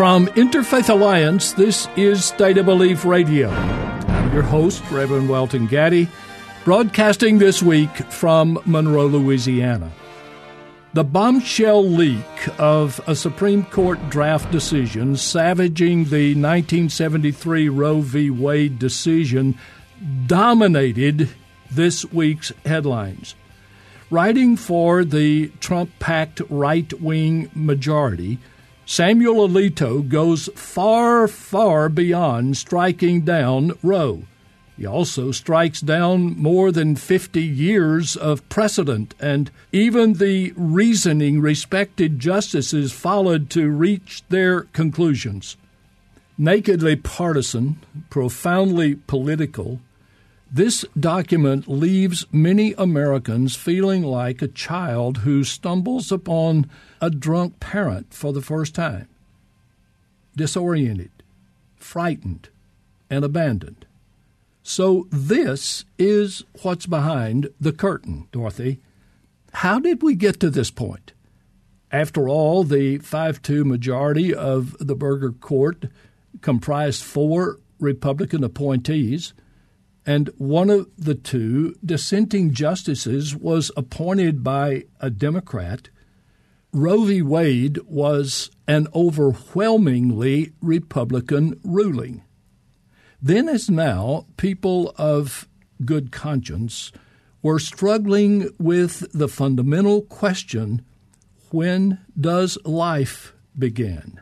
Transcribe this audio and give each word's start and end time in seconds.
From 0.00 0.28
Interfaith 0.28 0.88
Alliance, 0.88 1.52
this 1.52 1.86
is 1.94 2.24
State 2.24 2.56
of 2.56 2.64
Belief 2.64 3.04
Radio. 3.04 3.50
I'm 3.50 4.32
your 4.32 4.40
host, 4.40 4.82
Reverend 4.90 5.28
Welton 5.28 5.66
Gaddy, 5.66 6.08
broadcasting 6.64 7.36
this 7.36 7.62
week 7.62 7.94
from 8.10 8.58
Monroe, 8.64 9.04
Louisiana. 9.08 9.92
The 10.94 11.04
bombshell 11.04 11.84
leak 11.84 12.48
of 12.58 12.98
a 13.06 13.14
Supreme 13.14 13.62
Court 13.62 14.08
draft 14.08 14.50
decision 14.50 15.18
savaging 15.18 16.04
the 16.04 16.30
1973 16.30 17.68
Roe 17.68 18.00
v. 18.00 18.30
Wade 18.30 18.78
decision 18.78 19.58
dominated 20.26 21.28
this 21.70 22.06
week's 22.06 22.52
headlines. 22.64 23.34
Writing 24.10 24.56
for 24.56 25.04
the 25.04 25.48
Trump 25.60 25.90
packed 25.98 26.40
right 26.48 26.90
wing 27.02 27.50
majority, 27.54 28.38
Samuel 28.90 29.48
Alito 29.48 30.02
goes 30.08 30.48
far, 30.56 31.28
far 31.28 31.88
beyond 31.88 32.56
striking 32.56 33.20
down 33.20 33.70
Roe. 33.84 34.24
He 34.76 34.84
also 34.84 35.30
strikes 35.30 35.80
down 35.80 36.36
more 36.36 36.72
than 36.72 36.96
50 36.96 37.40
years 37.40 38.16
of 38.16 38.48
precedent, 38.48 39.14
and 39.20 39.52
even 39.70 40.14
the 40.14 40.52
reasoning 40.56 41.40
respected 41.40 42.18
justices 42.18 42.90
followed 42.90 43.48
to 43.50 43.70
reach 43.70 44.24
their 44.28 44.62
conclusions. 44.62 45.56
Nakedly 46.36 46.96
partisan, 46.96 47.78
profoundly 48.10 48.96
political, 48.96 49.78
this 50.52 50.84
document 50.98 51.68
leaves 51.68 52.26
many 52.32 52.74
Americans 52.76 53.54
feeling 53.54 54.02
like 54.02 54.42
a 54.42 54.48
child 54.48 55.18
who 55.18 55.44
stumbles 55.44 56.10
upon 56.10 56.68
a 57.00 57.08
drunk 57.08 57.60
parent 57.60 58.12
for 58.12 58.32
the 58.32 58.42
first 58.42 58.74
time, 58.74 59.08
disoriented, 60.34 61.12
frightened, 61.76 62.48
and 63.08 63.24
abandoned. 63.24 63.86
So, 64.64 65.06
this 65.10 65.84
is 65.98 66.44
what's 66.62 66.86
behind 66.86 67.50
the 67.60 67.72
curtain, 67.72 68.26
Dorothy. 68.32 68.80
How 69.52 69.78
did 69.78 70.02
we 70.02 70.14
get 70.14 70.40
to 70.40 70.50
this 70.50 70.70
point? 70.70 71.12
After 71.92 72.28
all, 72.28 72.64
the 72.64 72.98
5 72.98 73.40
2 73.40 73.64
majority 73.64 74.34
of 74.34 74.76
the 74.78 74.94
Burger 74.94 75.32
Court 75.32 75.86
comprised 76.40 77.02
four 77.02 77.58
Republican 77.78 78.44
appointees 78.44 79.32
and 80.06 80.30
one 80.38 80.70
of 80.70 80.88
the 80.96 81.14
two 81.14 81.74
dissenting 81.84 82.52
justices 82.52 83.36
was 83.36 83.70
appointed 83.76 84.42
by 84.42 84.84
a 85.00 85.10
Democrat. 85.10 85.90
Roe 86.72 87.04
v. 87.04 87.20
Wade 87.22 87.78
was 87.86 88.50
an 88.66 88.86
overwhelmingly 88.94 90.52
Republican 90.60 91.58
ruling. 91.64 92.22
Then, 93.20 93.48
as 93.48 93.68
now, 93.68 94.26
people 94.36 94.94
of 94.96 95.48
good 95.84 96.10
conscience 96.12 96.92
were 97.42 97.58
struggling 97.58 98.48
with 98.58 99.10
the 99.12 99.28
fundamental 99.28 100.02
question 100.02 100.84
when 101.50 101.98
does 102.18 102.56
life 102.64 103.34
begin? 103.58 104.20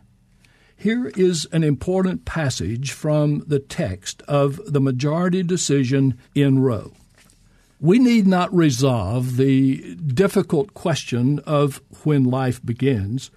Here 0.81 1.09
is 1.17 1.45
an 1.51 1.65
important 1.65 2.25
passage 2.25 2.93
from 2.93 3.43
the 3.49 3.59
text 3.59 4.23
of 4.29 4.61
the 4.65 4.81
majority 4.81 5.43
decision 5.43 6.17
in 6.37 6.61
Roe. 6.61 6.93
We 7.81 7.99
need 7.99 8.29
not 8.29 8.55
resolve 8.55 9.37
the 9.37 9.97
difficult 9.97 10.75
question 10.75 11.41
of 11.41 11.83
when 12.05 12.23
life 12.23 12.65
begins. 12.65 13.33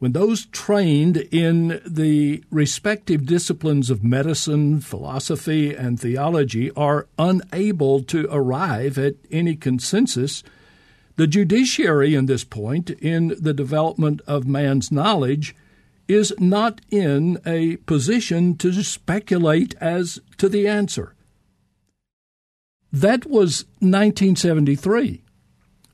When 0.00 0.12
those 0.12 0.46
trained 0.46 1.18
in 1.30 1.80
the 1.86 2.42
respective 2.50 3.24
disciplines 3.24 3.88
of 3.88 4.02
medicine, 4.02 4.80
philosophy, 4.80 5.72
and 5.72 5.98
theology 5.98 6.72
are 6.72 7.06
unable 7.20 8.02
to 8.02 8.26
arrive 8.32 8.98
at 8.98 9.14
any 9.30 9.54
consensus, 9.54 10.42
the 11.14 11.28
judiciary 11.28 12.16
in 12.16 12.26
this 12.26 12.42
point 12.42 12.90
in 12.90 13.36
the 13.38 13.54
development 13.54 14.22
of 14.26 14.48
man's 14.48 14.90
knowledge 14.90 15.54
is 16.08 16.34
not 16.38 16.80
in 16.90 17.38
a 17.46 17.76
position 17.78 18.56
to 18.56 18.72
speculate 18.82 19.74
as 19.80 20.20
to 20.38 20.48
the 20.48 20.68
answer. 20.68 21.14
That 22.92 23.26
was 23.26 23.64
1973. 23.80 25.22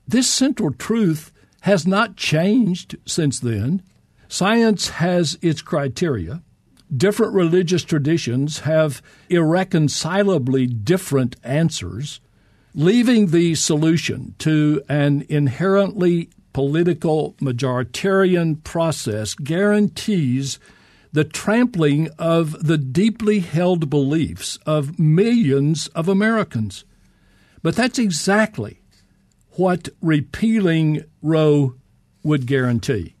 This 0.07 0.29
central 0.29 0.71
truth 0.73 1.31
has 1.61 1.87
not 1.87 2.15
changed 2.15 2.97
since 3.05 3.39
then. 3.39 3.81
Science 4.27 4.89
has 4.89 5.37
its 5.41 5.61
criteria. 5.61 6.41
Different 6.95 7.33
religious 7.33 7.83
traditions 7.83 8.59
have 8.59 9.01
irreconcilably 9.29 10.67
different 10.67 11.37
answers, 11.43 12.19
leaving 12.73 13.27
the 13.27 13.55
solution 13.55 14.35
to 14.39 14.81
an 14.89 15.25
inherently 15.29 16.29
political 16.53 17.33
majoritarian 17.41 18.63
process 18.63 19.33
guarantees 19.33 20.59
the 21.13 21.23
trampling 21.23 22.09
of 22.17 22.65
the 22.65 22.77
deeply 22.77 23.39
held 23.39 23.89
beliefs 23.89 24.57
of 24.65 24.97
millions 24.97 25.87
of 25.87 26.07
Americans. 26.07 26.85
But 27.61 27.75
that's 27.75 27.99
exactly 27.99 28.81
what 29.51 29.89
repealing 30.01 31.03
Roe 31.21 31.75
would 32.23 32.45
guarantee. 32.47 33.15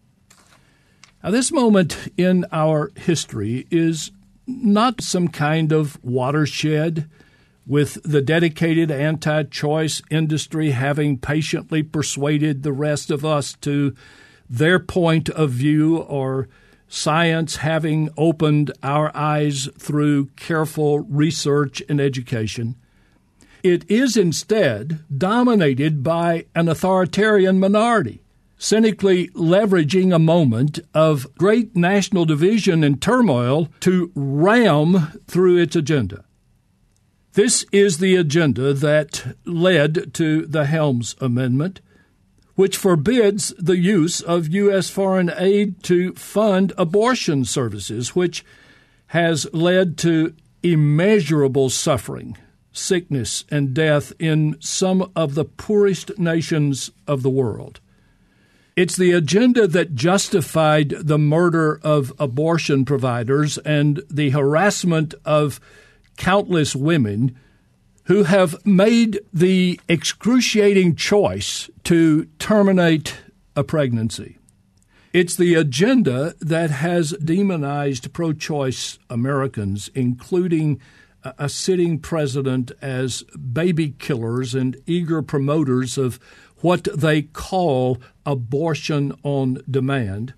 Now, 1.23 1.31
this 1.31 1.51
moment 1.51 2.11
in 2.17 2.45
our 2.51 2.91
history 2.95 3.67
is 3.69 4.11
not 4.47 5.01
some 5.01 5.27
kind 5.27 5.71
of 5.71 6.03
watershed 6.03 7.09
with 7.71 8.03
the 8.03 8.21
dedicated 8.21 8.91
anti 8.91 9.43
choice 9.43 10.01
industry 10.11 10.71
having 10.71 11.17
patiently 11.17 11.81
persuaded 11.81 12.63
the 12.63 12.73
rest 12.73 13.09
of 13.09 13.23
us 13.23 13.53
to 13.53 13.95
their 14.49 14.77
point 14.77 15.29
of 15.29 15.51
view, 15.51 15.99
or 15.99 16.49
science 16.89 17.55
having 17.55 18.09
opened 18.17 18.73
our 18.83 19.09
eyes 19.15 19.69
through 19.79 20.25
careful 20.35 20.99
research 20.99 21.81
and 21.87 22.01
education. 22.01 22.75
It 23.63 23.89
is 23.89 24.17
instead 24.17 24.99
dominated 25.17 26.03
by 26.03 26.47
an 26.53 26.67
authoritarian 26.67 27.57
minority, 27.57 28.21
cynically 28.57 29.29
leveraging 29.29 30.13
a 30.13 30.19
moment 30.19 30.77
of 30.93 31.33
great 31.37 31.73
national 31.73 32.25
division 32.25 32.83
and 32.83 33.01
turmoil 33.01 33.69
to 33.79 34.11
ram 34.13 35.21
through 35.25 35.55
its 35.55 35.77
agenda. 35.77 36.25
This 37.33 37.65
is 37.71 37.99
the 37.99 38.17
agenda 38.17 38.73
that 38.73 39.37
led 39.45 40.13
to 40.15 40.45
the 40.45 40.65
Helms 40.65 41.15
Amendment, 41.21 41.79
which 42.55 42.75
forbids 42.75 43.53
the 43.57 43.77
use 43.77 44.19
of 44.19 44.49
U.S. 44.49 44.89
foreign 44.89 45.31
aid 45.37 45.81
to 45.83 46.13
fund 46.13 46.73
abortion 46.77 47.45
services, 47.45 48.13
which 48.13 48.43
has 49.07 49.47
led 49.53 49.97
to 49.99 50.33
immeasurable 50.61 51.69
suffering, 51.69 52.37
sickness, 52.73 53.45
and 53.49 53.73
death 53.73 54.11
in 54.19 54.57
some 54.59 55.09
of 55.15 55.35
the 55.35 55.45
poorest 55.45 56.19
nations 56.19 56.91
of 57.07 57.23
the 57.23 57.29
world. 57.29 57.79
It's 58.75 58.97
the 58.97 59.13
agenda 59.13 59.67
that 59.67 59.95
justified 59.95 60.89
the 60.89 61.17
murder 61.17 61.79
of 61.81 62.11
abortion 62.19 62.83
providers 62.83 63.57
and 63.59 64.03
the 64.09 64.31
harassment 64.31 65.13
of 65.23 65.61
countless 66.21 66.75
women 66.75 67.35
who 68.03 68.25
have 68.25 68.63
made 68.63 69.19
the 69.33 69.79
excruciating 69.89 70.95
choice 70.95 71.67
to 71.83 72.25
terminate 72.37 73.17
a 73.55 73.63
pregnancy. 73.63 74.37
It's 75.13 75.35
the 75.35 75.55
agenda 75.55 76.35
that 76.39 76.69
has 76.69 77.09
demonized 77.13 78.13
pro 78.13 78.33
choice 78.33 78.99
Americans, 79.09 79.89
including 79.95 80.79
a 81.23 81.49
sitting 81.49 81.97
president, 81.97 82.71
as 82.83 83.23
baby 83.23 83.95
killers 83.97 84.53
and 84.53 84.77
eager 84.85 85.23
promoters 85.23 85.97
of 85.97 86.19
what 86.57 86.87
they 86.95 87.23
call 87.23 87.97
abortion 88.27 89.11
on 89.23 89.57
demand. 89.67 90.35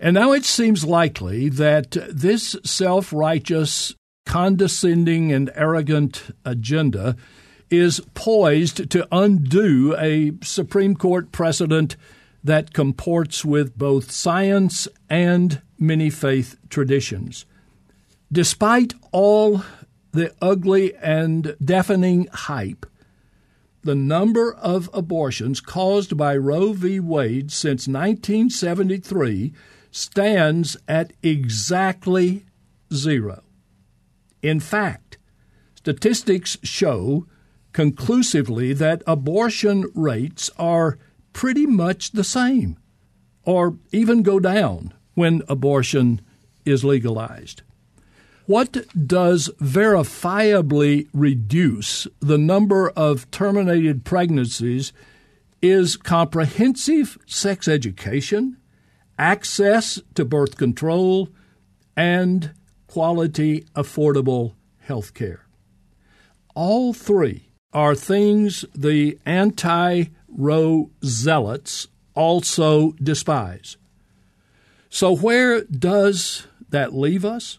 And 0.00 0.14
now 0.14 0.32
it 0.32 0.46
seems 0.46 0.82
likely 0.82 1.50
that 1.50 1.90
this 2.10 2.56
self 2.64 3.12
righteous 3.12 3.94
condescending 4.26 5.32
and 5.32 5.50
arrogant 5.54 6.34
agenda 6.44 7.16
is 7.70 8.00
poised 8.14 8.90
to 8.90 9.08
undo 9.10 9.96
a 9.98 10.32
Supreme 10.42 10.94
Court 10.94 11.32
precedent 11.32 11.96
that 12.42 12.74
comports 12.74 13.44
with 13.44 13.76
both 13.76 14.10
science 14.10 14.86
and 15.08 15.62
many 15.78 16.10
faith 16.10 16.56
traditions. 16.68 17.46
Despite 18.30 18.94
all 19.12 19.62
the 20.12 20.34
ugly 20.42 20.94
and 20.96 21.56
deafening 21.64 22.28
hype, 22.32 22.86
the 23.82 23.94
number 23.94 24.54
of 24.54 24.90
abortions 24.92 25.60
caused 25.60 26.16
by 26.16 26.36
Roe 26.36 26.72
v. 26.72 27.00
Wade 27.00 27.52
since 27.52 27.86
1973 27.86 29.52
stands 29.90 30.76
at 30.88 31.12
exactly 31.22 32.46
zero. 32.92 33.43
In 34.44 34.60
fact, 34.60 35.16
statistics 35.74 36.58
show 36.62 37.26
conclusively 37.72 38.74
that 38.74 39.02
abortion 39.06 39.90
rates 39.94 40.50
are 40.58 40.98
pretty 41.32 41.64
much 41.64 42.12
the 42.12 42.24
same, 42.24 42.76
or 43.44 43.78
even 43.90 44.22
go 44.22 44.38
down 44.38 44.92
when 45.14 45.42
abortion 45.48 46.20
is 46.66 46.84
legalized. 46.84 47.62
What 48.44 48.86
does 49.08 49.48
verifiably 49.62 51.08
reduce 51.14 52.06
the 52.20 52.36
number 52.36 52.90
of 52.90 53.30
terminated 53.30 54.04
pregnancies 54.04 54.92
is 55.62 55.96
comprehensive 55.96 57.16
sex 57.24 57.66
education, 57.66 58.58
access 59.18 60.02
to 60.16 60.26
birth 60.26 60.58
control, 60.58 61.30
and 61.96 62.52
quality, 62.94 63.66
affordable 63.74 64.54
health 64.78 65.14
care. 65.14 65.44
All 66.54 66.92
three 66.92 67.48
are 67.72 67.96
things 67.96 68.64
the 68.72 69.18
anti 69.26 70.04
Roe 70.28 70.90
zealots 71.04 71.88
also 72.14 72.92
despise. 73.02 73.76
So, 74.90 75.16
where 75.16 75.64
does 75.64 76.46
that 76.70 76.94
leave 76.94 77.24
us? 77.24 77.58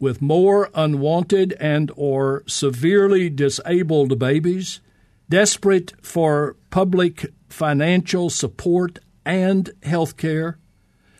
With 0.00 0.22
more 0.22 0.70
unwanted 0.74 1.52
and 1.60 1.92
or 1.94 2.42
severely 2.46 3.28
disabled 3.28 4.18
babies, 4.18 4.80
desperate 5.28 5.92
for 6.00 6.56
public 6.70 7.26
financial 7.50 8.30
support 8.30 8.98
and 9.26 9.70
health 9.82 10.16
care, 10.16 10.56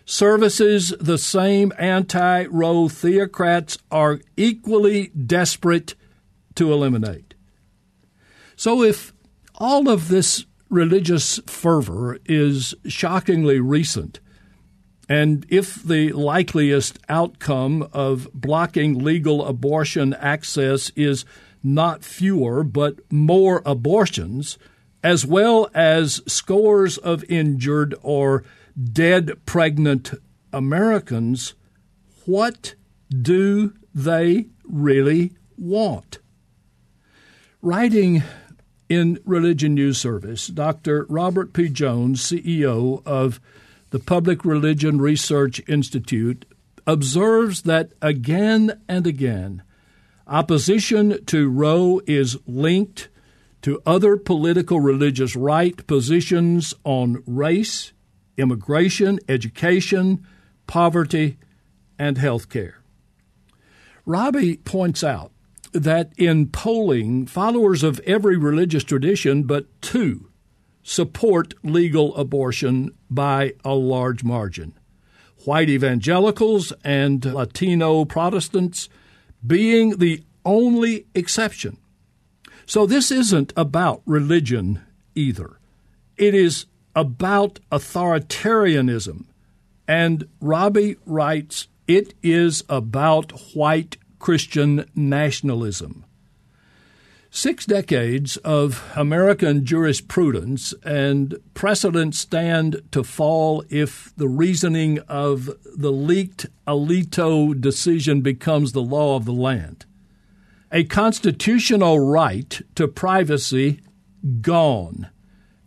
services 0.05 0.95
the 1.01 1.19
same 1.19 1.73
anti 1.79 2.45
Roe 2.47 2.89
theocrats 2.89 3.79
are 3.91 4.21
equally 4.37 5.09
desperate 5.09 5.95
to 6.55 6.73
eliminate. 6.73 7.35
So, 8.57 8.83
if 8.83 9.13
all 9.57 9.89
of 9.89 10.09
this 10.09 10.47
religious 10.69 11.39
fervor 11.47 12.19
is 12.27 12.75
shockingly 12.87 13.61
recent, 13.61 14.21
and 15.09 15.45
if 15.49 15.83
the 15.83 16.13
likeliest 16.13 16.99
outcome 17.09 17.89
of 17.93 18.29
blocking 18.33 19.03
legal 19.03 19.45
abortion 19.45 20.15
access 20.15 20.91
is 20.97 21.25
not 21.63 22.05
fewer 22.05 22.63
but 22.63 23.01
more 23.13 23.63
abortions, 23.67 24.59
as 25.03 25.27
well 25.27 25.69
as 25.75 26.23
scores 26.27 26.97
of 26.99 27.25
injured 27.25 27.95
or 28.03 28.45
dead 28.93 29.45
pregnant 29.47 30.13
Americans, 30.53 31.55
what 32.25 32.75
do 33.11 33.75
they 33.95 34.47
really 34.65 35.33
want? 35.57 36.19
Writing 37.63 38.23
in 38.89 39.19
Religion 39.25 39.75
News 39.75 39.99
Service, 39.99 40.49
Dr. 40.49 41.07
Robert 41.09 41.53
P. 41.53 41.69
Jones, 41.69 42.23
CEO 42.23 43.03
of 43.07 43.41
the 43.91 43.99
Public 43.99 44.45
Religion 44.45 45.01
Research 45.01 45.63
Institute, 45.69 46.45
observes 46.87 47.63
that 47.63 47.93
again 48.03 48.81
and 48.89 49.07
again, 49.07 49.63
opposition 50.27 51.25
to 51.27 51.49
Roe 51.49 52.01
is 52.07 52.37
linked 52.47 53.09
to 53.63 53.81
other 53.87 54.17
political 54.19 54.81
religious 54.81 55.35
right 55.35 55.87
positions 55.87 56.75
on 56.85 57.23
race, 57.27 57.94
immigration, 58.37 59.19
education, 59.29 60.27
poverty, 60.67 61.39
and 61.99 62.19
health 62.19 62.49
care. 62.49 62.81
Robbie 64.07 64.57
points 64.59 65.03
out 65.03 65.33
that 65.73 66.13
in 66.17 66.49
polling, 66.49 67.27
followers 67.27 67.83
of 67.83 68.01
every 68.01 68.37
religious 68.37 68.85
tradition 68.85 69.45
but 69.45 69.67
two 69.81 70.31
support 70.83 71.55
legal 71.63 72.15
abortion 72.17 72.91
by 73.09 73.55
a 73.65 73.75
large 73.75 74.23
margin 74.23 74.75
white 75.45 75.69
evangelicals 75.69 76.73
and 76.83 77.25
Latino 77.25 78.05
Protestants 78.05 78.89
being 79.47 79.99
the 79.99 80.23
only 80.45 81.07
exception. 81.15 81.77
So 82.67 82.87
this 82.87 83.11
isn't 83.11 83.53
about 83.57 84.03
religion 84.07 84.81
either. 85.15 85.59
It 86.17 86.35
is 86.35 86.67
about 86.95 87.61
authoritarianism. 87.71 89.25
And 89.87 90.29
Robbie 90.41 90.97
writes, 91.05 91.69
it 91.87 92.15
is 92.23 92.65
about 92.69 93.33
white 93.55 93.97
Christian 94.19 94.89
nationalism. 94.95 96.05
Six 97.31 97.67
decades 97.67 98.37
of 98.39 98.93
American 98.95 99.67
jurisprudence 99.67 100.73
and 100.85 101.37
precedent 101.53 102.15
stand 102.15 102.81
to 102.93 103.03
fall 103.03 103.65
if 103.69 104.15
the 104.17 104.29
reasoning 104.29 105.01
of 105.09 105.51
the 105.77 105.91
leaked 105.91 106.47
Alito 106.67 107.61
decision 107.61 108.21
becomes 108.21 108.71
the 108.71 108.83
law 108.83 109.17
of 109.17 109.25
the 109.25 109.33
land. 109.33 109.85
A 110.71 110.85
constitutional 110.85 111.99
right 111.99 112.63
to 112.77 112.87
privacy 112.87 113.81
gone, 114.41 115.11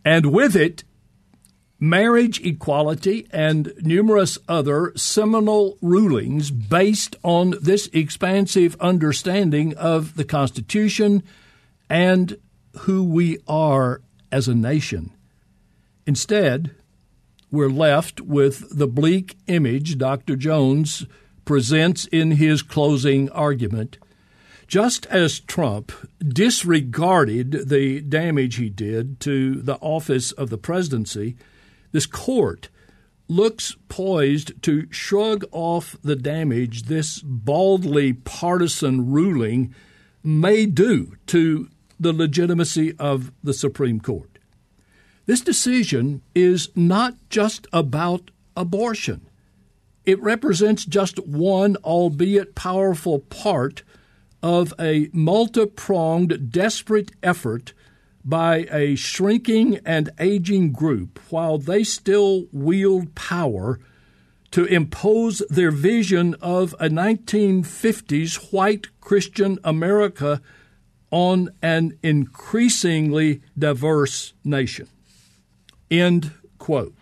and 0.06 0.27
with 0.27 0.56
it, 0.56 0.85
marriage 1.79 2.44
equality, 2.45 3.27
and 3.31 3.71
numerous 3.81 4.38
other 4.47 4.91
seminal 4.95 5.77
rulings 5.81 6.50
based 6.51 7.15
on 7.24 7.53
this 7.62 7.88
expansive 7.94 8.75
understanding 8.79 9.75
of 9.77 10.15
the 10.15 10.24
Constitution 10.24 11.24
and 11.89 12.38
who 12.79 13.03
we 13.03 13.38
are 13.47 14.01
as 14.31 14.47
a 14.47 14.56
nation. 14.56 15.12
Instead, 16.06 16.71
we're 17.51 17.69
left 17.69 18.21
with 18.21 18.77
the 18.77 18.88
bleak 18.88 19.38
image 19.47 19.97
Dr. 19.97 20.35
Jones 20.35 21.06
presents 21.45 22.06
in 22.07 22.31
his 22.31 22.62
closing 22.62 23.30
argument. 23.30 23.97
Just 24.68 25.06
as 25.06 25.39
Trump 25.39 25.94
disregarded 26.19 27.69
the 27.69 28.01
damage 28.01 28.56
he 28.56 28.69
did 28.69 29.21
to 29.21 29.62
the 29.62 29.75
office 29.75 30.33
of 30.33 30.50
the 30.50 30.57
presidency, 30.57 31.37
this 31.91 32.06
court 32.06 32.69
looks 33.27 33.75
poised 33.89 34.61
to 34.63 34.87
shrug 34.91 35.45
off 35.51 35.97
the 36.01 36.15
damage 36.15 36.83
this 36.83 37.21
baldly 37.21 38.13
partisan 38.13 39.11
ruling 39.11 39.73
may 40.23 40.65
do 40.65 41.15
to 41.27 41.69
the 41.99 42.13
legitimacy 42.13 42.95
of 42.97 43.31
the 43.44 43.53
Supreme 43.53 43.99
Court. 43.99 44.37
This 45.25 45.41
decision 45.41 46.21
is 46.33 46.69
not 46.75 47.15
just 47.29 47.67
about 47.73 48.31
abortion. 48.56 49.27
It 50.06 50.21
represents 50.21 50.85
just 50.85 51.19
one, 51.27 51.75
albeit 51.77 52.56
powerful, 52.56 53.19
part 53.19 53.83
of 54.41 54.73
a 54.79 55.09
multi 55.11 55.65
pronged, 55.65 56.51
desperate 56.51 57.11
effort 57.21 57.73
by 58.28 58.68
a 58.69 58.94
shrinking 58.96 59.80
and 59.86 60.10
aging 60.19 60.74
group 60.74 61.18
while 61.30 61.57
they 61.57 61.81
still 61.81 62.46
wield 62.52 63.16
power 63.16 63.80
to 64.52 64.66
impose 64.66 65.42
their 65.50 65.72
vision 65.72 66.36
of 66.42 66.74
a 66.74 66.90
1950s 66.90 68.52
white 68.52 68.88
Christian 69.00 69.57
America 69.64 70.42
on 71.10 71.50
an 71.62 71.98
increasingly 72.04 73.42
diverse 73.57 74.34
nation. 74.44 74.90
End 75.90 76.31
quote. 76.57 76.94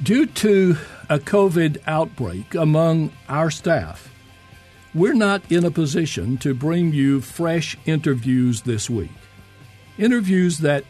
Due 0.00 0.26
to 0.26 0.76
a 1.08 1.18
COVID 1.18 1.78
outbreak 1.88 2.54
among 2.54 3.10
our 3.28 3.50
staff, 3.50 4.12
we're 4.94 5.14
not 5.14 5.50
in 5.50 5.64
a 5.64 5.72
position 5.72 6.38
to 6.38 6.54
bring 6.54 6.92
you 6.92 7.20
fresh 7.20 7.76
interviews 7.84 8.62
this 8.62 8.88
week 8.88 9.10
interviews 9.98 10.58
that 10.58 10.84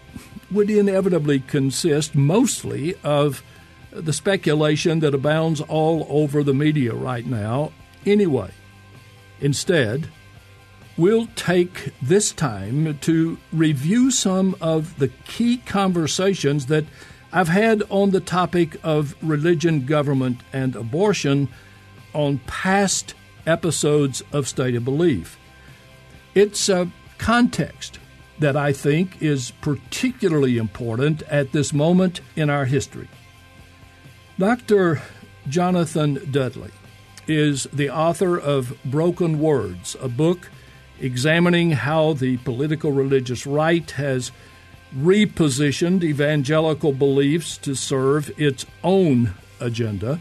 would 0.50 0.70
inevitably 0.70 1.40
consist 1.40 2.14
mostly 2.14 2.94
of 3.02 3.42
the 3.90 4.12
speculation 4.12 5.00
that 5.00 5.14
abounds 5.14 5.60
all 5.62 6.06
over 6.08 6.42
the 6.42 6.54
media 6.54 6.94
right 6.94 7.26
now 7.26 7.72
anyway. 8.06 8.50
Instead, 9.40 10.08
we'll 10.96 11.26
take 11.36 11.92
this 12.02 12.32
time 12.32 12.98
to 12.98 13.38
review 13.52 14.10
some 14.10 14.56
of 14.60 14.98
the 14.98 15.08
key 15.08 15.58
conversations 15.58 16.66
that 16.66 16.84
I've 17.32 17.48
had 17.48 17.82
on 17.90 18.10
the 18.10 18.20
topic 18.20 18.78
of 18.82 19.14
religion, 19.22 19.84
government, 19.84 20.40
and 20.52 20.74
abortion 20.74 21.48
on 22.14 22.38
past 22.46 23.14
episodes 23.46 24.22
of 24.32 24.48
State 24.48 24.74
of 24.74 24.84
Belief. 24.84 25.38
It's 26.34 26.68
a 26.68 26.90
context 27.18 27.98
that 28.38 28.56
I 28.56 28.72
think 28.72 29.20
is 29.22 29.50
particularly 29.60 30.58
important 30.58 31.22
at 31.22 31.52
this 31.52 31.72
moment 31.72 32.20
in 32.36 32.50
our 32.50 32.64
history. 32.64 33.08
Dr. 34.38 35.02
Jonathan 35.48 36.30
Dudley 36.30 36.70
is 37.26 37.64
the 37.72 37.90
author 37.90 38.38
of 38.38 38.76
Broken 38.84 39.38
Words, 39.38 39.96
a 40.00 40.08
book 40.08 40.50
examining 41.00 41.72
how 41.72 42.12
the 42.12 42.36
political 42.38 42.92
religious 42.92 43.46
right 43.46 43.88
has 43.92 44.32
repositioned 44.96 46.02
evangelical 46.02 46.92
beliefs 46.92 47.58
to 47.58 47.74
serve 47.74 48.30
its 48.40 48.64
own 48.82 49.34
agenda. 49.60 50.20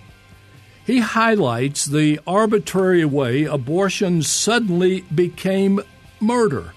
He 0.85 0.99
highlights 0.99 1.85
the 1.85 2.19
arbitrary 2.25 3.05
way 3.05 3.43
abortion 3.43 4.23
suddenly 4.23 5.01
became 5.13 5.81
murder. 6.19 6.73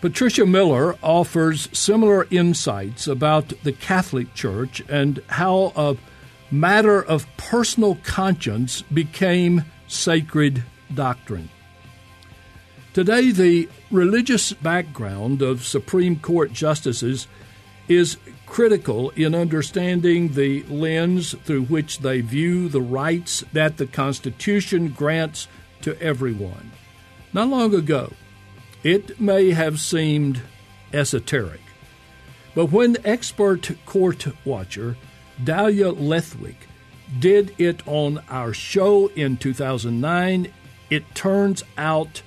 Patricia 0.00 0.46
Miller 0.46 0.96
offers 1.02 1.68
similar 1.76 2.28
insights 2.30 3.08
about 3.08 3.52
the 3.64 3.72
Catholic 3.72 4.32
Church 4.32 4.80
and 4.88 5.20
how 5.26 5.72
a 5.74 5.96
matter 6.52 7.02
of 7.02 7.26
personal 7.36 7.96
conscience 8.04 8.82
became 8.82 9.64
sacred 9.88 10.62
doctrine. 10.94 11.48
Today, 12.94 13.32
the 13.32 13.68
religious 13.90 14.52
background 14.52 15.42
of 15.42 15.66
Supreme 15.66 16.20
Court 16.20 16.52
justices 16.52 17.26
is 17.88 18.18
critical 18.46 19.10
in 19.10 19.34
understanding 19.34 20.32
the 20.34 20.62
lens 20.64 21.34
through 21.44 21.64
which 21.64 21.98
they 21.98 22.20
view 22.20 22.68
the 22.68 22.80
rights 22.80 23.44
that 23.52 23.78
the 23.78 23.86
Constitution 23.86 24.90
grants 24.90 25.48
to 25.82 26.00
everyone. 26.00 26.70
Not 27.32 27.48
long 27.48 27.74
ago, 27.74 28.12
it 28.82 29.20
may 29.20 29.50
have 29.50 29.80
seemed 29.80 30.40
esoteric, 30.92 31.60
but 32.54 32.66
when 32.66 32.96
expert 33.04 33.70
court 33.86 34.26
watcher 34.44 34.96
Dahlia 35.42 35.92
Lithwick 35.92 36.56
did 37.18 37.54
it 37.58 37.86
on 37.86 38.22
our 38.28 38.52
show 38.52 39.08
in 39.08 39.36
2009, 39.36 40.52
it 40.90 41.14
turns 41.14 41.62
out 41.76 42.22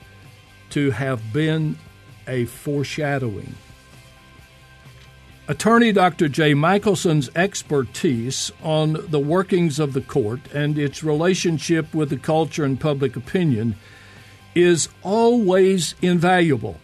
to 0.72 0.92
have 0.92 1.34
been 1.34 1.78
a 2.28 2.46
foreshadowing. 2.46 3.56
Attorney 5.48 5.92
Dr. 5.92 6.30
Jay 6.30 6.54
Michaelson's 6.54 7.30
expertise 7.36 8.52
on 8.64 8.98
the 9.10 9.20
workings 9.20 9.80
of 9.80 9.92
the 9.92 10.02
court 10.02 10.40
and 10.54 10.78
its 10.78 11.04
relationship 11.04 11.94
with 11.94 12.10
the 12.10 12.18
culture 12.18 12.64
and 12.64 12.80
public 12.80 13.18
opinion 13.18 13.76
is 14.56 14.90
always 15.04 15.96
invaluable. 16.02 16.78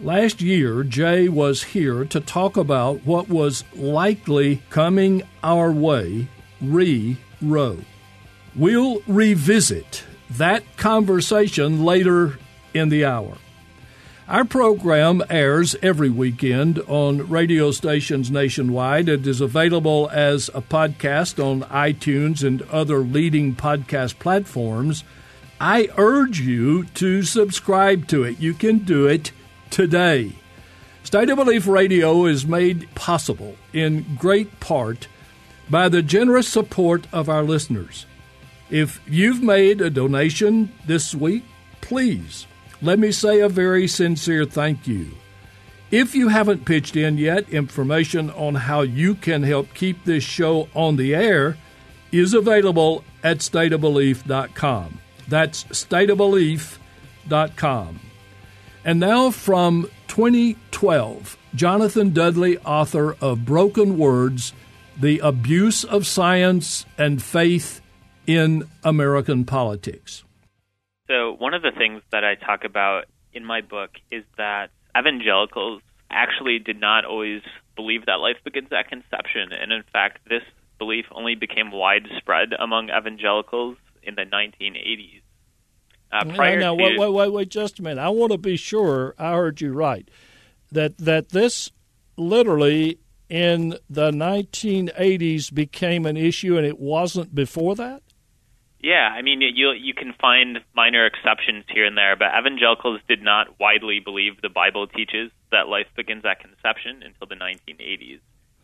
Last 0.00 0.40
year, 0.40 0.84
Jay 0.84 1.28
was 1.28 1.62
here 1.64 2.04
to 2.04 2.20
talk 2.20 2.56
about 2.56 3.04
what 3.04 3.28
was 3.28 3.64
likely 3.74 4.62
coming 4.70 5.22
our 5.42 5.72
way 5.72 6.28
re 6.60 7.16
Roe. 7.40 7.78
We'll 8.54 9.00
revisit 9.06 10.04
that 10.30 10.76
conversation 10.76 11.84
later 11.84 12.38
in 12.74 12.88
the 12.88 13.04
hour. 13.04 13.38
Our 14.28 14.44
program 14.44 15.22
airs 15.30 15.74
every 15.80 16.10
weekend 16.10 16.80
on 16.80 17.30
radio 17.30 17.70
stations 17.70 18.30
nationwide. 18.30 19.08
It 19.08 19.26
is 19.26 19.40
available 19.40 20.10
as 20.12 20.50
a 20.52 20.60
podcast 20.60 21.42
on 21.42 21.62
iTunes 21.70 22.46
and 22.46 22.60
other 22.62 22.98
leading 22.98 23.54
podcast 23.54 24.18
platforms. 24.18 25.02
I 25.60 25.88
urge 25.96 26.40
you 26.40 26.84
to 26.84 27.22
subscribe 27.22 28.06
to 28.08 28.22
it. 28.22 28.38
You 28.38 28.54
can 28.54 28.78
do 28.78 29.06
it 29.06 29.32
today. 29.70 30.32
State 31.02 31.30
of 31.30 31.36
Belief 31.36 31.66
Radio 31.66 32.26
is 32.26 32.46
made 32.46 32.94
possible 32.94 33.56
in 33.72 34.16
great 34.16 34.60
part 34.60 35.08
by 35.70 35.88
the 35.88 36.02
generous 36.02 36.48
support 36.48 37.06
of 37.12 37.28
our 37.28 37.42
listeners. 37.42 38.06
If 38.70 39.00
you've 39.06 39.42
made 39.42 39.80
a 39.80 39.90
donation 39.90 40.72
this 40.86 41.14
week, 41.14 41.44
please 41.80 42.46
let 42.80 42.98
me 42.98 43.10
say 43.10 43.40
a 43.40 43.48
very 43.48 43.88
sincere 43.88 44.44
thank 44.44 44.86
you. 44.86 45.10
If 45.90 46.14
you 46.14 46.28
haven't 46.28 46.66
pitched 46.66 46.96
in 46.96 47.16
yet, 47.16 47.48
information 47.48 48.30
on 48.30 48.54
how 48.54 48.82
you 48.82 49.14
can 49.14 49.42
help 49.42 49.72
keep 49.74 50.04
this 50.04 50.22
show 50.22 50.68
on 50.74 50.96
the 50.96 51.14
air 51.14 51.56
is 52.12 52.34
available 52.34 53.04
at 53.24 53.38
stateofbelief.com. 53.38 55.00
That's 55.28 55.64
stateofbelief.com. 55.64 58.00
And 58.84 59.00
now 59.00 59.30
from 59.30 59.88
2012, 60.08 61.38
Jonathan 61.54 62.12
Dudley, 62.12 62.58
author 62.58 63.16
of 63.20 63.44
Broken 63.44 63.98
Words 63.98 64.52
The 64.98 65.18
Abuse 65.18 65.84
of 65.84 66.06
Science 66.06 66.86
and 66.96 67.22
Faith 67.22 67.82
in 68.26 68.66
American 68.84 69.44
Politics. 69.44 70.24
So, 71.06 71.34
one 71.38 71.54
of 71.54 71.62
the 71.62 71.72
things 71.76 72.02
that 72.12 72.24
I 72.24 72.34
talk 72.34 72.64
about 72.64 73.06
in 73.32 73.44
my 73.44 73.62
book 73.62 73.90
is 74.10 74.24
that 74.36 74.70
evangelicals 74.96 75.82
actually 76.10 76.58
did 76.58 76.80
not 76.80 77.04
always 77.04 77.42
believe 77.76 78.06
that 78.06 78.14
life 78.14 78.36
begins 78.44 78.68
at 78.72 78.88
conception. 78.88 79.52
And 79.52 79.72
in 79.72 79.82
fact, 79.92 80.18
this 80.28 80.42
belief 80.78 81.06
only 81.12 81.34
became 81.34 81.70
widespread 81.70 82.52
among 82.58 82.90
evangelicals 82.90 83.76
in 84.08 84.14
the 84.14 84.22
1980s. 84.22 85.20
Uh, 86.10 86.24
prior 86.34 86.58
now, 86.58 86.74
wait, 86.74 86.98
wait, 86.98 87.12
wait, 87.12 87.32
wait, 87.32 87.48
just 87.50 87.78
a 87.78 87.82
minute. 87.82 88.00
I 88.00 88.08
want 88.08 88.32
to 88.32 88.38
be 88.38 88.56
sure 88.56 89.14
I 89.18 89.32
heard 89.32 89.60
you 89.60 89.72
right. 89.72 90.08
That 90.72 90.96
that 90.98 91.30
this 91.30 91.70
literally 92.16 92.98
in 93.28 93.76
the 93.90 94.10
1980s 94.10 95.52
became 95.52 96.06
an 96.06 96.16
issue, 96.16 96.56
and 96.56 96.66
it 96.66 96.78
wasn't 96.78 97.34
before 97.34 97.74
that. 97.76 98.02
Yeah, 98.80 99.10
I 99.12 99.22
mean, 99.22 99.42
you 99.42 99.72
you 99.72 99.92
can 99.92 100.14
find 100.20 100.60
minor 100.74 101.04
exceptions 101.04 101.64
here 101.68 101.84
and 101.84 101.96
there, 101.96 102.16
but 102.16 102.28
evangelicals 102.38 103.00
did 103.06 103.22
not 103.22 103.60
widely 103.60 104.00
believe 104.00 104.40
the 104.40 104.48
Bible 104.48 104.86
teaches 104.86 105.30
that 105.50 105.68
life 105.68 105.88
begins 105.94 106.24
at 106.24 106.40
conception 106.40 107.02
until 107.02 107.26
the 107.26 107.34
1980s. 107.34 108.20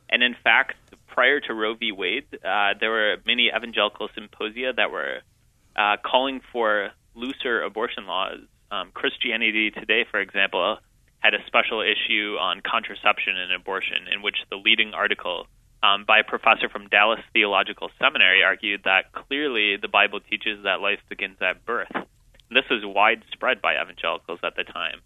And 0.08 0.22
in 0.22 0.36
fact, 0.42 0.76
prior 1.08 1.40
to 1.40 1.54
Roe 1.54 1.74
v. 1.74 1.92
Wade, 1.92 2.26
uh, 2.44 2.74
there 2.78 2.90
were 2.90 3.16
many 3.26 3.50
evangelical 3.54 4.08
symposia 4.14 4.72
that 4.76 4.90
were 4.90 5.22
uh, 5.76 5.96
calling 6.04 6.40
for 6.52 6.90
looser 7.14 7.62
abortion 7.62 8.06
laws. 8.06 8.40
Um, 8.70 8.90
Christianity 8.92 9.70
Today, 9.70 10.04
for 10.10 10.20
example, 10.20 10.78
had 11.20 11.34
a 11.34 11.44
special 11.46 11.80
issue 11.80 12.36
on 12.40 12.60
contraception 12.60 13.36
and 13.36 13.52
abortion, 13.52 14.08
in 14.12 14.22
which 14.22 14.36
the 14.50 14.56
leading 14.56 14.92
article 14.92 15.46
um, 15.82 16.04
by 16.04 16.18
a 16.20 16.24
professor 16.24 16.68
from 16.68 16.88
Dallas 16.88 17.20
Theological 17.32 17.90
Seminary 18.00 18.42
argued 18.42 18.82
that 18.84 19.12
clearly 19.12 19.76
the 19.76 19.88
Bible 19.88 20.20
teaches 20.20 20.64
that 20.64 20.80
life 20.80 21.00
begins 21.08 21.36
at 21.40 21.64
birth. 21.64 21.92
This 22.50 22.64
was 22.70 22.82
widespread 22.84 23.60
by 23.60 23.80
evangelicals 23.80 24.40
at 24.42 24.56
the 24.56 24.64
time. 24.64 25.00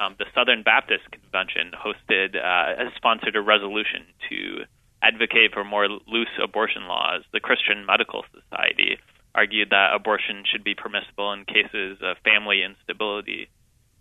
Um, 0.00 0.16
the 0.18 0.26
Southern 0.34 0.62
Baptist 0.62 1.10
Convention 1.10 1.70
hosted, 1.70 2.34
uh, 2.34 2.90
sponsored 2.96 3.36
a 3.36 3.40
resolution 3.40 4.06
to 4.28 4.64
advocate 5.02 5.52
for 5.52 5.64
more 5.64 5.88
loose 5.88 6.34
abortion 6.42 6.86
laws. 6.88 7.22
The 7.32 7.40
Christian 7.40 7.86
Medical 7.86 8.24
Society 8.32 8.98
argued 9.34 9.70
that 9.70 9.94
abortion 9.94 10.44
should 10.50 10.64
be 10.64 10.74
permissible 10.74 11.32
in 11.32 11.44
cases 11.44 11.98
of 12.02 12.16
family 12.24 12.62
instability. 12.62 13.48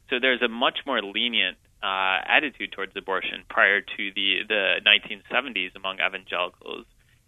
So 0.09 0.19
there's 0.19 0.41
a 0.41 0.47
much 0.47 0.79
more 0.85 1.01
lenient 1.01 1.57
uh, 1.81 2.19
attitude 2.25 2.71
towards 2.71 2.95
abortion 2.95 3.43
prior 3.49 3.81
to 3.81 4.11
the 4.15 4.43
the 4.47 4.75
1970s 4.85 5.75
among 5.75 5.97
evangelicals, 5.99 6.85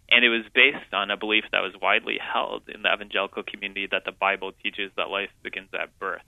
and 0.08 0.24
it 0.24 0.28
was 0.28 0.44
based 0.54 0.92
on 0.92 1.10
a 1.10 1.16
belief 1.16 1.44
that 1.52 1.60
was 1.60 1.72
widely 1.80 2.18
held 2.18 2.68
in 2.72 2.82
the 2.82 2.92
evangelical 2.92 3.42
community 3.42 3.88
that 3.90 4.04
the 4.04 4.12
Bible 4.12 4.52
teaches 4.62 4.92
that 4.96 5.10
life 5.10 5.30
begins 5.42 5.68
at 5.74 5.98
birth. 5.98 6.22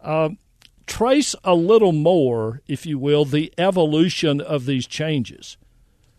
Um, 0.00 0.38
trace 0.86 1.34
a 1.44 1.54
little 1.54 1.92
more, 1.92 2.62
if 2.66 2.86
you 2.86 2.98
will, 2.98 3.24
the 3.24 3.52
evolution 3.58 4.40
of 4.40 4.66
these 4.66 4.86
changes. 4.86 5.58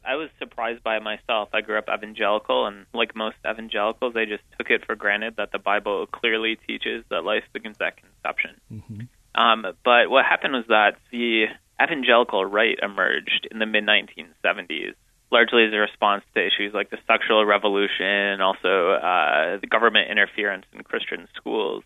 I 0.09 0.15
was 0.15 0.29
surprised 0.39 0.83
by 0.83 0.97
it 0.97 1.03
myself. 1.03 1.49
I 1.53 1.61
grew 1.61 1.77
up 1.77 1.85
evangelical, 1.87 2.65
and 2.65 2.87
like 2.95 3.15
most 3.15 3.35
evangelicals, 3.47 4.15
I 4.15 4.25
just 4.25 4.41
took 4.57 4.71
it 4.71 4.83
for 4.83 4.95
granted 4.95 5.35
that 5.37 5.51
the 5.51 5.59
Bible 5.59 6.07
clearly 6.07 6.57
teaches 6.67 7.05
that 7.11 7.23
life 7.23 7.43
begins 7.53 7.77
at 7.79 7.97
conception. 7.97 8.59
Mm-hmm. 8.73 9.39
Um, 9.39 9.67
but 9.85 10.09
what 10.09 10.25
happened 10.25 10.53
was 10.53 10.65
that 10.69 10.97
the 11.11 11.45
evangelical 11.79 12.43
right 12.43 12.75
emerged 12.81 13.47
in 13.51 13.59
the 13.59 13.67
mid 13.67 13.85
1970s, 13.85 14.95
largely 15.31 15.65
as 15.65 15.73
a 15.73 15.77
response 15.77 16.23
to 16.33 16.41
issues 16.43 16.73
like 16.73 16.89
the 16.89 16.97
sexual 17.05 17.45
revolution, 17.45 18.07
and 18.33 18.41
also 18.41 18.93
uh, 18.93 19.59
the 19.61 19.67
government 19.69 20.09
interference 20.09 20.65
in 20.73 20.81
Christian 20.83 21.27
schools. 21.35 21.83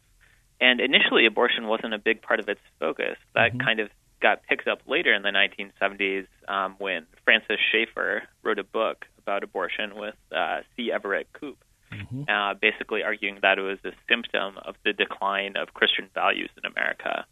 And 0.61 0.79
initially, 0.79 1.25
abortion 1.25 1.67
wasn't 1.67 1.93
a 1.93 1.99
big 1.99 2.21
part 2.21 2.39
of 2.39 2.47
its 2.47 2.61
focus. 2.79 3.17
That 3.35 3.51
mm-hmm. 3.51 3.67
kind 3.67 3.79
of 3.81 3.89
got 4.23 4.41
picked 4.49 4.67
up 4.67 4.79
later 4.87 5.13
in 5.13 5.21
the 5.21 5.29
1970s 5.29 6.25
um, 6.47 6.75
when 6.79 7.05
Francis 7.25 7.57
Schaeffer 7.71 8.23
wrote 8.41 8.57
a 8.57 8.63
book 8.63 9.05
about 9.19 9.43
abortion 9.43 9.95
with 9.95 10.15
uh, 10.35 10.61
C. 10.75 10.91
Everett 10.91 11.27
Koop. 11.33 11.57
Mm-hmm. 11.91 12.23
Uh, 12.27 12.55
basically 12.55 13.03
arguing 13.03 13.37
that 13.43 13.59
it 13.59 13.61
was 13.61 13.77
a 13.85 13.91
symptom 14.09 14.57
of 14.65 14.73
the 14.83 14.93
decline 14.93 15.55
of 15.57 15.75
Christian 15.75 16.09
values 16.15 16.49
in 16.57 16.65
America. 16.65 17.27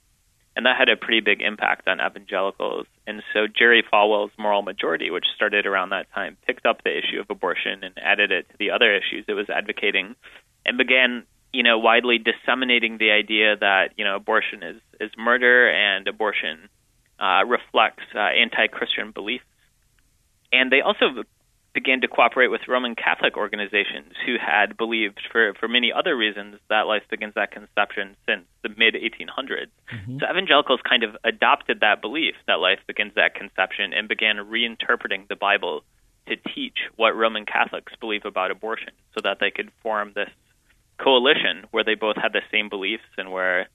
And 0.56 0.68
that 0.68 0.78
had 0.78 0.88
a 0.88 0.96
pretty 0.96 1.22
big 1.22 1.42
impact 1.42 1.88
on 1.88 2.00
evangelicals. 2.00 2.86
And 3.08 3.24
so 3.34 3.48
Jerry 3.48 3.84
Falwell's 3.92 4.34
Moral 4.38 4.62
Majority, 4.62 5.10
which 5.10 5.26
started 5.36 5.66
around 5.66 5.90
that 5.90 6.14
time, 6.14 6.38
picked 6.46 6.68
up 6.68 6.84
the 6.84 6.96
issue 6.96 7.20
of 7.20 7.26
abortion 7.32 7.84
and 7.84 7.98
added 7.98 8.32
it 8.32 8.50
to 8.50 8.56
the 8.60 8.70
other 8.70 8.94
issues 8.96 9.26
it 9.28 9.34
was 9.34 9.50
advocating 9.50 10.16
and 10.64 10.78
began, 10.78 11.24
you 11.54 11.64
know, 11.64 11.80
widely 11.80 12.20
disseminating 12.20 13.00
the 13.00 13.10
idea 13.10 13.58
that, 13.58 13.94
you 13.98 14.04
know, 14.04 14.16
abortion 14.16 14.62
is, 14.62 14.82
is 15.00 15.10
murder 15.18 15.72
and 15.72 16.08
abortion 16.08 16.70
uh, 17.22 17.46
reflects 17.46 18.04
uh, 18.16 18.20
anti 18.20 18.68
Christian 18.68 19.12
beliefs. 19.12 19.46
And 20.52 20.72
they 20.72 20.82
also 20.82 21.24
began 21.74 22.02
to 22.02 22.08
cooperate 22.08 22.48
with 22.48 22.62
Roman 22.68 22.96
Catholic 22.96 23.38
organizations 23.38 24.14
who 24.26 24.36
had 24.38 24.76
believed, 24.76 25.22
for, 25.32 25.54
for 25.54 25.70
many 25.70 25.94
other 25.94 26.18
reasons, 26.18 26.58
that 26.70 26.82
life 26.82 27.04
begins 27.10 27.34
at 27.38 27.52
conception 27.52 28.18
since 28.28 28.44
the 28.64 28.70
mid 28.70 28.96
1800s. 28.96 29.68
Mm-hmm. 29.94 30.20
So 30.20 30.26
evangelicals 30.30 30.82
kind 30.88 31.04
of 31.04 31.16
adopted 31.24 31.80
that 31.80 32.02
belief 32.02 32.36
that 32.48 32.56
life 32.56 32.80
begins 32.88 33.14
at 33.16 33.36
conception 33.36 33.94
and 33.94 34.10
began 34.10 34.38
reinterpreting 34.38 35.28
the 35.30 35.38
Bible 35.38 35.84
to 36.28 36.36
teach 36.54 36.78
what 36.98 37.16
Roman 37.16 37.46
Catholics 37.46 37.94
believe 38.00 38.26
about 38.26 38.52
abortion 38.52 38.94
so 39.16 39.22
that 39.24 39.38
they 39.40 39.52
could 39.52 39.72
form 39.82 40.12
this 40.14 40.30
coalition 40.98 41.66
where 41.72 41.84
they 41.84 41.96
both 41.96 42.16
had 42.16 42.34
the 42.34 42.42
same 42.52 42.70
beliefs 42.70 43.04
and 43.18 43.32
where 43.32 43.68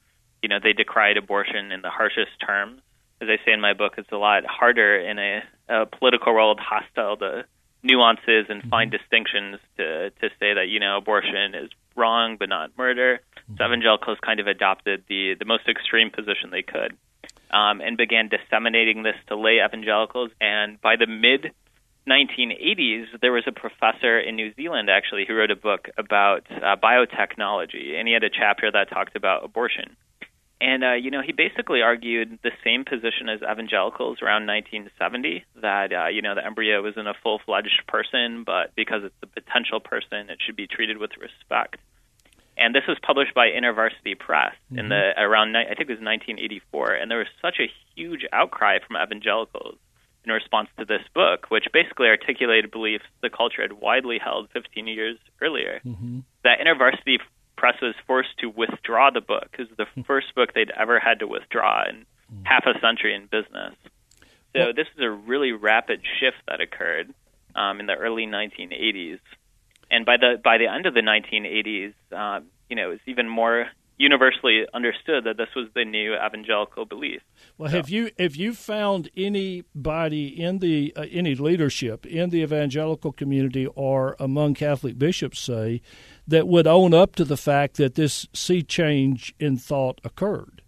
you 0.42 0.48
know 0.48 0.58
they 0.62 0.72
decried 0.72 1.16
abortion 1.16 1.72
in 1.72 1.82
the 1.82 1.90
harshest 1.90 2.30
terms 2.44 2.80
as 3.20 3.28
I 3.28 3.36
say 3.44 3.52
in 3.52 3.60
my 3.60 3.72
book, 3.72 3.94
it's 3.98 4.12
a 4.12 4.16
lot 4.16 4.44
harder 4.46 4.98
in 4.98 5.18
a, 5.18 5.42
a 5.68 5.86
political 5.86 6.34
world 6.34 6.60
hostile 6.60 7.16
to 7.18 7.44
nuances 7.82 8.46
and 8.48 8.62
fine 8.64 8.90
mm-hmm. 8.90 8.96
distinctions 8.96 9.58
to 9.76 10.10
to 10.10 10.28
say 10.40 10.54
that 10.54 10.66
you 10.68 10.80
know 10.80 10.96
abortion 10.96 11.54
is 11.54 11.70
wrong 11.94 12.36
but 12.38 12.48
not 12.48 12.70
murder. 12.76 13.20
Mm-hmm. 13.20 13.56
So 13.56 13.64
evangelicals 13.64 14.18
kind 14.24 14.40
of 14.40 14.46
adopted 14.46 15.04
the 15.08 15.34
the 15.38 15.44
most 15.44 15.68
extreme 15.68 16.10
position 16.10 16.50
they 16.50 16.62
could, 16.62 16.96
um, 17.50 17.80
and 17.80 17.96
began 17.96 18.28
disseminating 18.28 19.02
this 19.02 19.16
to 19.28 19.36
lay 19.36 19.60
evangelicals. 19.64 20.30
And 20.40 20.80
by 20.80 20.96
the 20.96 21.06
mid 21.06 21.52
1980s, 22.08 23.06
there 23.20 23.32
was 23.32 23.44
a 23.46 23.52
professor 23.52 24.18
in 24.18 24.36
New 24.36 24.54
Zealand 24.54 24.88
actually 24.88 25.24
who 25.26 25.34
wrote 25.34 25.50
a 25.50 25.56
book 25.56 25.88
about 25.98 26.46
uh, 26.50 26.76
biotechnology, 26.76 27.98
and 27.98 28.06
he 28.06 28.14
had 28.14 28.22
a 28.22 28.30
chapter 28.30 28.70
that 28.70 28.90
talked 28.90 29.16
about 29.16 29.44
abortion. 29.44 29.96
And 30.60 30.84
uh, 30.84 30.92
you 30.92 31.10
know, 31.10 31.20
he 31.20 31.32
basically 31.32 31.82
argued 31.82 32.38
the 32.42 32.52
same 32.64 32.84
position 32.84 33.28
as 33.28 33.40
evangelicals 33.42 34.22
around 34.22 34.46
1970 34.46 35.44
that 35.60 35.92
uh, 35.92 36.06
you 36.08 36.22
know 36.22 36.34
the 36.34 36.44
embryo 36.44 36.86
isn't 36.88 37.06
a 37.06 37.14
full-fledged 37.22 37.82
person, 37.86 38.44
but 38.44 38.74
because 38.74 39.02
it's 39.04 39.14
a 39.22 39.26
potential 39.26 39.80
person, 39.80 40.30
it 40.30 40.38
should 40.44 40.56
be 40.56 40.66
treated 40.66 40.96
with 40.96 41.10
respect. 41.20 41.76
And 42.56 42.74
this 42.74 42.84
was 42.88 42.96
published 43.02 43.34
by 43.34 43.48
InterVarsity 43.48 44.18
Press 44.18 44.54
mm-hmm. 44.72 44.78
in 44.78 44.88
the 44.88 45.12
around 45.18 45.54
I 45.56 45.66
think 45.76 45.92
it 45.92 46.00
was 46.00 46.00
1984, 46.00 46.94
and 46.94 47.10
there 47.10 47.18
was 47.18 47.28
such 47.42 47.60
a 47.60 47.68
huge 47.94 48.24
outcry 48.32 48.78
from 48.86 48.96
evangelicals 48.96 49.76
in 50.24 50.32
response 50.32 50.68
to 50.78 50.84
this 50.84 51.02
book, 51.14 51.46
which 51.50 51.66
basically 51.72 52.08
articulated 52.08 52.70
beliefs 52.70 53.04
the 53.22 53.30
culture 53.30 53.62
had 53.62 53.74
widely 53.74 54.18
held 54.18 54.48
15 54.52 54.86
years 54.88 55.18
earlier. 55.40 55.80
Mm-hmm. 55.84 56.20
That 56.44 56.58
InterVarsity 56.60 57.18
press 57.56 57.74
was 57.80 57.94
forced 58.06 58.36
to 58.38 58.48
withdraw 58.48 59.10
the 59.10 59.20
book 59.20 59.48
because 59.50 59.66
it 59.66 59.78
was 59.78 59.88
the 59.94 60.00
hmm. 60.00 60.06
first 60.06 60.34
book 60.34 60.52
they'd 60.54 60.70
ever 60.70 60.98
had 60.98 61.20
to 61.20 61.26
withdraw 61.26 61.88
in 61.88 62.06
hmm. 62.30 62.44
half 62.44 62.64
a 62.66 62.78
century 62.80 63.14
in 63.14 63.26
business. 63.26 63.74
So 64.54 64.72
this 64.74 64.86
is 64.96 65.02
a 65.02 65.10
really 65.10 65.52
rapid 65.52 66.00
shift 66.18 66.38
that 66.48 66.62
occurred 66.62 67.12
um, 67.54 67.78
in 67.78 67.86
the 67.86 67.94
early 67.94 68.26
1980s, 68.26 69.20
and 69.90 70.06
by 70.06 70.16
the 70.16 70.40
by 70.42 70.56
the 70.58 70.66
end 70.66 70.86
of 70.86 70.94
the 70.94 71.00
1980s, 71.00 71.92
um, 72.16 72.46
you 72.70 72.76
know, 72.76 72.88
it 72.88 72.92
was 72.92 73.00
even 73.06 73.28
more 73.28 73.66
universally 73.98 74.66
understood 74.74 75.24
that 75.24 75.36
this 75.36 75.48
was 75.56 75.68
the 75.74 75.84
new 75.84 76.14
evangelical 76.14 76.84
belief. 76.84 77.22
Well, 77.56 77.70
so. 77.70 77.76
have 77.76 77.88
you 77.88 78.10
have 78.18 78.36
you 78.36 78.52
found 78.52 79.10
anybody 79.16 80.26
in 80.26 80.58
the 80.58 80.92
uh, 80.96 81.06
any 81.10 81.34
leadership 81.34 82.04
in 82.04 82.30
the 82.30 82.42
evangelical 82.42 83.12
community 83.12 83.66
or 83.74 84.16
among 84.18 84.54
Catholic 84.54 84.98
bishops 84.98 85.38
say 85.40 85.80
that 86.26 86.48
would 86.48 86.66
own 86.66 86.92
up 86.92 87.14
to 87.16 87.24
the 87.24 87.36
fact 87.36 87.76
that 87.76 87.94
this 87.94 88.26
sea 88.32 88.62
change 88.62 89.34
in 89.38 89.56
thought 89.56 90.00
occurred? 90.04 90.62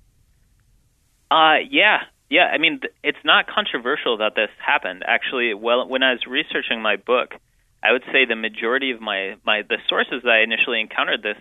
Uh, 1.31 1.57
yeah, 1.69 1.99
yeah. 2.31 2.47
I 2.53 2.59
mean, 2.59 2.81
it's 3.03 3.19
not 3.25 3.47
controversial 3.47 4.19
that 4.19 4.35
this 4.35 4.51
happened. 4.65 5.03
Actually, 5.07 5.55
well, 5.55 5.87
when 5.87 6.03
I 6.03 6.13
was 6.13 6.27
researching 6.27 6.81
my 6.81 6.97
book, 6.97 7.35
I 7.83 7.93
would 7.93 8.05
say 8.13 8.25
the 8.25 8.37
majority 8.37 8.91
of 8.91 9.01
my 9.01 9.37
my 9.45 9.63
the 9.63 9.79
sources 9.89 10.23
that 10.25 10.31
I 10.31 10.43
initially 10.43 10.81
encountered 10.81 11.23
this 11.23 11.37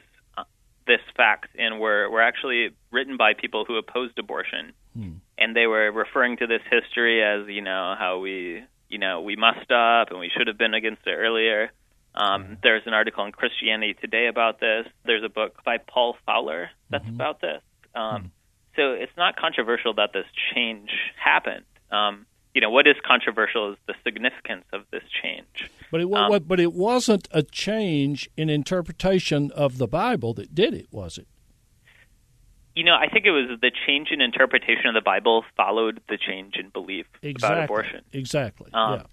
this 0.87 1.01
fact 1.15 1.49
in 1.55 1.79
were 1.79 2.09
were 2.09 2.21
actually 2.21 2.69
written 2.91 3.17
by 3.17 3.33
people 3.33 3.65
who 3.65 3.77
opposed 3.77 4.17
abortion, 4.17 4.73
hmm. 4.93 5.11
and 5.37 5.55
they 5.55 5.67
were 5.67 5.91
referring 5.91 6.37
to 6.37 6.47
this 6.47 6.61
history 6.71 7.23
as 7.23 7.47
you 7.47 7.61
know 7.61 7.95
how 7.99 8.19
we 8.19 8.63
you 8.89 8.97
know 8.97 9.21
we 9.21 9.35
messed 9.35 9.71
up 9.71 10.09
and 10.09 10.19
we 10.19 10.31
should 10.35 10.47
have 10.47 10.57
been 10.57 10.73
against 10.73 11.05
it 11.05 11.11
earlier. 11.11 11.71
Um, 12.17 12.43
hmm. 12.43 12.53
There's 12.63 12.83
an 12.85 12.93
article 12.93 13.23
in 13.25 13.31
Christianity 13.31 13.93
Today 13.93 14.27
about 14.27 14.59
this. 14.59 14.87
There's 15.05 15.23
a 15.23 15.29
book 15.29 15.63
by 15.63 15.77
Paul 15.77 16.17
Fowler 16.25 16.71
that's 16.89 17.05
mm-hmm. 17.05 17.15
about 17.15 17.41
this. 17.41 17.61
Um, 17.93 18.21
hmm. 18.21 18.27
So 18.75 18.91
it's 18.93 19.15
not 19.17 19.35
controversial 19.37 19.93
that 19.95 20.13
this 20.13 20.25
change 20.53 20.89
happened. 21.23 21.65
Um, 21.91 22.25
you 22.53 22.61
know 22.61 22.71
what 22.71 22.87
is 22.87 22.95
controversial 23.05 23.73
is 23.73 23.77
the 23.85 23.93
significance 24.03 24.65
of 24.73 24.81
this 24.91 25.03
change. 25.21 25.69
But 25.91 26.01
it, 26.01 26.11
um, 26.11 26.43
but 26.47 26.59
it 26.59 26.73
wasn't 26.73 27.27
a 27.31 27.43
change 27.43 28.29
in 28.35 28.49
interpretation 28.49 29.51
of 29.51 29.77
the 29.77 29.87
Bible 29.87 30.33
that 30.33 30.55
did 30.55 30.73
it, 30.73 30.87
was 30.89 31.19
it? 31.19 31.27
You 32.75 32.83
know, 32.83 32.95
I 32.95 33.09
think 33.09 33.25
it 33.25 33.31
was 33.31 33.59
the 33.61 33.71
change 33.85 34.09
in 34.11 34.21
interpretation 34.21 34.87
of 34.87 34.95
the 34.95 35.01
Bible 35.01 35.43
followed 35.55 36.01
the 36.09 36.17
change 36.17 36.55
in 36.55 36.69
belief 36.69 37.05
exactly. 37.21 37.57
about 37.57 37.63
abortion. 37.65 38.01
Exactly. 38.11 38.71
Um, 38.73 39.03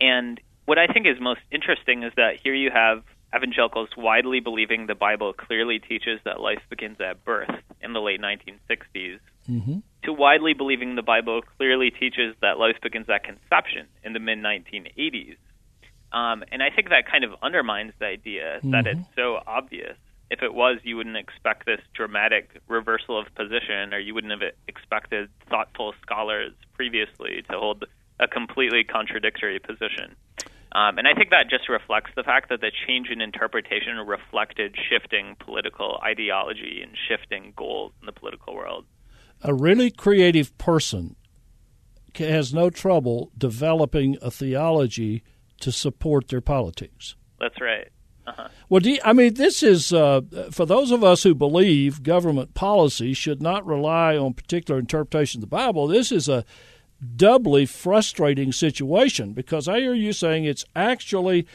yeah. 0.00 0.08
And 0.08 0.40
what 0.68 0.76
I 0.76 0.86
think 0.86 1.06
is 1.06 1.18
most 1.18 1.40
interesting 1.50 2.02
is 2.02 2.12
that 2.16 2.40
here 2.44 2.52
you 2.52 2.70
have 2.70 3.02
evangelicals 3.34 3.88
widely 3.96 4.40
believing 4.40 4.86
the 4.86 4.94
Bible 4.94 5.32
clearly 5.32 5.78
teaches 5.78 6.20
that 6.26 6.40
life 6.40 6.60
begins 6.68 6.98
at 7.00 7.24
birth 7.24 7.48
in 7.80 7.94
the 7.94 8.00
late 8.00 8.20
1960s, 8.20 9.18
mm-hmm. 9.48 9.78
to 10.02 10.12
widely 10.12 10.52
believing 10.52 10.94
the 10.94 11.02
Bible 11.02 11.40
clearly 11.56 11.90
teaches 11.90 12.34
that 12.42 12.58
life 12.58 12.76
begins 12.82 13.08
at 13.08 13.24
conception 13.24 13.86
in 14.04 14.12
the 14.12 14.18
mid 14.18 14.40
1980s. 14.40 15.36
Um, 16.12 16.44
and 16.52 16.62
I 16.62 16.68
think 16.68 16.90
that 16.90 17.10
kind 17.10 17.24
of 17.24 17.30
undermines 17.40 17.94
the 17.98 18.04
idea 18.04 18.58
mm-hmm. 18.58 18.72
that 18.72 18.86
it's 18.86 19.08
so 19.16 19.40
obvious. 19.46 19.96
If 20.30 20.42
it 20.42 20.52
was, 20.52 20.80
you 20.82 20.98
wouldn't 20.98 21.16
expect 21.16 21.64
this 21.64 21.80
dramatic 21.94 22.60
reversal 22.68 23.18
of 23.18 23.34
position, 23.34 23.94
or 23.94 23.98
you 23.98 24.12
wouldn't 24.12 24.38
have 24.38 24.52
expected 24.68 25.30
thoughtful 25.48 25.94
scholars 26.02 26.52
previously 26.74 27.42
to 27.50 27.58
hold 27.58 27.86
a 28.20 28.28
completely 28.28 28.84
contradictory 28.84 29.58
position. 29.60 30.14
Um, 30.78 30.96
and 30.96 31.08
I 31.08 31.14
think 31.14 31.30
that 31.30 31.50
just 31.50 31.68
reflects 31.68 32.12
the 32.14 32.22
fact 32.22 32.50
that 32.50 32.60
the 32.60 32.70
change 32.86 33.08
in 33.10 33.20
interpretation 33.20 33.96
reflected 34.06 34.76
shifting 34.88 35.34
political 35.40 35.98
ideology 36.04 36.80
and 36.82 36.92
shifting 37.08 37.52
goals 37.56 37.92
in 38.00 38.06
the 38.06 38.12
political 38.12 38.54
world. 38.54 38.84
A 39.42 39.52
really 39.52 39.90
creative 39.90 40.56
person 40.56 41.16
has 42.14 42.54
no 42.54 42.70
trouble 42.70 43.32
developing 43.36 44.18
a 44.22 44.30
theology 44.30 45.24
to 45.60 45.72
support 45.72 46.28
their 46.28 46.40
politics. 46.40 47.16
That's 47.40 47.60
right. 47.60 47.88
Uh-huh. 48.26 48.48
Well, 48.68 48.82
you, 48.82 48.98
I 49.04 49.14
mean, 49.14 49.34
this 49.34 49.64
is 49.64 49.92
uh, 49.92 50.20
for 50.52 50.64
those 50.64 50.92
of 50.92 51.02
us 51.02 51.24
who 51.24 51.34
believe 51.34 52.04
government 52.04 52.54
policy 52.54 53.14
should 53.14 53.42
not 53.42 53.66
rely 53.66 54.16
on 54.16 54.34
particular 54.34 54.78
interpretation 54.78 55.38
of 55.38 55.50
the 55.50 55.56
Bible. 55.56 55.88
This 55.88 56.12
is 56.12 56.28
a 56.28 56.44
doubly 57.16 57.66
frustrating 57.66 58.52
situation 58.52 59.32
because 59.32 59.68
I 59.68 59.80
hear 59.80 59.94
you 59.94 60.12
saying 60.12 60.44
it's 60.44 60.64
actually 60.74 61.46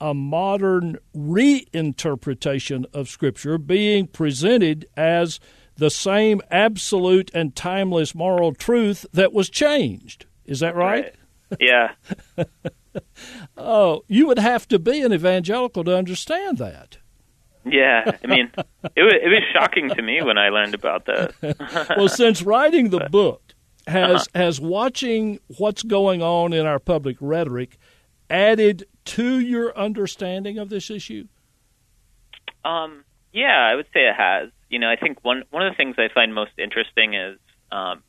a 0.00 0.14
modern 0.14 0.98
reinterpretation 1.16 2.84
of 2.92 3.08
Scripture 3.08 3.58
being 3.58 4.06
presented 4.06 4.86
as 4.96 5.38
the 5.76 5.90
same 5.90 6.40
absolute 6.50 7.30
and 7.34 7.54
timeless 7.54 8.14
moral 8.14 8.52
truth 8.52 9.06
that 9.12 9.32
was 9.32 9.48
changed. 9.48 10.26
Is 10.44 10.60
that 10.60 10.74
right? 10.74 11.04
right. 11.04 11.60
Yeah. 11.60 11.92
oh, 13.56 14.04
you 14.08 14.26
would 14.26 14.38
have 14.38 14.66
to 14.68 14.78
be 14.78 15.02
an 15.02 15.12
evangelical 15.12 15.84
to 15.84 15.96
understand 15.96 16.58
that. 16.58 16.98
Yeah, 17.64 18.16
I 18.22 18.26
mean, 18.26 18.50
it 18.56 19.02
was, 19.02 19.14
it 19.22 19.28
was 19.28 19.42
shocking 19.52 19.88
to 19.90 20.02
me 20.02 20.20
when 20.22 20.36
I 20.36 20.48
learned 20.48 20.74
about 20.74 21.06
that. 21.06 21.94
well, 21.96 22.08
since 22.08 22.42
writing 22.42 22.90
the 22.90 23.08
book, 23.10 23.51
has 23.86 24.22
uh-huh. 24.22 24.24
has 24.34 24.60
watching 24.60 25.38
what's 25.58 25.82
going 25.82 26.22
on 26.22 26.52
in 26.52 26.66
our 26.66 26.78
public 26.78 27.16
rhetoric 27.20 27.78
added 28.30 28.84
to 29.04 29.40
your 29.40 29.76
understanding 29.76 30.58
of 30.58 30.68
this 30.68 30.90
issue? 30.90 31.26
Um, 32.64 33.04
yeah, 33.32 33.58
I 33.58 33.74
would 33.74 33.86
say 33.92 34.06
it 34.06 34.14
has. 34.16 34.50
You 34.68 34.78
know, 34.78 34.90
I 34.90 34.96
think 34.96 35.24
one 35.24 35.44
one 35.50 35.66
of 35.66 35.72
the 35.72 35.76
things 35.76 35.96
I 35.98 36.08
find 36.12 36.34
most 36.34 36.52
interesting 36.58 37.14
is 37.14 37.38
um, 37.70 38.02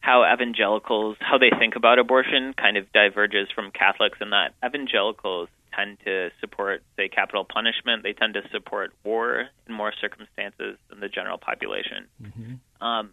how 0.00 0.24
evangelicals 0.32 1.16
how 1.20 1.38
they 1.38 1.50
think 1.58 1.76
about 1.76 1.98
abortion 1.98 2.54
kind 2.54 2.76
of 2.76 2.90
diverges 2.92 3.48
from 3.54 3.70
Catholics 3.70 4.18
in 4.20 4.30
that 4.30 4.54
evangelicals 4.64 5.48
tend 5.74 5.98
to 6.04 6.30
support 6.40 6.82
say 6.96 7.08
capital 7.08 7.44
punishment. 7.44 8.02
They 8.02 8.12
tend 8.12 8.34
to 8.34 8.42
support 8.50 8.92
war 9.04 9.48
in 9.66 9.74
more 9.74 9.92
circumstances 10.00 10.78
than 10.88 11.00
the 11.00 11.08
general 11.08 11.38
population. 11.38 12.06
Mm-hmm. 12.22 12.84
Um, 12.84 13.10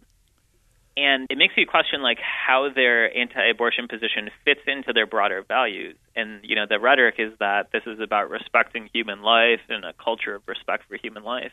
And 0.96 1.26
it 1.28 1.36
makes 1.36 1.54
you 1.56 1.66
question 1.66 2.00
like 2.02 2.18
how 2.18 2.70
their 2.74 3.14
anti-abortion 3.14 3.86
position 3.88 4.30
fits 4.44 4.60
into 4.66 4.92
their 4.94 5.06
broader 5.06 5.44
values. 5.46 5.96
And 6.14 6.40
you 6.42 6.56
know, 6.56 6.64
the 6.68 6.80
rhetoric 6.80 7.16
is 7.18 7.32
that 7.38 7.70
this 7.72 7.82
is 7.86 8.00
about 8.00 8.30
respecting 8.30 8.88
human 8.92 9.22
life 9.22 9.60
and 9.68 9.84
a 9.84 9.92
culture 9.92 10.34
of 10.34 10.42
respect 10.46 10.84
for 10.88 10.96
human 10.96 11.22
life. 11.22 11.52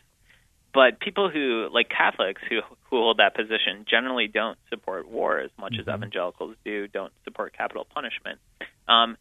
But 0.73 0.99
people 0.99 1.29
who, 1.29 1.67
like 1.71 1.89
Catholics, 1.89 2.41
who 2.49 2.61
who 2.89 2.97
hold 2.97 3.17
that 3.17 3.35
position, 3.35 3.85
generally 3.89 4.27
don't 4.27 4.57
support 4.69 5.07
war 5.07 5.39
as 5.39 5.51
much 5.59 5.73
mm-hmm. 5.73 5.89
as 5.89 5.95
evangelicals 5.95 6.55
do. 6.63 6.87
Don't 6.87 7.13
support 7.25 7.55
capital 7.55 7.85
punishment. 7.93 8.39
Um, 8.87 9.17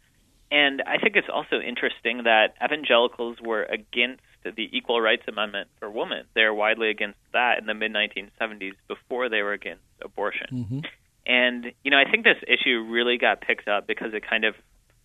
and 0.52 0.82
I 0.86 0.98
think 0.98 1.16
it's 1.16 1.30
also 1.32 1.60
interesting 1.60 2.24
that 2.24 2.54
evangelicals 2.62 3.38
were 3.40 3.62
against 3.62 4.22
the 4.44 4.68
Equal 4.70 5.00
Rights 5.00 5.22
Amendment 5.26 5.70
for 5.78 5.88
women. 5.88 6.26
They're 6.34 6.52
widely 6.52 6.90
against 6.90 7.18
that 7.32 7.58
in 7.58 7.64
the 7.64 7.72
mid 7.72 7.90
1970s 7.90 8.74
before 8.86 9.30
they 9.30 9.40
were 9.40 9.54
against 9.54 9.82
abortion. 10.02 10.46
Mm-hmm. 10.52 10.78
And, 11.24 11.72
you 11.82 11.90
know, 11.90 11.96
I 11.96 12.04
think 12.10 12.24
this 12.24 12.36
issue 12.46 12.84
really 12.86 13.16
got 13.16 13.40
picked 13.40 13.66
up 13.66 13.86
because 13.86 14.12
it 14.12 14.28
kind 14.28 14.44
of 14.44 14.54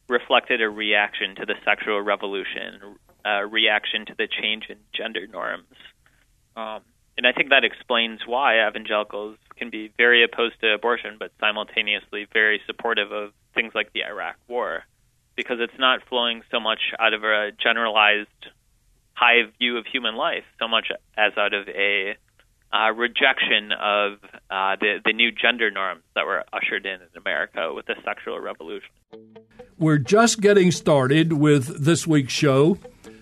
reflected 0.09 0.61
a 0.61 0.69
reaction 0.69 1.35
to 1.35 1.45
the 1.45 1.55
sexual 1.63 2.01
revolution, 2.01 2.97
a 3.23 3.47
reaction 3.47 4.05
to 4.07 4.15
the 4.17 4.27
change 4.27 4.65
in 4.67 4.75
gender 4.93 5.27
norms. 5.27 5.77
Um, 6.57 6.81
and 7.17 7.25
I 7.25 7.31
think 7.31 7.51
that 7.51 7.63
explains 7.63 8.19
why 8.25 8.67
evangelicals 8.67 9.37
can 9.55 9.69
be 9.69 9.93
very 9.95 10.25
opposed 10.25 10.59
to 10.59 10.73
abortion, 10.73 11.15
but 11.17 11.31
simultaneously 11.39 12.27
very 12.33 12.59
supportive 12.65 13.13
of 13.13 13.31
things 13.55 13.71
like 13.73 13.93
the 13.93 14.03
Iraq 14.03 14.35
War 14.49 14.83
because 15.37 15.57
it's 15.61 15.79
not 15.79 16.01
flowing 16.09 16.41
so 16.51 16.59
much 16.59 16.79
out 16.99 17.13
of 17.13 17.23
a 17.23 17.51
generalized 17.63 18.27
high 19.13 19.43
view 19.57 19.77
of 19.77 19.85
human 19.85 20.15
life, 20.15 20.43
so 20.59 20.67
much 20.67 20.87
as 21.17 21.31
out 21.37 21.53
of 21.53 21.69
a 21.69 22.15
uh, 22.73 22.91
rejection 22.91 23.71
of 23.71 24.13
uh, 24.49 24.75
the, 24.81 24.99
the 25.05 25.13
new 25.13 25.31
gender 25.31 25.71
norms 25.71 26.01
that 26.15 26.25
were 26.25 26.43
ushered 26.51 26.85
in 26.85 26.95
in 26.95 27.07
America 27.15 27.71
with 27.73 27.85
the 27.85 27.95
sexual 28.03 28.39
revolution. 28.39 28.89
We're 29.77 29.99
just 29.99 30.41
getting 30.41 30.71
started 30.71 31.33
with 31.33 31.83
this 31.85 32.05
week's 32.05 32.33
show. 32.33 32.77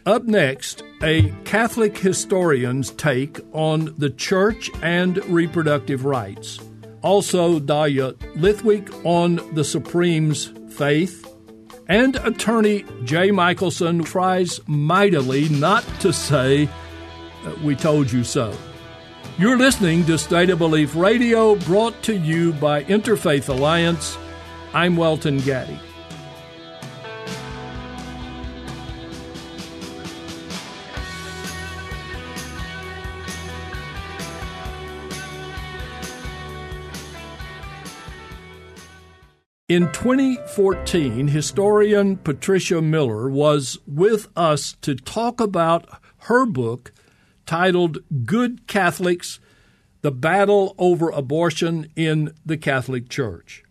Up 0.05 0.23
next, 0.23 0.83
a 1.03 1.31
Catholic 1.43 1.97
historian's 1.97 2.91
take 2.91 3.39
on 3.51 3.93
the 3.97 4.09
church 4.09 4.71
and 4.81 5.23
reproductive 5.25 6.05
rights. 6.05 6.59
Also, 7.01 7.59
Dahlia 7.59 8.13
Lithwick 8.35 8.89
on 9.05 9.35
the 9.53 9.63
Supreme's 9.63 10.51
faith 10.69 11.34
and 11.87 12.15
attorney 12.17 12.85
Jay 13.03 13.31
Michaelson 13.31 14.03
tries 14.03 14.59
mightily 14.67 15.49
not 15.49 15.83
to 16.01 16.11
say, 16.11 16.69
We 17.63 17.75
told 17.75 18.11
you 18.11 18.23
so. 18.23 18.55
You're 19.37 19.57
listening 19.57 20.05
to 20.05 20.17
State 20.17 20.49
of 20.49 20.59
Belief 20.59 20.95
Radio, 20.95 21.55
brought 21.55 22.01
to 22.03 22.15
you 22.15 22.53
by 22.53 22.83
Interfaith 22.85 23.49
Alliance. 23.49 24.17
I'm 24.73 24.95
Welton 24.95 25.39
Gaddy. 25.39 25.79
In 39.75 39.91
2014, 39.91 41.27
historian 41.27 42.15
Patricia 42.15 42.81
Miller 42.81 43.29
was 43.29 43.77
with 43.85 44.29
us 44.33 44.77
to 44.79 44.95
talk 44.95 45.41
about 45.41 45.85
her 46.29 46.45
book 46.45 46.93
titled 47.45 47.97
Good 48.25 48.67
Catholics 48.67 49.41
The 50.01 50.13
Battle 50.13 50.75
Over 50.77 51.09
Abortion 51.09 51.91
in 51.93 52.31
the 52.45 52.55
Catholic 52.55 53.09
Church. 53.09 53.65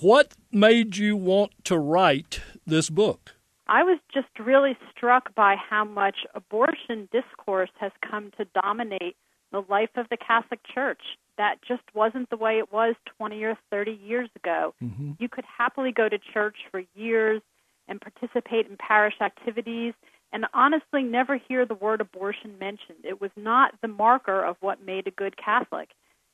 What 0.00 0.34
made 0.50 0.96
you 0.96 1.16
want 1.16 1.52
to 1.66 1.78
write 1.78 2.40
this 2.66 2.90
book? 2.90 3.36
I 3.68 3.84
was 3.84 4.00
just 4.12 4.36
really 4.44 4.76
struck 4.90 5.32
by 5.36 5.54
how 5.54 5.84
much 5.84 6.26
abortion 6.34 7.08
discourse 7.12 7.70
has 7.78 7.92
come 8.10 8.32
to 8.36 8.46
dominate 8.60 9.14
the 9.52 9.64
life 9.68 9.90
of 9.96 10.08
the 10.10 10.16
Catholic 10.16 10.60
Church 10.74 11.00
that 11.36 11.56
just 11.66 11.82
wasn't 11.94 12.28
the 12.28 12.36
way 12.36 12.58
it 12.58 12.70
was 12.70 12.94
20 13.16 13.42
or 13.44 13.56
30 13.70 13.98
years 14.04 14.28
ago. 14.36 14.74
Mm-hmm. 14.82 15.12
You 15.18 15.28
could 15.28 15.46
happily 15.46 15.90
go 15.90 16.08
to 16.08 16.18
church 16.18 16.56
for 16.70 16.82
years 16.94 17.40
and 17.88 18.00
participate 18.00 18.66
in 18.66 18.76
parish 18.76 19.14
activities 19.20 19.94
and 20.32 20.44
honestly 20.52 21.02
never 21.02 21.36
hear 21.36 21.64
the 21.64 21.74
word 21.74 22.00
abortion 22.00 22.58
mentioned. 22.58 22.98
It 23.04 23.20
was 23.20 23.30
not 23.36 23.74
the 23.80 23.88
marker 23.88 24.44
of 24.44 24.56
what 24.60 24.84
made 24.84 25.06
a 25.06 25.10
good 25.10 25.36
Catholic. 25.36 25.88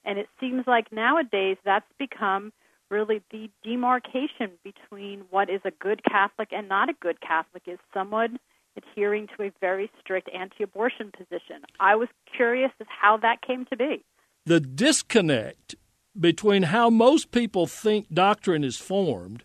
And 0.04 0.18
it 0.18 0.28
seems 0.40 0.66
like 0.66 0.92
nowadays 0.92 1.56
that's 1.64 1.90
become 1.98 2.52
really 2.90 3.22
the 3.30 3.48
demarcation 3.64 4.50
between 4.62 5.22
what 5.30 5.50
is 5.50 5.60
a 5.64 5.70
good 5.70 6.02
Catholic 6.04 6.48
and 6.52 6.68
not 6.68 6.88
a 6.88 6.94
good 7.00 7.20
Catholic 7.20 7.62
is 7.66 7.78
someone 7.94 8.38
adhering 8.76 9.28
to 9.36 9.44
a 9.44 9.52
very 9.60 9.90
strict 10.00 10.28
anti 10.34 10.64
abortion 10.64 11.12
position. 11.16 11.62
I 11.80 11.96
was 11.96 12.08
curious 12.36 12.70
as 12.80 12.86
how 12.88 13.16
that 13.18 13.42
came 13.42 13.64
to 13.66 13.76
be 13.76 14.04
the 14.46 14.60
disconnect 14.60 15.74
between 16.18 16.62
how 16.64 16.88
most 16.88 17.30
people 17.32 17.66
think 17.66 18.06
doctrine 18.14 18.64
is 18.64 18.78
formed 18.78 19.44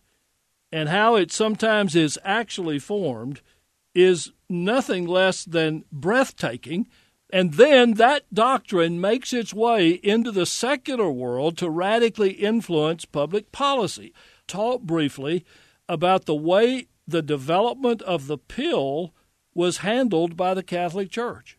and 0.72 0.88
how 0.88 1.16
it 1.16 1.32
sometimes 1.32 1.96
is 1.96 2.18
actually 2.24 2.80
formed 2.80 3.42
is 3.94 4.32
nothing 4.48 5.06
less 5.06 5.44
than 5.44 5.84
breathtaking. 5.92 6.88
And 7.34 7.56
then 7.56 7.96
that 7.96 8.32
doctrine 8.34 9.02
makes 9.02 9.34
its 9.34 9.54
way 9.54 9.90
into 9.90 10.32
the 10.32 10.46
secular 10.46 11.12
world 11.12 11.58
to 11.58 11.70
radically 11.70 12.32
influence 12.32 13.04
public 13.04 13.52
policy. 13.52 14.14
Talk 14.48 14.84
briefly 14.84 15.44
about 15.90 16.26
the 16.26 16.36
way 16.36 16.88
the 17.08 17.22
development 17.22 18.02
of 18.04 18.28
the 18.28 18.38
pill 18.38 19.14
was 19.54 19.78
handled 19.78 20.38
by 20.38 20.54
the 20.54 20.64
Catholic 20.64 21.12
Church. 21.12 21.58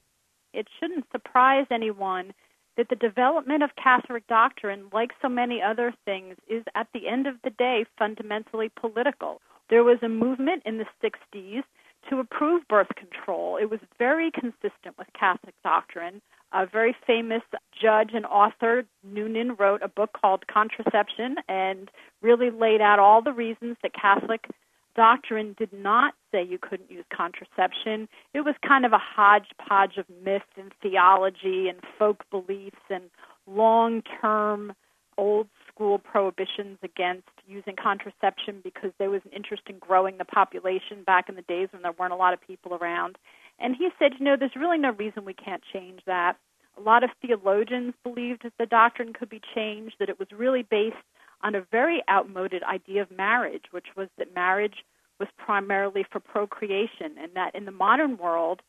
It 0.52 0.68
shouldn't 0.78 1.06
surprise 1.10 1.66
anyone 1.70 2.32
that 2.76 2.88
the 2.88 2.96
development 2.96 3.62
of 3.62 3.70
Catholic 3.76 4.26
doctrine, 4.26 4.86
like 4.92 5.12
so 5.20 5.28
many 5.28 5.60
other 5.60 5.92
things, 6.04 6.36
is 6.48 6.64
at 6.74 6.88
the 6.94 7.06
end 7.06 7.26
of 7.26 7.36
the 7.44 7.50
day 7.50 7.84
fundamentally 7.98 8.70
political. 8.74 9.40
There 9.68 9.84
was 9.84 9.98
a 10.02 10.08
movement 10.08 10.62
in 10.64 10.78
the 10.78 10.86
60s 11.02 11.62
to 12.10 12.18
approve 12.18 12.66
birth 12.68 12.94
control. 12.96 13.56
It 13.56 13.70
was 13.70 13.80
very 13.98 14.30
consistent 14.30 14.98
with 14.98 15.06
Catholic 15.18 15.54
doctrine. 15.62 16.20
A 16.52 16.66
very 16.66 16.94
famous 17.06 17.42
judge 17.80 18.10
and 18.12 18.26
author, 18.26 18.84
Noonan, 19.04 19.54
wrote 19.54 19.82
a 19.82 19.88
book 19.88 20.10
called 20.12 20.46
Contraception 20.46 21.36
and 21.48 21.90
really 22.20 22.50
laid 22.50 22.80
out 22.80 22.98
all 22.98 23.22
the 23.22 23.32
reasons 23.32 23.76
that 23.82 23.94
Catholic 23.94 24.48
doctrine 24.94 25.54
did 25.58 25.72
not 25.72 26.14
say 26.30 26.42
you 26.42 26.58
couldn't 26.58 26.90
use 26.90 27.04
contraception. 27.14 28.08
It 28.34 28.40
was 28.40 28.54
kind 28.66 28.84
of 28.84 28.92
a 28.92 28.98
hodgepodge 28.98 29.96
of 29.96 30.06
myth 30.24 30.42
and 30.56 30.72
theology 30.82 31.68
and 31.68 31.78
folk 31.98 32.24
beliefs 32.30 32.80
and 32.90 33.04
long 33.46 34.02
term 34.20 34.72
old 35.18 35.48
school 35.68 35.98
prohibitions 35.98 36.78
against 36.82 37.28
using 37.46 37.76
contraception 37.76 38.60
because 38.62 38.90
there 38.98 39.10
was 39.10 39.20
an 39.24 39.32
interest 39.32 39.62
in 39.68 39.78
growing 39.78 40.18
the 40.18 40.24
population 40.24 41.02
back 41.04 41.28
in 41.28 41.36
the 41.36 41.42
days 41.42 41.68
when 41.72 41.82
there 41.82 41.92
weren't 41.92 42.12
a 42.12 42.16
lot 42.16 42.32
of 42.32 42.40
people 42.40 42.74
around. 42.74 43.16
And 43.58 43.76
he 43.76 43.90
said, 43.98 44.12
you 44.18 44.24
know, 44.24 44.36
there's 44.38 44.56
really 44.56 44.78
no 44.78 44.90
reason 44.90 45.24
we 45.24 45.34
can't 45.34 45.62
change 45.72 46.00
that. 46.06 46.36
A 46.78 46.80
lot 46.80 47.04
of 47.04 47.10
theologians 47.20 47.94
believed 48.02 48.44
that 48.44 48.54
the 48.58 48.66
doctrine 48.66 49.12
could 49.12 49.28
be 49.28 49.40
changed, 49.54 49.96
that 49.98 50.08
it 50.08 50.18
was 50.18 50.28
really 50.36 50.62
based 50.62 50.96
on 51.42 51.54
a 51.54 51.66
very 51.70 52.02
outmoded 52.08 52.62
idea 52.62 53.02
of 53.02 53.10
marriage, 53.10 53.64
which 53.70 53.88
was 53.96 54.08
that 54.18 54.34
marriage 54.34 54.84
was 55.18 55.28
primarily 55.36 56.04
for 56.10 56.20
procreation, 56.20 57.16
and 57.20 57.32
that 57.34 57.54
in 57.54 57.64
the 57.64 57.72
modern 57.72 58.16
world, 58.16 58.62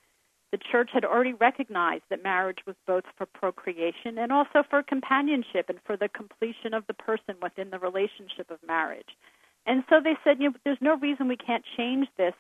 the 0.52 0.60
church 0.72 0.92
had 0.94 1.04
already 1.04 1.34
recognized 1.34 2.04
that 2.10 2.22
marriage 2.22 2.60
was 2.68 2.76
both 2.86 3.06
for 3.18 3.26
procreation 3.26 4.20
and 4.20 4.32
also 4.32 4.64
for 4.70 4.84
companionship 4.84 5.68
and 5.68 5.80
for 5.84 5.98
the 5.98 6.10
completion 6.10 6.76
of 6.76 6.86
the 6.86 6.94
person 6.94 7.36
within 7.42 7.72
the 7.72 7.80
relationship 7.80 8.52
of 8.52 8.60
marriage. 8.68 9.18
And 9.66 9.84
so 9.90 10.00
they 10.04 10.16
said, 10.24 10.38
you 10.40 10.50
know, 10.50 10.56
there's 10.64 10.78
no 10.80 10.98
reason 10.98 11.28
we 11.28 11.38
can't 11.38 11.64
change 11.76 12.08
this 12.18 12.36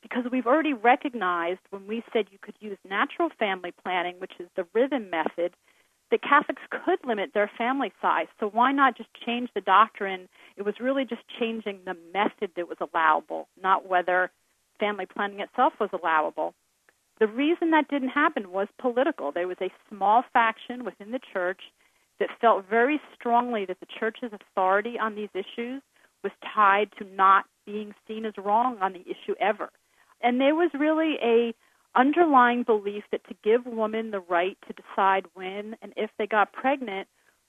because 0.00 0.24
we've 0.32 0.46
already 0.46 0.72
recognized 0.72 1.60
when 1.70 1.86
we 1.86 2.02
said 2.12 2.26
you 2.30 2.38
could 2.40 2.56
use 2.60 2.78
natural 2.88 3.28
family 3.38 3.72
planning, 3.84 4.16
which 4.18 4.32
is 4.40 4.48
the 4.56 4.66
rhythm 4.74 5.10
method, 5.10 5.52
that 6.12 6.22
Catholics 6.22 6.62
could 6.70 6.98
limit 7.04 7.30
their 7.32 7.50
family 7.58 7.90
size. 8.00 8.26
So 8.38 8.48
why 8.48 8.70
not 8.70 8.96
just 8.96 9.08
change 9.26 9.48
the 9.54 9.62
doctrine? 9.62 10.28
It 10.56 10.62
was 10.62 10.74
really 10.78 11.04
just 11.04 11.22
changing 11.40 11.80
the 11.84 11.96
method 12.12 12.50
that 12.54 12.68
was 12.68 12.76
allowable, 12.80 13.48
not 13.60 13.88
whether 13.88 14.30
family 14.78 15.06
planning 15.06 15.40
itself 15.40 15.72
was 15.80 15.88
allowable. 15.92 16.54
The 17.18 17.26
reason 17.26 17.70
that 17.70 17.88
didn't 17.88 18.10
happen 18.10 18.52
was 18.52 18.68
political. 18.78 19.32
There 19.32 19.48
was 19.48 19.56
a 19.60 19.72
small 19.88 20.22
faction 20.32 20.84
within 20.84 21.12
the 21.12 21.20
church 21.32 21.60
that 22.20 22.28
felt 22.40 22.68
very 22.68 23.00
strongly 23.14 23.64
that 23.64 23.80
the 23.80 23.86
church's 23.98 24.32
authority 24.32 24.98
on 24.98 25.14
these 25.14 25.30
issues 25.34 25.82
was 26.22 26.32
tied 26.54 26.90
to 26.98 27.06
not 27.16 27.46
being 27.64 27.94
seen 28.06 28.26
as 28.26 28.34
wrong 28.36 28.76
on 28.82 28.92
the 28.92 29.00
issue 29.00 29.34
ever. 29.40 29.70
And 30.20 30.40
there 30.40 30.54
was 30.54 30.70
really 30.74 31.16
a 31.22 31.54
underlying 31.94 32.62
belief 32.62 33.04
that 33.12 33.26
to 33.28 33.34
give 33.44 33.66
women 33.66 34.10
the 34.10 34.20
right 34.20 34.56
to 34.66 34.74
decide 34.74 35.26
when 35.34 35.76
and 35.82 35.92
if 35.96 36.10
they 36.18 36.26
got 36.26 36.52
pregnant 36.52 37.08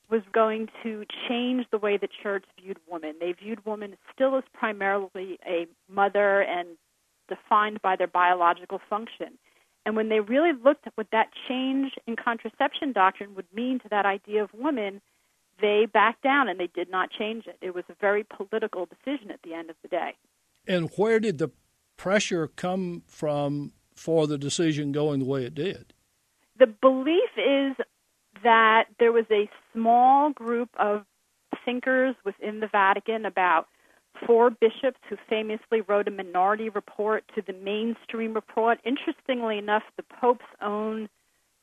was 0.10 0.22
going 0.32 0.68
to 0.84 1.06
change 1.28 1.66
the 1.72 1.78
way 1.78 1.98
the 1.98 2.10
church 2.22 2.44
viewed 2.62 2.78
women. 2.90 3.16
They 3.20 3.32
viewed 3.32 3.66
women 3.66 3.96
still 4.14 4.38
as 4.38 4.44
primarily 4.54 5.40
a 5.46 5.66
mother 5.90 6.42
and 6.42 6.70
defined 7.30 7.82
by 7.82 7.96
their 7.96 8.08
biological 8.08 8.80
function. 8.90 9.38
And 9.86 9.96
when 9.96 10.10
they 10.10 10.20
really 10.20 10.52
looked 10.54 10.88
at 10.88 10.94
what 10.96 11.08
that 11.12 11.30
change 11.48 11.94
in 12.06 12.16
contraception 12.16 12.92
doctrine 12.92 13.36
would 13.36 13.48
mean 13.54 13.80
to 13.80 13.90
that 13.90 14.06
idea 14.06 14.44
of 14.44 14.50
women, 14.54 15.02
they 15.62 15.88
backed 15.92 16.22
down 16.22 16.48
and 16.48 16.60
they 16.60 16.68
did 16.68 16.90
not 16.90 17.10
change 17.12 17.48
it. 17.48 17.58
It 17.62 17.74
was 17.74 17.84
a 17.90 17.96
very 18.00 18.24
political 18.24 18.86
decision 18.86 19.32
at 19.32 19.42
the 19.44 19.54
end 19.54 19.70
of 19.70 19.76
the 19.82 19.88
day. 19.88 20.14
And 20.68 20.90
where 20.96 21.20
did 21.20 21.38
the 21.38 21.50
pressure 21.98 22.48
come 22.48 23.04
from 23.08 23.74
for 23.96 24.28
the 24.28 24.38
decision 24.38 24.92
going 24.92 25.20
the 25.20 25.26
way 25.26 25.46
it 25.46 25.56
did? 25.56 25.94
The 26.60 26.68
belief 26.68 27.30
is 27.38 27.76
that 28.44 28.86
there 29.00 29.12
was 29.12 29.26
a 29.32 29.50
small 29.74 30.32
group 30.32 30.70
of 30.78 31.06
thinkers 31.66 32.16
within 32.26 32.60
the 32.60 32.68
Vatican, 32.68 33.26
about 33.26 33.68
four 34.26 34.50
bishops 34.50 35.00
who 35.10 35.18
famously 35.30 35.82
wrote 35.82 36.08
a 36.08 36.12
minority 36.12 36.70
report 36.70 37.24
to 37.36 37.42
the 37.42 37.54
mainstream 37.54 38.34
report. 38.34 38.80
Interestingly 38.86 39.58
enough, 39.58 39.84
the 39.98 40.04
Pope's 40.04 40.46
own 40.62 41.10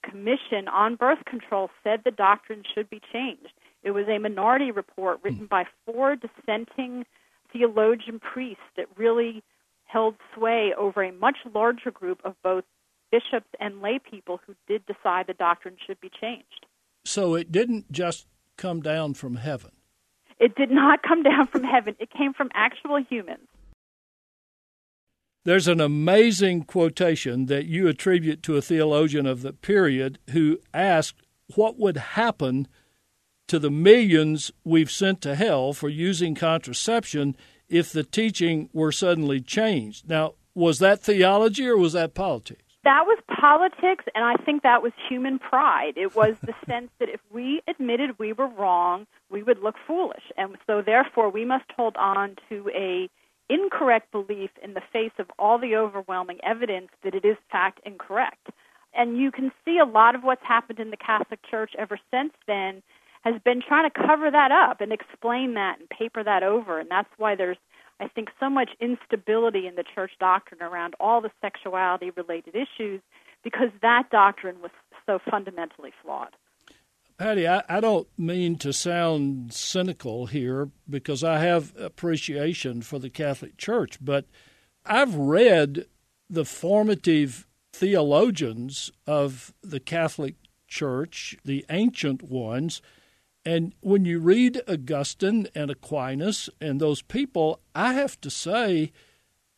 commission 0.08 0.66
on 0.68 0.96
birth 0.96 1.24
control 1.26 1.70
said 1.84 2.00
the 2.04 2.10
doctrine 2.10 2.62
should 2.74 2.88
be 2.90 3.00
changed. 3.12 3.52
It 3.82 3.92
was 3.92 4.06
a 4.08 4.18
minority 4.18 4.70
report 4.70 5.20
written 5.22 5.40
hmm. 5.40 5.46
by 5.46 5.64
four 5.86 6.16
dissenting 6.16 7.04
theologian 7.52 8.20
priests 8.20 8.62
that 8.76 8.86
really 8.96 9.42
held 9.90 10.14
sway 10.34 10.72
over 10.76 11.02
a 11.02 11.12
much 11.12 11.36
larger 11.54 11.90
group 11.90 12.20
of 12.24 12.34
both 12.42 12.64
bishops 13.10 13.48
and 13.58 13.80
lay 13.80 13.98
people 13.98 14.40
who 14.46 14.54
did 14.68 14.84
decide 14.86 15.26
the 15.26 15.34
doctrine 15.34 15.76
should 15.84 16.00
be 16.00 16.10
changed. 16.20 16.66
So 17.04 17.34
it 17.34 17.50
didn't 17.50 17.90
just 17.90 18.26
come 18.56 18.80
down 18.80 19.14
from 19.14 19.36
heaven. 19.36 19.72
It 20.38 20.54
did 20.54 20.70
not 20.70 21.02
come 21.08 21.22
down 21.22 21.48
from 21.48 21.64
heaven. 21.64 21.96
It 21.98 22.10
came 22.10 22.32
from 22.34 22.50
actual 22.54 23.02
humans. 23.02 23.46
There's 25.44 25.68
an 25.68 25.80
amazing 25.80 26.64
quotation 26.64 27.46
that 27.46 27.64
you 27.64 27.88
attribute 27.88 28.42
to 28.42 28.56
a 28.56 28.62
theologian 28.62 29.26
of 29.26 29.40
the 29.40 29.54
period 29.54 30.18
who 30.30 30.58
asked 30.74 31.22
what 31.56 31.78
would 31.78 31.96
happen 31.96 32.68
to 33.48 33.58
the 33.58 33.70
millions 33.70 34.52
we've 34.64 34.90
sent 34.90 35.22
to 35.22 35.34
hell 35.34 35.72
for 35.72 35.88
using 35.88 36.34
contraception 36.34 37.36
if 37.70 37.92
the 37.92 38.02
teaching 38.02 38.68
were 38.72 38.92
suddenly 38.92 39.40
changed. 39.40 40.08
Now, 40.08 40.34
was 40.54 40.80
that 40.80 41.00
theology 41.00 41.66
or 41.66 41.76
was 41.76 41.94
that 41.94 42.14
politics? 42.14 42.62
That 42.82 43.04
was 43.06 43.18
politics, 43.28 44.04
and 44.14 44.24
I 44.24 44.36
think 44.42 44.62
that 44.62 44.82
was 44.82 44.92
human 45.08 45.38
pride. 45.38 45.94
It 45.96 46.16
was 46.16 46.36
the 46.42 46.54
sense 46.66 46.90
that 46.98 47.08
if 47.08 47.20
we 47.30 47.62
admitted 47.68 48.18
we 48.18 48.32
were 48.32 48.48
wrong, 48.48 49.06
we 49.30 49.42
would 49.42 49.60
look 49.60 49.76
foolish, 49.86 50.24
and 50.36 50.56
so 50.66 50.82
therefore 50.82 51.30
we 51.30 51.44
must 51.44 51.70
hold 51.76 51.96
on 51.96 52.36
to 52.48 52.70
a 52.74 53.08
incorrect 53.48 54.12
belief 54.12 54.50
in 54.62 54.74
the 54.74 54.82
face 54.92 55.12
of 55.18 55.26
all 55.38 55.58
the 55.58 55.76
overwhelming 55.76 56.38
evidence 56.42 56.88
that 57.02 57.14
it 57.14 57.24
is 57.24 57.36
fact 57.50 57.80
incorrect. 57.84 58.48
And 58.94 59.18
you 59.18 59.30
can 59.30 59.52
see 59.64 59.78
a 59.78 59.84
lot 59.84 60.14
of 60.14 60.22
what's 60.22 60.44
happened 60.44 60.78
in 60.80 60.90
the 60.90 60.96
Catholic 60.96 61.40
Church 61.48 61.72
ever 61.78 61.98
since 62.10 62.32
then 62.46 62.82
has 63.22 63.34
been 63.44 63.60
trying 63.66 63.90
to 63.90 64.06
cover 64.06 64.30
that 64.30 64.50
up 64.50 64.80
and 64.80 64.92
explain 64.92 65.54
that 65.54 65.78
and 65.78 65.88
paper 65.90 66.24
that 66.24 66.42
over, 66.42 66.78
and 66.78 66.90
that's 66.90 67.10
why 67.18 67.34
there's 67.34 67.58
I 68.00 68.08
think 68.08 68.30
so 68.40 68.48
much 68.48 68.70
instability 68.80 69.66
in 69.66 69.74
the 69.74 69.84
church 69.94 70.12
doctrine 70.18 70.62
around 70.62 70.94
all 70.98 71.20
the 71.20 71.30
sexuality 71.42 72.10
related 72.10 72.56
issues 72.56 73.02
because 73.44 73.68
that 73.82 74.04
doctrine 74.10 74.62
was 74.62 74.70
so 75.04 75.18
fundamentally 75.30 75.92
flawed. 76.02 76.34
Patty, 77.18 77.46
I, 77.46 77.62
I, 77.68 77.80
don't 77.80 78.08
mean 78.16 78.56
to 78.58 78.72
sound 78.72 79.52
cynical 79.52 80.26
here 80.26 80.70
because 80.88 81.22
I 81.22 81.40
have 81.40 81.76
appreciation 81.76 82.80
for 82.80 82.98
the 82.98 83.10
Catholic 83.10 83.58
Church, 83.58 83.98
but 84.00 84.24
I've 84.86 85.14
read 85.14 85.84
the 86.30 86.46
formative 86.46 87.46
theologians 87.74 88.90
of 89.06 89.52
the 89.62 89.80
Catholic 89.80 90.36
Church, 90.66 91.36
the 91.44 91.66
ancient 91.68 92.22
ones, 92.22 92.80
and 93.44 93.74
when 93.80 94.04
you 94.04 94.18
read 94.18 94.60
Augustine 94.68 95.48
and 95.54 95.70
Aquinas 95.70 96.50
and 96.60 96.80
those 96.80 97.02
people, 97.02 97.60
I 97.74 97.94
have 97.94 98.20
to 98.20 98.30
say 98.30 98.92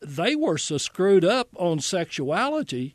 they 0.00 0.36
were 0.36 0.58
so 0.58 0.78
screwed 0.78 1.24
up 1.24 1.48
on 1.56 1.80
sexuality 1.80 2.94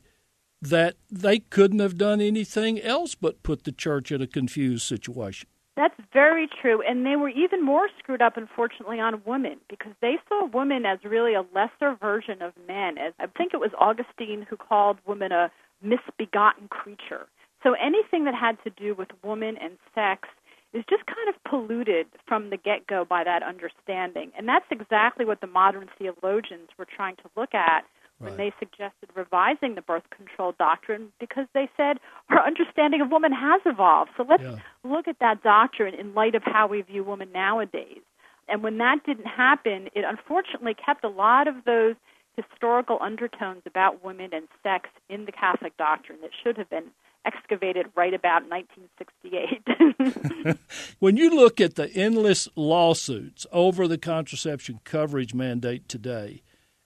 that 0.62 0.96
they 1.12 1.40
couldn't 1.40 1.80
have 1.80 1.98
done 1.98 2.22
anything 2.22 2.82
else 2.82 3.16
but 3.16 3.44
put 3.44 3.64
the 3.64 3.72
church 3.72 4.12
in 4.12 4.22
a 4.22 4.28
confused 4.28 4.86
situation. 4.86 5.50
That's 5.76 5.94
very 6.12 6.50
true. 6.62 6.82
And 6.82 7.06
they 7.06 7.16
were 7.16 7.30
even 7.30 7.64
more 7.64 7.88
screwed 8.00 8.22
up, 8.22 8.36
unfortunately, 8.36 9.00
on 9.00 9.22
women 9.26 9.58
because 9.70 9.94
they 10.02 10.16
saw 10.28 10.48
women 10.52 10.86
as 10.88 10.98
really 11.04 11.36
a 11.36 11.46
lesser 11.54 11.96
version 12.02 12.42
of 12.42 12.54
men. 12.68 12.98
As 12.98 13.14
I 13.20 13.28
think 13.38 13.54
it 13.54 13.58
was 13.58 13.70
Augustine 13.78 14.46
who 14.50 14.58
called 14.58 14.98
women 15.06 15.32
a 15.32 15.52
misbegotten 15.84 16.70
creature. 16.70 17.28
So 17.62 17.74
anything 17.74 18.26
that 18.26 18.34
had 18.34 18.58
to 18.64 18.72
do 18.72 18.96
with 18.96 19.10
woman 19.24 19.58
and 19.62 19.78
sex 19.94 20.28
is 20.74 20.84
just 20.90 21.06
kind 21.06 21.30
of 21.30 21.36
polluted 21.44 22.08
from 22.28 22.50
the 22.50 22.58
get 22.58 22.88
go 22.88 23.06
by 23.06 23.24
that 23.24 23.44
understanding. 23.44 24.32
And 24.38 24.48
that's 24.48 24.66
exactly 24.70 25.26
what 25.26 25.42
the 25.42 25.48
modern 25.48 25.90
theologians 25.98 26.70
were 26.78 26.86
trying 26.86 27.16
to 27.18 27.24
look 27.36 27.54
at 27.54 27.86
when 28.20 28.36
right. 28.36 28.52
they 28.60 28.66
suggested 28.66 29.10
revising 29.16 29.76
the 29.76 29.82
birth 29.82 30.04
control 30.10 30.54
doctrine 30.58 31.10
because 31.20 31.46
they 31.54 31.70
said 31.78 31.98
our 32.30 32.46
understanding 32.46 33.02
of 33.02 33.12
woman 33.12 33.32
has 33.32 33.62
evolved. 33.66 34.12
So 34.18 34.26
let's 34.28 34.44
yeah. 34.44 34.58
look 34.84 35.08
at 35.08 35.20
that 35.20 35.44
doctrine 35.44 35.94
in 35.94 36.14
light 36.14 36.36
of 36.36 36.44
how 36.44 36.68
we 36.68 36.82
view 36.82 37.04
women 37.04 37.30
nowadays. 37.32 38.02
And 38.50 38.64
when 38.64 38.78
that 38.78 39.06
didn't 39.06 39.28
happen, 39.28 39.90
it 39.94 40.06
unfortunately 40.08 40.74
kept 40.74 41.04
a 41.04 41.10
lot 41.10 41.48
of 41.48 41.56
those 41.66 41.96
historical 42.36 42.98
undertones 43.02 43.62
about 43.66 44.04
women 44.04 44.30
and 44.32 44.48
sex 44.64 44.90
in 45.10 45.26
the 45.26 45.32
Catholic 45.32 45.76
doctrine 45.78 46.20
that 46.22 46.32
should 46.44 46.58
have 46.58 46.70
been 46.70 46.86
excavated 47.28 47.88
right 47.96 48.14
about 48.14 48.44
1968. 48.50 50.58
when 51.00 51.18
you 51.18 51.36
look 51.36 51.60
at 51.60 51.76
the 51.76 51.92
endless 51.94 52.48
lawsuits 52.56 53.46
over 53.52 53.86
the 53.88 53.98
contraception 53.98 54.80
coverage 54.84 55.34
mandate 55.34 55.90
today, 55.90 56.44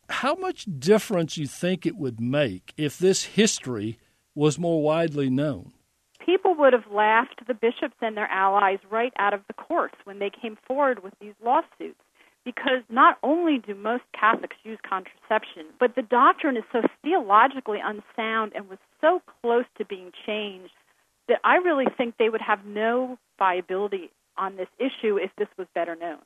how 0.10 0.36
much 0.36 0.66
difference 0.80 1.38
you 1.38 1.48
think 1.48 1.86
it 1.86 1.96
would 1.96 2.20
make 2.20 2.74
if 2.76 2.98
this 2.98 3.24
history 3.24 3.98
was 4.36 4.60
more 4.60 4.82
widely 4.82 5.30
known? 5.30 5.72
People 6.26 6.56
would 6.56 6.74
have 6.74 6.92
laughed 6.92 7.48
the 7.48 7.54
bishops 7.54 7.96
and 8.02 8.18
their 8.18 8.28
allies 8.28 8.80
right 8.90 9.14
out 9.18 9.34
of 9.34 9.42
the 9.48 9.54
courts 9.54 9.96
when 10.04 10.20
they 10.20 10.30
came 10.30 10.58
forward 10.68 11.02
with 11.04 11.14
these 11.20 11.34
lawsuits 11.44 12.00
because 12.44 12.82
not 12.90 13.18
only 13.24 13.60
do 13.60 13.76
most 13.76 14.04
Catholics 14.20 14.56
use 14.64 14.80
contraception, 14.88 15.66
but 15.80 15.96
the 15.96 16.02
doctrine 16.02 16.58
is 16.58 16.64
so 16.72 16.82
theologically 17.04 17.80
unsound 17.84 18.54
and 18.56 18.70
was 18.70 18.80
so 19.00 19.22
close 19.42 19.66
to 19.78 19.86
being 19.86 20.12
changed 20.26 20.74
that 21.28 21.40
I 21.44 21.58
really 21.58 21.86
think 21.98 22.16
they 22.18 22.30
would 22.30 22.42
have 22.42 22.66
no 22.66 23.18
viability 23.38 24.12
on 24.38 24.56
this 24.56 24.68
issue 24.80 25.18
if 25.18 25.32
this 25.38 25.48
was 25.58 25.68
better 25.74 25.96
known. 25.96 26.20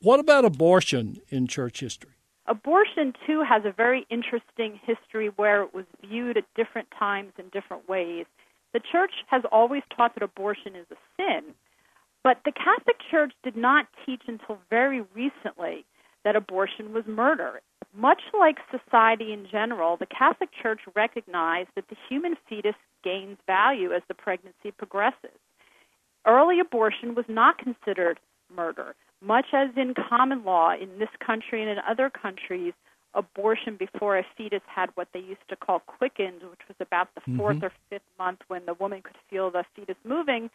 What 0.00 0.20
about 0.20 0.44
abortion 0.44 1.20
in 1.28 1.46
church 1.46 1.80
history? 1.80 2.12
Abortion, 2.46 3.14
too, 3.26 3.42
has 3.48 3.64
a 3.64 3.70
very 3.70 4.04
interesting 4.10 4.80
history 4.84 5.28
where 5.36 5.62
it 5.62 5.72
was 5.72 5.84
viewed 6.04 6.36
at 6.36 6.44
different 6.56 6.88
times 6.98 7.32
in 7.38 7.48
different 7.50 7.88
ways. 7.88 8.26
The 8.72 8.80
church 8.80 9.12
has 9.28 9.42
always 9.52 9.82
taught 9.96 10.14
that 10.14 10.24
abortion 10.24 10.74
is 10.74 10.86
a 10.90 10.96
sin, 11.16 11.54
but 12.22 12.38
the 12.44 12.52
Catholic 12.52 12.96
Church 13.10 13.32
did 13.42 13.56
not 13.56 13.86
teach 14.06 14.22
until 14.26 14.58
very 14.70 15.02
recently 15.14 15.84
that 16.24 16.36
abortion 16.36 16.92
was 16.92 17.04
murder. 17.06 17.60
Much 17.94 18.22
like 18.38 18.58
society 18.70 19.32
in 19.32 19.46
general, 19.50 19.96
the 19.96 20.06
Catholic 20.06 20.50
Church 20.62 20.80
recognized 20.94 21.68
that 21.74 21.88
the 21.88 21.96
human 22.08 22.36
fetus 22.48 22.76
gains 23.04 23.36
value 23.46 23.92
as 23.92 24.02
the 24.08 24.14
pregnancy 24.14 24.70
progresses. 24.76 25.38
Early 26.24 26.60
abortion 26.60 27.14
was 27.14 27.24
not 27.28 27.58
considered 27.58 28.20
murder, 28.54 28.94
much 29.20 29.46
as 29.52 29.70
in 29.76 29.94
common 29.94 30.44
law 30.44 30.74
in 30.74 30.98
this 30.98 31.08
country 31.24 31.60
and 31.60 31.70
in 31.70 31.78
other 31.86 32.08
countries, 32.08 32.72
abortion 33.14 33.76
before 33.76 34.16
a 34.16 34.24
fetus 34.36 34.62
had 34.66 34.90
what 34.94 35.08
they 35.12 35.20
used 35.20 35.46
to 35.48 35.56
call 35.56 35.80
quickened, 35.80 36.40
which 36.42 36.60
was 36.68 36.76
about 36.80 37.08
the 37.14 37.20
4th 37.32 37.56
mm-hmm. 37.56 37.64
or 37.64 37.72
fifth 37.90 38.02
month 38.18 38.38
when 38.48 38.64
the 38.64 38.74
woman 38.74 39.02
could 39.02 39.16
feel 39.28 39.50
the 39.50 39.64
fetus 39.74 39.96
moving 40.04 40.48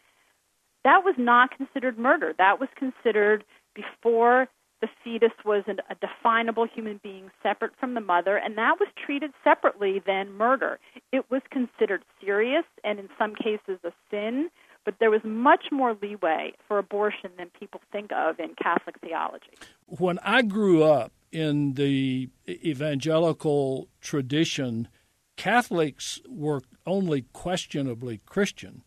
that 0.88 1.04
was 1.04 1.16
not 1.18 1.56
considered 1.56 1.98
murder. 1.98 2.34
That 2.38 2.60
was 2.60 2.70
considered 2.76 3.44
before 3.76 4.48
the 4.82 4.88
fetus 5.04 5.32
was 5.44 5.64
an, 5.68 5.80
a 5.90 5.96
definable 5.96 6.68
human 6.68 7.00
being 7.02 7.32
separate 7.42 7.74
from 7.80 7.94
the 7.94 8.02
mother, 8.02 8.38
and 8.38 8.58
that 8.58 8.80
was 8.80 8.90
treated 9.04 9.32
separately 9.44 10.02
than 10.06 10.32
murder. 10.34 10.80
It 11.12 11.26
was 11.32 11.42
considered 11.50 12.04
serious 12.22 12.64
and 12.84 13.00
in 13.00 13.10
some 13.18 13.36
cases 13.36 13.80
a 13.84 13.92
sin, 14.12 14.50
but 14.86 14.96
there 15.00 15.10
was 15.10 15.22
much 15.24 15.66
more 15.72 15.98
leeway 16.02 16.54
for 16.68 16.78
abortion 16.78 17.32
than 17.38 17.50
people 17.60 17.82
think 17.92 18.12
of 18.12 18.40
in 18.40 18.54
Catholic 18.62 19.00
theology. 19.02 19.58
When 19.88 20.20
I 20.20 20.44
grew 20.44 20.84
up 20.84 21.12
in 21.32 21.74
the 21.74 22.30
evangelical 22.48 23.90
tradition, 24.00 24.88
Catholics 25.36 26.22
were 26.30 26.62
only 26.86 27.24
questionably 27.34 28.22
Christian. 28.26 28.84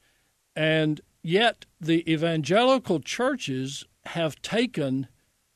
And 0.56 1.00
Yet 1.22 1.66
the 1.80 2.10
evangelical 2.10 3.00
churches 3.00 3.84
have 4.06 4.40
taken 4.42 5.08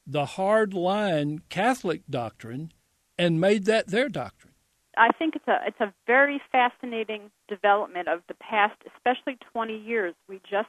the 0.07 0.27
hard 0.27 0.75
line 0.75 1.41
Catholic 1.49 2.03
doctrine 2.09 2.73
and 3.19 3.41
made 3.41 3.65
that 3.65 3.89
their 3.89 4.09
doctrine. 4.09 4.53
I 4.97 5.09
think 5.19 5.35
it's 5.35 5.49
a 5.49 5.61
it's 5.67 5.81
a 5.81 5.93
very 6.07 6.41
fascinating 6.53 7.31
development 7.49 8.09
of 8.09 8.21
the 8.29 8.35
past, 8.35 8.77
especially 8.95 9.39
20 9.53 9.77
years. 9.77 10.15
We 10.29 10.41
just 10.49 10.69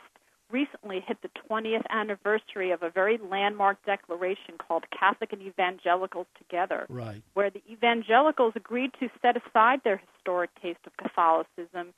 recently 0.52 1.04
hit 1.06 1.18
the 1.22 1.30
20th 1.50 1.84
anniversary 1.90 2.72
of 2.72 2.84
a 2.84 2.90
very 2.90 3.18
landmark 3.18 3.84
declaration 3.86 4.56
called 4.58 4.86
Catholic 4.98 5.34
and 5.34 5.42
Evangelicals 5.42 6.28
Together, 6.38 6.86
right. 6.88 7.22
where 7.34 7.50
the 7.50 7.62
evangelicals 7.70 8.54
agreed 8.56 8.92
to 9.00 9.10
set 9.22 9.36
aside 9.36 9.82
their 9.84 10.02
historic 10.14 10.50
taste 10.62 10.80
of 10.86 10.96
Catholicism 10.98 11.94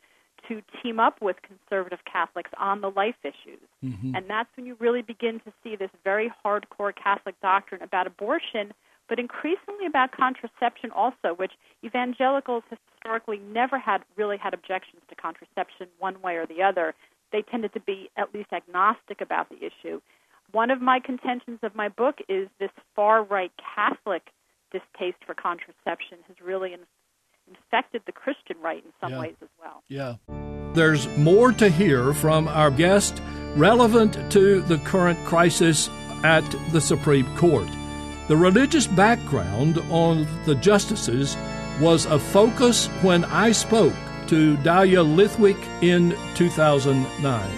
to 0.47 0.61
team 0.81 0.99
up 0.99 1.21
with 1.21 1.37
conservative 1.41 1.99
Catholics 2.11 2.51
on 2.57 2.81
the 2.81 2.89
life 2.89 3.15
issues. 3.23 3.61
Mm-hmm. 3.83 4.15
And 4.15 4.25
that's 4.29 4.49
when 4.55 4.65
you 4.65 4.75
really 4.79 5.01
begin 5.01 5.39
to 5.41 5.53
see 5.63 5.75
this 5.75 5.89
very 6.03 6.31
hardcore 6.45 6.93
Catholic 6.95 7.39
doctrine 7.41 7.81
about 7.81 8.07
abortion, 8.07 8.73
but 9.09 9.19
increasingly 9.19 9.85
about 9.85 10.11
contraception 10.11 10.91
also, 10.91 11.33
which 11.35 11.53
evangelicals 11.83 12.63
historically 12.69 13.39
never 13.39 13.79
had 13.79 14.03
really 14.15 14.37
had 14.37 14.53
objections 14.53 15.01
to 15.09 15.15
contraception 15.15 15.87
one 15.99 16.21
way 16.21 16.35
or 16.35 16.45
the 16.45 16.61
other. 16.61 16.93
They 17.31 17.41
tended 17.41 17.73
to 17.73 17.79
be 17.79 18.09
at 18.17 18.33
least 18.33 18.53
agnostic 18.53 19.21
about 19.21 19.49
the 19.49 19.57
issue. 19.57 20.01
One 20.51 20.71
of 20.71 20.81
my 20.81 20.99
contentions 20.99 21.59
of 21.61 21.75
my 21.75 21.89
book 21.89 22.19
is 22.29 22.47
this 22.59 22.71
far 22.95 23.23
right 23.23 23.51
Catholic 23.75 24.23
distaste 24.71 25.23
for 25.25 25.33
contraception 25.33 26.19
has 26.27 26.37
really 26.43 26.73
infected 27.49 28.01
the 28.05 28.11
Christian 28.11 28.57
right 28.61 28.83
in 28.83 28.91
some 29.01 29.11
yeah. 29.11 29.19
ways 29.19 29.35
as 29.41 29.49
well. 29.59 29.83
Yeah. 29.87 30.15
There's 30.73 31.07
more 31.17 31.51
to 31.53 31.69
hear 31.69 32.13
from 32.13 32.47
our 32.47 32.71
guest 32.71 33.21
relevant 33.55 34.31
to 34.31 34.61
the 34.61 34.77
current 34.79 35.17
crisis 35.25 35.89
at 36.23 36.43
the 36.71 36.81
Supreme 36.81 37.25
Court. 37.37 37.67
The 38.27 38.37
religious 38.37 38.87
background 38.87 39.77
on 39.89 40.27
the 40.45 40.55
justices 40.55 41.37
was 41.79 42.05
a 42.05 42.19
focus 42.19 42.87
when 43.01 43.23
I 43.25 43.51
spoke 43.51 43.93
to 44.27 44.57
Dahlia 44.57 45.03
Lithwick 45.03 45.57
in 45.81 46.15
2009. 46.35 47.49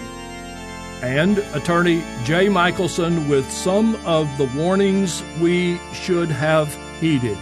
And 1.02 1.38
attorney 1.54 2.02
Jay 2.24 2.48
Michaelson 2.48 3.28
with 3.28 3.50
some 3.50 3.96
of 4.06 4.28
the 4.38 4.44
warnings 4.54 5.22
we 5.40 5.78
should 5.92 6.30
have 6.30 6.72
heeded. 7.00 7.38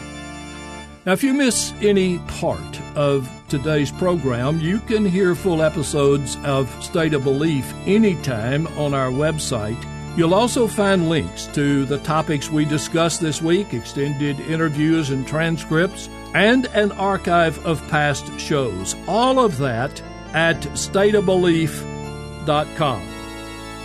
Now, 1.08 1.14
if 1.14 1.24
you 1.24 1.32
miss 1.32 1.72
any 1.80 2.18
part 2.18 2.82
of 2.94 3.30
today's 3.48 3.90
program, 3.90 4.60
you 4.60 4.78
can 4.80 5.06
hear 5.06 5.34
full 5.34 5.62
episodes 5.62 6.36
of 6.44 6.68
State 6.84 7.14
of 7.14 7.24
Belief 7.24 7.72
anytime 7.86 8.66
on 8.76 8.92
our 8.92 9.10
website. 9.10 9.82
You'll 10.18 10.34
also 10.34 10.68
find 10.68 11.08
links 11.08 11.46
to 11.54 11.86
the 11.86 11.96
topics 12.00 12.50
we 12.50 12.66
discussed 12.66 13.22
this 13.22 13.40
week, 13.40 13.72
extended 13.72 14.38
interviews 14.40 15.08
and 15.08 15.26
transcripts, 15.26 16.10
and 16.34 16.66
an 16.74 16.92
archive 16.92 17.64
of 17.64 17.80
past 17.88 18.38
shows. 18.38 18.94
All 19.06 19.38
of 19.38 19.56
that 19.56 20.02
at 20.34 20.60
stateofbelief.com. 20.60 23.17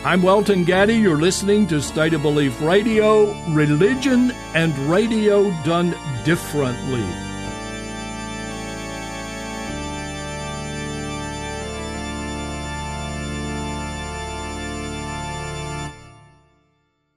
I'm 0.06 0.22
Welton 0.22 0.66
Gaddy. 0.66 0.96
You're 0.96 1.16
listening 1.16 1.66
to 1.68 1.82
State 1.82 2.14
of 2.14 2.24
Belief 2.24 2.62
Radio, 2.62 3.34
religion 3.52 4.32
and 4.54 4.78
radio 4.80 5.50
done 5.64 5.96
differently. 6.26 7.06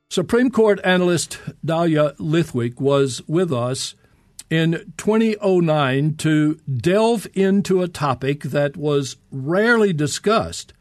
Supreme 0.09 0.53
Court 0.53 0.79
analyst 0.85 1.41
Dahlia 1.65 2.15
Lithwick 2.21 2.81
was 2.81 3.21
with 3.27 3.53
us 3.53 3.97
in 4.49 4.93
2009 4.97 6.15
to 6.19 6.55
delve 6.55 7.27
into 7.35 7.83
a 7.83 7.89
topic 7.89 8.45
that 8.45 8.77
was 8.77 9.17
rarely 9.33 9.93
discussed 9.93 10.73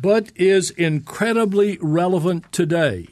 but 0.00 0.30
is 0.36 0.70
incredibly 0.70 1.78
relevant 1.80 2.52
today 2.52 3.08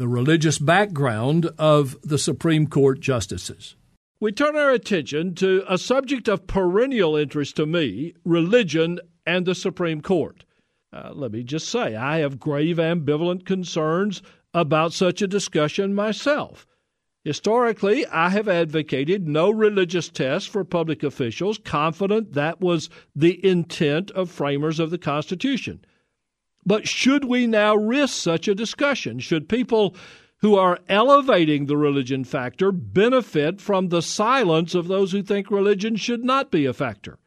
the 0.00 0.08
religious 0.08 0.58
background 0.58 1.50
of 1.58 1.94
the 2.02 2.16
Supreme 2.16 2.66
Court 2.66 3.00
justices. 3.00 3.76
We 4.18 4.32
turn 4.32 4.56
our 4.56 4.70
attention 4.70 5.34
to 5.34 5.62
a 5.68 5.76
subject 5.76 6.26
of 6.26 6.46
perennial 6.46 7.16
interest 7.16 7.56
to 7.56 7.66
me 7.66 8.14
religion 8.24 8.98
and 9.26 9.44
the 9.44 9.54
Supreme 9.54 10.00
Court. 10.00 10.46
Uh, 10.90 11.10
let 11.12 11.32
me 11.32 11.42
just 11.42 11.68
say, 11.68 11.94
I 11.96 12.20
have 12.20 12.40
grave 12.40 12.78
ambivalent 12.78 13.44
concerns 13.44 14.22
about 14.54 14.94
such 14.94 15.20
a 15.20 15.28
discussion 15.28 15.94
myself. 15.94 16.66
Historically, 17.22 18.06
I 18.06 18.30
have 18.30 18.48
advocated 18.48 19.28
no 19.28 19.50
religious 19.50 20.08
test 20.08 20.48
for 20.48 20.64
public 20.64 21.02
officials, 21.02 21.58
confident 21.58 22.32
that 22.32 22.62
was 22.62 22.88
the 23.14 23.44
intent 23.46 24.10
of 24.12 24.30
framers 24.30 24.80
of 24.80 24.90
the 24.90 24.96
Constitution. 24.96 25.84
But 26.64 26.86
should 26.86 27.24
we 27.24 27.46
now 27.46 27.74
risk 27.74 28.14
such 28.14 28.48
a 28.48 28.54
discussion? 28.54 29.18
Should 29.18 29.48
people 29.48 29.94
who 30.38 30.56
are 30.56 30.78
elevating 30.88 31.66
the 31.66 31.76
religion 31.76 32.24
factor 32.24 32.72
benefit 32.72 33.60
from 33.60 33.88
the 33.88 34.02
silence 34.02 34.74
of 34.74 34.88
those 34.88 35.12
who 35.12 35.22
think 35.22 35.50
religion 35.50 35.96
should 35.96 36.24
not 36.24 36.50
be 36.50 36.66
a 36.66 36.72
factor? 36.72 37.18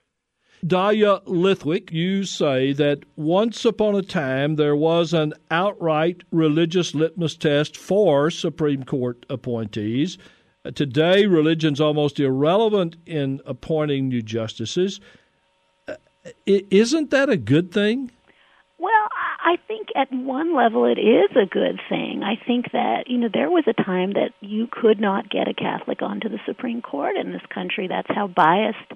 Dahlia 0.65 1.19
Lithwick, 1.25 1.91
you 1.91 2.23
say 2.23 2.71
that 2.73 2.99
once 3.17 3.65
upon 3.65 3.95
a 3.95 4.01
time 4.01 4.55
there 4.55 4.75
was 4.75 5.13
an 5.13 5.33
outright 5.51 6.23
religious 6.31 6.95
litmus 6.95 7.35
test 7.35 7.75
for 7.75 8.31
Supreme 8.31 8.83
Court 8.83 9.25
appointees. 9.29 10.17
Today, 10.73 11.25
religion's 11.25 11.81
almost 11.81 12.19
irrelevant 12.19 12.95
in 13.05 13.41
appointing 13.45 14.07
new 14.07 14.21
justices. 14.21 15.01
Uh, 15.89 15.95
isn't 16.45 17.11
that 17.11 17.29
a 17.29 17.35
good 17.35 17.73
thing? 17.73 18.11
Well, 18.77 19.09
I 19.43 19.57
think 19.67 19.89
at 19.95 20.07
one 20.11 20.55
level 20.55 20.85
it 20.85 20.97
is 20.99 21.29
a 21.35 21.45
good 21.45 21.79
thing. 21.89 22.23
I 22.23 22.41
think 22.47 22.71
that, 22.71 23.07
you 23.07 23.17
know, 23.17 23.29
there 23.31 23.49
was 23.51 23.65
a 23.67 23.73
time 23.73 24.13
that 24.13 24.31
you 24.39 24.67
could 24.71 25.01
not 25.01 25.29
get 25.29 25.49
a 25.49 25.53
Catholic 25.53 26.01
onto 26.01 26.29
the 26.29 26.39
Supreme 26.45 26.81
Court 26.81 27.17
in 27.17 27.33
this 27.33 27.41
country. 27.53 27.89
That's 27.89 28.07
how 28.07 28.27
biased 28.27 28.93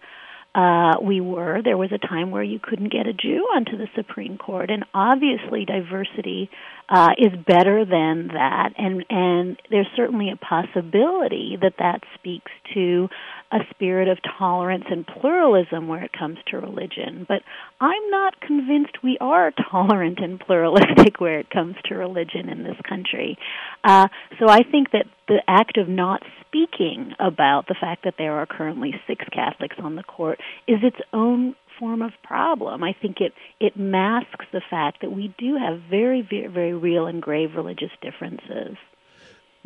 uh, 0.56 0.94
we 1.04 1.22
were. 1.22 1.62
There 1.62 1.78
was 1.78 1.92
a 1.92 2.00
time 2.00 2.32
where 2.32 2.44
you 2.44 2.60
couldn't 2.60 2.92
get 2.92 3.06
a 3.06 3.14
Jew 3.14 3.46
onto 3.56 3.78
the 3.78 3.88
Supreme 3.96 4.38
Court, 4.38 4.72
and 4.72 4.86
obviously 4.94 5.66
diversity 5.66 6.50
uh, 6.90 7.10
is 7.18 7.34
better 7.46 7.86
than 7.86 8.30
that. 8.30 8.70
And 8.78 9.06
and 9.10 9.62
there's 9.70 9.88
certainly 9.96 10.32
a 10.32 10.38
possibility 10.38 11.58
that 11.62 11.74
that 11.78 12.02
speaks 12.16 12.52
to 12.74 13.10
a 13.52 13.60
spirit 13.70 14.08
of 14.08 14.18
tolerance 14.38 14.86
and 14.90 15.08
pluralism 15.08 15.88
where 15.88 16.04
it 16.04 16.12
comes 16.12 16.38
to 16.48 16.58
religion. 16.58 17.26
But 17.28 17.44
I'm 17.80 18.10
not 18.10 18.40
convinced 18.42 19.04
we 19.04 19.18
are 19.22 19.54
tolerant 19.72 20.20
and 20.20 20.40
pluralistic 20.40 21.20
where 21.20 21.40
it 21.40 21.50
comes 21.50 21.76
to 21.86 21.96
religion 21.96 22.50
in 22.50 22.64
this 22.64 22.78
country. 22.88 23.38
Uh, 23.84 24.08
so 24.40 24.50
I 24.50 24.64
think 24.64 24.92
that 24.92 25.06
the 25.28 25.42
act 25.48 25.78
of 25.78 25.88
not 25.88 26.24
speaking 26.46 27.14
about 27.20 27.68
the 27.68 27.76
fact 27.80 28.04
that 28.04 28.16
there 28.18 28.34
are 28.34 28.46
currently 28.46 28.94
six 29.08 29.24
Catholics 29.32 29.78
on 29.82 29.96
the 29.96 30.04
court 30.04 30.40
is 30.68 30.80
its 30.84 30.98
own 31.14 31.56
form 31.80 32.02
of 32.02 32.12
problem. 32.24 32.84
I 32.84 32.94
think 32.94 33.18
it 33.22 33.34
it 33.60 33.78
masks 33.78 34.46
the 34.52 34.62
fact 34.68 35.02
that 35.02 35.12
we 35.12 35.34
do 35.38 35.58
have 35.58 35.80
very 35.90 36.22
very, 36.28 36.48
very 36.48 36.74
real 36.74 37.08
and 37.08 37.22
grave 37.22 37.56
religious 37.56 37.92
differences. 38.02 38.78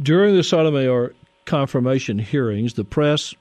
During 0.02 0.36
the 0.36 0.44
Sotomayor 0.44 1.14
confirmation 1.46 2.20
hearings, 2.20 2.74
the 2.74 2.84
press 2.84 3.34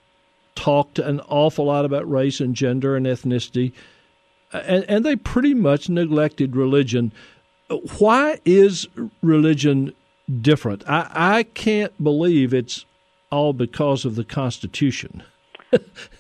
talked 0.55 0.99
an 0.99 1.21
awful 1.21 1.67
lot 1.67 1.85
about 1.85 2.11
race 2.11 2.41
and 2.41 2.55
gender 2.55 2.97
and 2.97 3.07
ethnicity, 3.07 3.73
and, 4.53 4.85
and 4.89 5.05
they 5.05 5.17
pretty 5.17 5.55
much 5.55 5.89
neglected 5.89 6.57
religion. 6.57 7.13
Why 7.99 8.41
is 8.45 8.87
religion 9.23 9.95
different? 10.41 10.89
I, 10.89 11.11
I 11.15 11.43
can't 11.45 12.03
believe 12.03 12.53
it's 12.53 12.85
all 13.31 13.53
because 13.53 14.05
of 14.05 14.17
the 14.17 14.25
Constitution. 14.25 15.23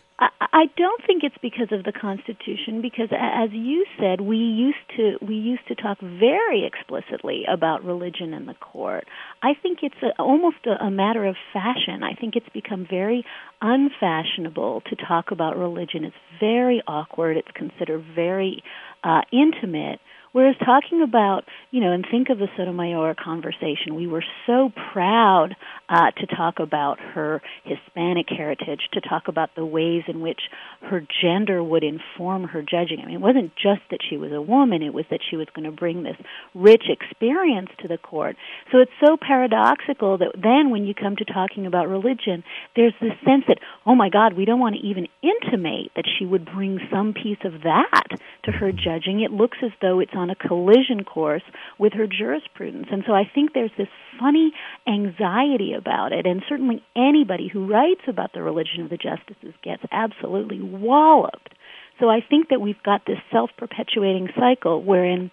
I, 0.53 0.64
don't 0.76 1.03
think 1.07 1.22
it's 1.22 1.36
because 1.40 1.68
of 1.70 1.84
the 1.84 1.92
Constitution, 1.92 2.82
because 2.82 3.09
as 3.12 3.51
you 3.53 3.84
said, 3.98 4.20
we 4.20 4.36
used 4.36 4.78
to 4.96 5.16
we 5.24 5.34
used 5.36 5.66
to 5.68 5.74
talk 5.74 5.98
very 6.01 6.66
explicitly 6.66 7.44
about 7.48 7.84
religion 7.84 8.34
in 8.34 8.46
the 8.46 8.55
court. 8.55 9.07
I 9.42 9.53
think 9.61 9.78
it's 9.82 10.03
a, 10.03 10.20
almost 10.20 10.66
a, 10.66 10.84
a 10.84 10.90
matter 10.90 11.24
of 11.24 11.36
fashion. 11.53 12.03
I 12.03 12.14
think 12.14 12.36
it's 12.36 12.48
become 12.53 12.86
very 12.88 13.24
unfashionable 13.61 14.82
to 14.90 14.96
talk 14.96 15.30
about 15.30 15.57
religion. 15.57 16.05
It's 16.05 16.16
very 16.40 16.82
awkward. 16.86 17.36
It's 17.36 17.51
considered 17.55 18.05
very 18.14 18.62
uh, 19.05 19.22
intimate 19.32 20.01
Whereas 20.33 20.55
talking 20.64 21.03
about, 21.03 21.45
you 21.72 21.81
know, 21.81 21.93
and 21.93 22.07
think 22.09 22.28
of 22.31 22.39
the 22.39 22.47
Sotomayor 22.57 23.16
conversation, 23.22 23.97
we 23.97 24.07
were 24.07 24.24
so 24.47 24.70
proud 24.93 25.57
uh, 25.89 26.12
to 26.12 26.26
talk 26.26 26.61
about 26.61 27.01
her 27.01 27.43
Hispanic 27.64 28.26
heritage, 28.28 28.81
to 28.93 29.01
talk 29.01 29.26
about 29.26 29.51
the 29.57 29.64
ways 29.64 30.05
in 30.07 30.20
which 30.20 30.41
her 30.83 31.05
gender 31.20 31.62
would 31.62 31.83
inform 31.83 32.45
her 32.45 32.62
judging. 32.62 33.01
I 33.03 33.07
mean, 33.07 33.16
it 33.16 33.20
wasn't 33.20 33.53
just 33.57 33.83
that 33.91 33.99
she 34.09 34.16
was 34.16 34.31
a 34.33 34.41
woman, 34.41 34.83
it 34.83 34.95
was 34.95 35.05
that 35.11 35.20
she 35.28 35.37
was 35.37 35.49
going 35.55 35.68
to 35.68 35.76
bring 35.76 36.05
this 36.05 36.16
rich 36.55 36.85
experience 36.89 37.70
to 37.81 37.89
the 37.89 37.99
court. 37.99 38.37
So 38.70 38.78
it's 38.78 38.93
so 39.05 39.16
paradoxical 39.20 40.18
that 40.18 40.33
then 40.41 40.70
when 40.70 40.85
you 40.85 40.95
come 40.95 41.16
to 41.16 41.24
talking 41.24 41.66
about 41.66 41.89
religion, 41.89 42.45
there's 42.76 42.95
this 43.01 43.18
sense 43.24 43.45
that, 43.49 43.59
oh 43.85 43.97
my 43.97 44.09
God, 44.11 44.35
we 44.35 44.45
don't 44.45 44.61
want 44.61 44.76
to 44.76 44.87
even 44.87 45.09
intimate 45.22 45.91
that 45.97 46.07
she 46.18 46.24
would 46.24 46.45
bring 46.45 46.78
some 46.91 47.14
piece 47.14 47.43
of 47.45 47.62
that 47.62 48.07
to 48.45 48.53
her 48.53 48.70
judging. 48.70 49.20
It 49.20 49.33
looks 49.33 49.59
as 49.64 49.72
though 49.83 49.99
it's 49.99 50.12
on 50.21 50.31
a 50.31 50.35
collision 50.35 51.05
course 51.05 51.43
with 51.79 51.93
her 51.95 52.07
jurisprudence. 52.07 52.87
And 52.93 53.03
so 53.07 53.12
I 53.12 53.25
think 53.35 53.53
there's 53.53 53.71
this 53.77 53.89
funny 54.18 54.53
anxiety 54.87 55.73
about 55.77 56.12
it. 56.12 56.27
And 56.27 56.43
certainly 56.49 56.85
anybody 56.95 57.49
who 57.53 57.66
writes 57.66 58.03
about 58.07 58.33
the 58.33 58.43
religion 58.43 58.83
of 58.83 58.91
the 58.91 58.97
justices 58.97 59.55
gets 59.64 59.83
absolutely 59.91 60.61
walloped. 60.61 61.55
So 61.99 62.09
I 62.09 62.21
think 62.29 62.49
that 62.49 62.61
we've 62.61 62.83
got 62.83 63.03
this 63.07 63.18
self 63.33 63.51
perpetuating 63.59 64.29
cycle 64.39 64.83
wherein 64.83 65.31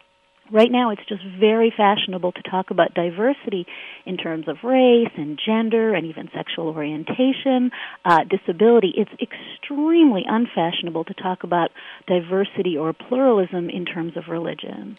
Right 0.50 0.72
now, 0.72 0.92
it's 0.92 1.06
just 1.10 1.24
very 1.40 1.74
fashionable 1.76 2.32
to 2.32 2.42
talk 2.44 2.72
about 2.72 2.94
diversity 2.94 3.66
in 4.06 4.16
terms 4.16 4.48
of 4.48 4.64
race 4.64 5.12
and 5.18 5.38
gender 5.44 5.94
and 5.94 6.06
even 6.06 6.30
sexual 6.34 6.70
orientation, 6.70 7.72
uh, 8.06 8.24
disability. 8.24 8.94
It's 8.96 9.12
extremely 9.22 10.24
unfashionable 10.26 11.04
to 11.06 11.14
talk 11.14 11.44
about 11.44 11.72
diversity 12.08 12.78
or 12.78 12.94
pluralism 12.94 13.70
in 13.70 13.86
terms 13.86 14.16
of 14.16 14.30
religion. 14.30 14.98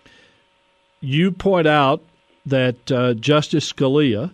You 1.01 1.30
point 1.30 1.66
out 1.66 2.03
that 2.44 2.92
uh, 2.92 3.14
Justice 3.14 3.72
Scalia 3.72 4.32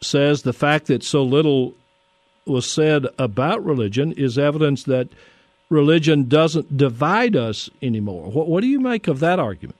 says 0.00 0.42
the 0.42 0.52
fact 0.52 0.86
that 0.86 1.04
so 1.04 1.22
little 1.22 1.74
was 2.46 2.68
said 2.68 3.06
about 3.18 3.64
religion 3.64 4.12
is 4.12 4.38
evidence 4.38 4.84
that 4.84 5.08
religion 5.68 6.28
doesn't 6.28 6.76
divide 6.76 7.36
us 7.36 7.68
anymore. 7.82 8.30
What, 8.30 8.48
what 8.48 8.62
do 8.62 8.66
you 8.66 8.80
make 8.80 9.06
of 9.06 9.20
that 9.20 9.38
argument? 9.38 9.76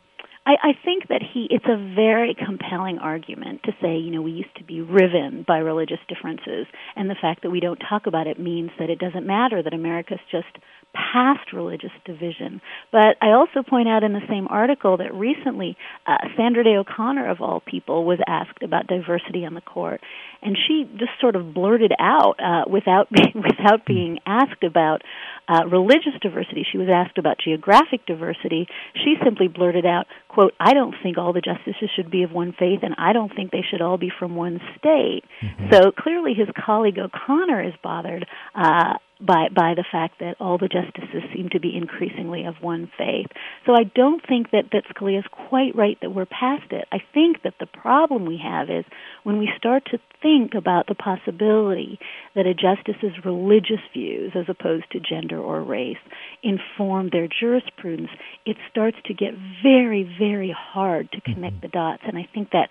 I, 0.49 0.71
I 0.71 0.73
think 0.83 1.09
that 1.09 1.21
he 1.23 1.47
it's 1.51 1.67
a 1.67 1.77
very 1.95 2.35
compelling 2.35 2.99
argument 2.99 3.65
to 3.65 3.73
say, 3.83 3.99
you 3.99 4.11
know, 4.11 4.23
we 4.23 4.31
used 4.31 4.57
to 4.57 4.65
be 4.65 4.81
riven 4.81 5.45
by 5.47 5.59
religious 5.59 5.99
differences 6.09 6.67
and 6.97 7.11
the 7.11 7.17
fact 7.21 7.43
that 7.43 7.51
we 7.51 7.61
don't 7.61 7.77
talk 7.89 8.07
about 8.07 8.27
it 8.27 8.41
means 8.41 8.71
that 8.79 8.89
it 8.89 8.99
doesn't 8.99 9.27
matter 9.27 9.63
that 9.63 9.75
America's 9.75 10.21
just 10.31 10.49
past 10.95 11.53
religious 11.53 11.91
division. 12.05 12.61
But 12.91 13.17
I 13.21 13.33
also 13.33 13.63
point 13.69 13.89
out 13.89 14.05
in 14.05 14.13
the 14.13 14.27
same 14.29 14.49
article 14.49 14.97
that 14.97 15.15
recently 15.15 15.77
uh, 16.07 16.17
Sandra 16.37 16.65
Day 16.65 16.77
O'Connor, 16.77 17.31
of 17.31 17.41
all 17.41 17.61
people, 17.61 18.05
was 18.05 18.19
asked 18.27 18.63
about 18.63 18.87
diversity 18.87 19.45
on 19.45 19.55
the 19.55 19.61
court, 19.61 20.01
and 20.43 20.57
she 20.57 20.89
just 20.99 21.13
sort 21.21 21.37
of 21.37 21.53
blurted 21.53 21.93
out 21.99 22.37
uh, 22.41 22.65
without 22.71 23.09
being, 23.11 23.33
without 23.35 23.85
being 23.87 24.19
asked 24.27 24.65
about 24.65 25.03
uh, 25.49 25.67
religious 25.67 26.15
diversity. 26.21 26.65
She 26.71 26.79
was 26.79 26.89
asked 26.89 27.19
about 27.19 27.39
geographic 27.43 28.07
diversity. 28.07 28.67
She 28.95 29.17
simply 29.25 29.49
blurted 29.49 29.87
out, 29.87 30.07
"quote 30.29 30.55
I 30.61 30.75
don't 30.75 30.95
think 31.03 31.19
all 31.19 31.33
the 31.33 31.41
justices 31.41 31.91
should 31.97 32.11
be 32.11 32.23
of 32.23 32.33
one 32.33 32.53
faith, 32.53 32.81
and 32.83 32.95
I 32.99 33.13
don't 33.13 33.35
think 33.35 33.51
they 33.51 33.65
should 33.69 33.81
all 33.81 33.99
be 33.99 34.11
from 34.19 34.37
one 34.37 34.61
state." 34.79 35.25
Mm-hmm. 35.43 35.73
So 35.73 35.93
clearly, 35.93 36.35
his 36.35 36.49
colleague 36.55 36.99
O'Connor 36.99 37.63
is 37.63 37.75
bothered. 37.83 38.27
Uh, 38.55 38.95
by 39.21 39.49
by 39.55 39.75
the 39.75 39.85
fact 39.91 40.21
that 40.21 40.37
all 40.41 40.59
the 40.59 40.69
justices 40.69 41.23
seem 41.35 41.49
to 41.51 41.61
be 41.61 41.77
increasingly 41.77 42.45
of 42.45 42.55
one 42.61 42.91
faith. 42.97 43.27
So 43.67 43.73
I 43.73 43.85
don't 43.95 44.25
think 44.27 44.51
that 44.53 44.67
that 44.73 44.85
Scalia 44.95 45.19
is 45.19 45.25
quite 45.31 45.75
right 45.75 45.99
that 46.01 46.11
we're 46.11 46.27
past 46.27 46.71
it. 46.71 46.87
I 46.93 46.99
think 47.13 47.43
that 47.43 47.55
the 47.59 47.67
problem 47.67 48.27
we 48.27 48.41
have 48.43 48.71
is 48.71 48.85
when 49.25 49.39
we 49.39 49.51
start 49.57 49.85
to 49.91 49.99
think 50.23 50.55
about 50.55 50.87
the 50.87 50.95
possibility 50.95 51.99
that 52.35 52.47
a 52.47 52.55
justice's 52.55 53.25
religious 53.25 53.83
views 53.93 54.33
as 54.35 54.47
opposed 54.49 54.91
to 54.93 55.01
gender 55.01 55.38
or 55.39 55.63
race 55.63 55.97
inform 56.43 57.11
their 57.11 57.29
jurisprudence, 57.29 58.11
it 58.45 58.57
starts 58.71 58.97
to 59.07 59.15
get 59.15 59.35
very 59.63 60.05
very 60.19 60.55
hard 60.57 61.11
to 61.13 61.21
connect 61.21 61.57
mm-hmm. 61.57 61.67
the 61.67 61.69
dots 61.69 62.03
and 62.07 62.19
I 62.19 62.29
think 62.33 62.51
that 62.51 62.69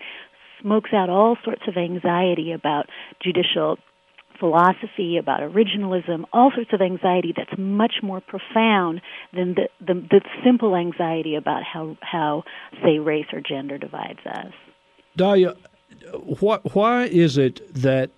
smokes 0.61 0.91
out 0.93 1.09
all 1.09 1.37
sorts 1.43 1.61
of 1.67 1.77
anxiety 1.77 2.51
about 2.51 2.87
judicial 3.21 3.77
philosophy, 4.39 5.17
about 5.17 5.41
originalism, 5.41 6.23
all 6.33 6.51
sorts 6.53 6.71
of 6.73 6.81
anxiety 6.81 7.33
that's 7.35 7.57
much 7.57 7.95
more 8.03 8.21
profound 8.21 9.01
than 9.33 9.55
the, 9.55 9.69
the, 9.79 9.93
the 9.93 10.21
simple 10.43 10.75
anxiety 10.75 11.35
about 11.35 11.63
how, 11.63 11.97
how, 12.01 12.43
say, 12.83 12.99
race 12.99 13.25
or 13.33 13.41
gender 13.41 13.77
divides 13.77 14.19
us. 14.25 14.53
Dahlia, 15.15 15.55
what, 16.39 16.75
why 16.75 17.05
is 17.05 17.37
it 17.37 17.61
that 17.73 18.11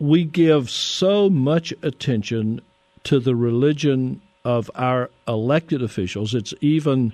we 0.00 0.24
give 0.24 0.70
so 0.70 1.28
much 1.30 1.72
attention 1.82 2.60
to 3.04 3.20
the 3.20 3.34
religion 3.34 4.20
of 4.44 4.70
our 4.74 5.10
elected 5.26 5.82
officials? 5.82 6.34
It's 6.34 6.54
even 6.60 7.12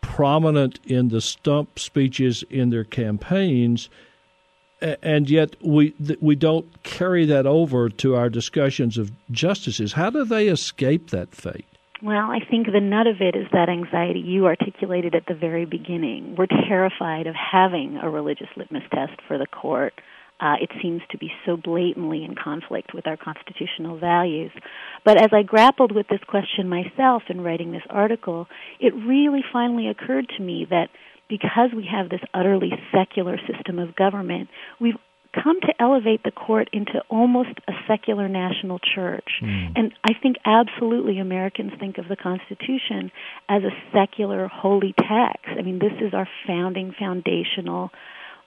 prominent 0.00 0.80
in 0.84 1.08
the 1.08 1.20
stump 1.20 1.78
speeches 1.78 2.44
in 2.50 2.70
their 2.70 2.84
campaigns 2.84 3.88
and 5.02 5.30
yet 5.30 5.56
we 5.62 5.94
we 6.20 6.34
don't 6.34 6.82
carry 6.82 7.24
that 7.26 7.46
over 7.46 7.88
to 7.88 8.16
our 8.16 8.28
discussions 8.28 8.98
of 8.98 9.12
justices. 9.30 9.92
How 9.92 10.10
do 10.10 10.24
they 10.24 10.48
escape 10.48 11.10
that 11.10 11.34
fate? 11.34 11.66
Well, 12.02 12.30
I 12.30 12.40
think 12.50 12.66
the 12.66 12.80
nut 12.80 13.06
of 13.06 13.20
it 13.20 13.34
is 13.34 13.46
that 13.52 13.70
anxiety 13.70 14.20
you 14.20 14.46
articulated 14.46 15.14
at 15.14 15.26
the 15.26 15.34
very 15.34 15.64
beginning. 15.64 16.36
We're 16.36 16.46
terrified 16.46 17.26
of 17.26 17.34
having 17.34 17.96
a 17.96 18.10
religious 18.10 18.48
litmus 18.56 18.82
test 18.92 19.20
for 19.26 19.38
the 19.38 19.46
court. 19.46 19.94
Uh, 20.40 20.56
it 20.60 20.70
seems 20.82 21.00
to 21.10 21.16
be 21.16 21.30
so 21.46 21.56
blatantly 21.56 22.24
in 22.24 22.34
conflict 22.34 22.92
with 22.92 23.06
our 23.06 23.16
constitutional 23.16 23.96
values. 23.98 24.50
But 25.04 25.16
as 25.16 25.30
I 25.32 25.42
grappled 25.42 25.92
with 25.92 26.08
this 26.08 26.20
question 26.26 26.68
myself 26.68 27.22
in 27.28 27.40
writing 27.40 27.70
this 27.70 27.86
article, 27.88 28.48
it 28.80 28.92
really 28.94 29.44
finally 29.52 29.88
occurred 29.88 30.28
to 30.36 30.42
me 30.42 30.66
that 30.70 30.88
because 31.28 31.70
we 31.74 31.88
have 31.90 32.10
this 32.10 32.20
utterly 32.34 32.72
secular 32.92 33.38
system 33.46 33.78
of 33.78 33.94
government, 33.94 34.48
we've 34.80 34.98
come 35.42 35.60
to 35.60 35.74
elevate 35.80 36.22
the 36.22 36.30
court 36.30 36.68
into 36.72 37.02
almost 37.08 37.50
a 37.68 37.72
secular 37.88 38.28
national 38.28 38.78
church. 38.78 39.28
Mm. 39.42 39.72
And 39.76 39.92
I 40.04 40.12
think 40.20 40.36
absolutely 40.44 41.18
Americans 41.18 41.72
think 41.80 41.98
of 41.98 42.08
the 42.08 42.16
Constitution 42.16 43.10
as 43.48 43.62
a 43.62 43.70
secular 43.92 44.48
holy 44.48 44.94
text. 44.96 45.48
I 45.58 45.62
mean, 45.62 45.78
this 45.78 45.92
is 46.00 46.14
our 46.14 46.28
founding 46.46 46.94
foundational 46.98 47.90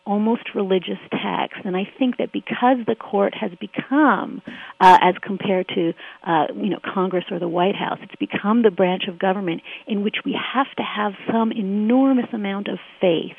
almost 0.08 0.56
religious 0.56 1.00
text. 1.12 1.60
And 1.66 1.76
I 1.76 1.84
think 2.00 2.18
that 2.18 2.32
because 2.32 2.78
the 2.88 2.96
court 2.96 3.34
has 3.40 3.52
become, 3.60 4.42
uh, 4.80 4.98
as 5.02 5.16
compared 5.22 5.68
to 5.76 5.94
uh, 6.26 6.48
you 6.56 6.70
know 6.70 6.80
Congress 6.94 7.26
or 7.30 7.40
the 7.40 7.48
White 7.48 7.76
House, 7.76 8.00
it's 8.02 8.16
become 8.16 8.64
the 8.64 8.72
branch 8.72 9.04
of 9.08 9.20
government 9.20 9.62
in 9.86 10.04
which 10.04 10.18
we 10.26 10.38
have 10.54 10.68
to 10.78 10.84
have 10.84 11.14
some 11.32 11.52
enormous 11.52 12.28
amount 12.34 12.68
of 12.70 12.80
faith 13.02 13.36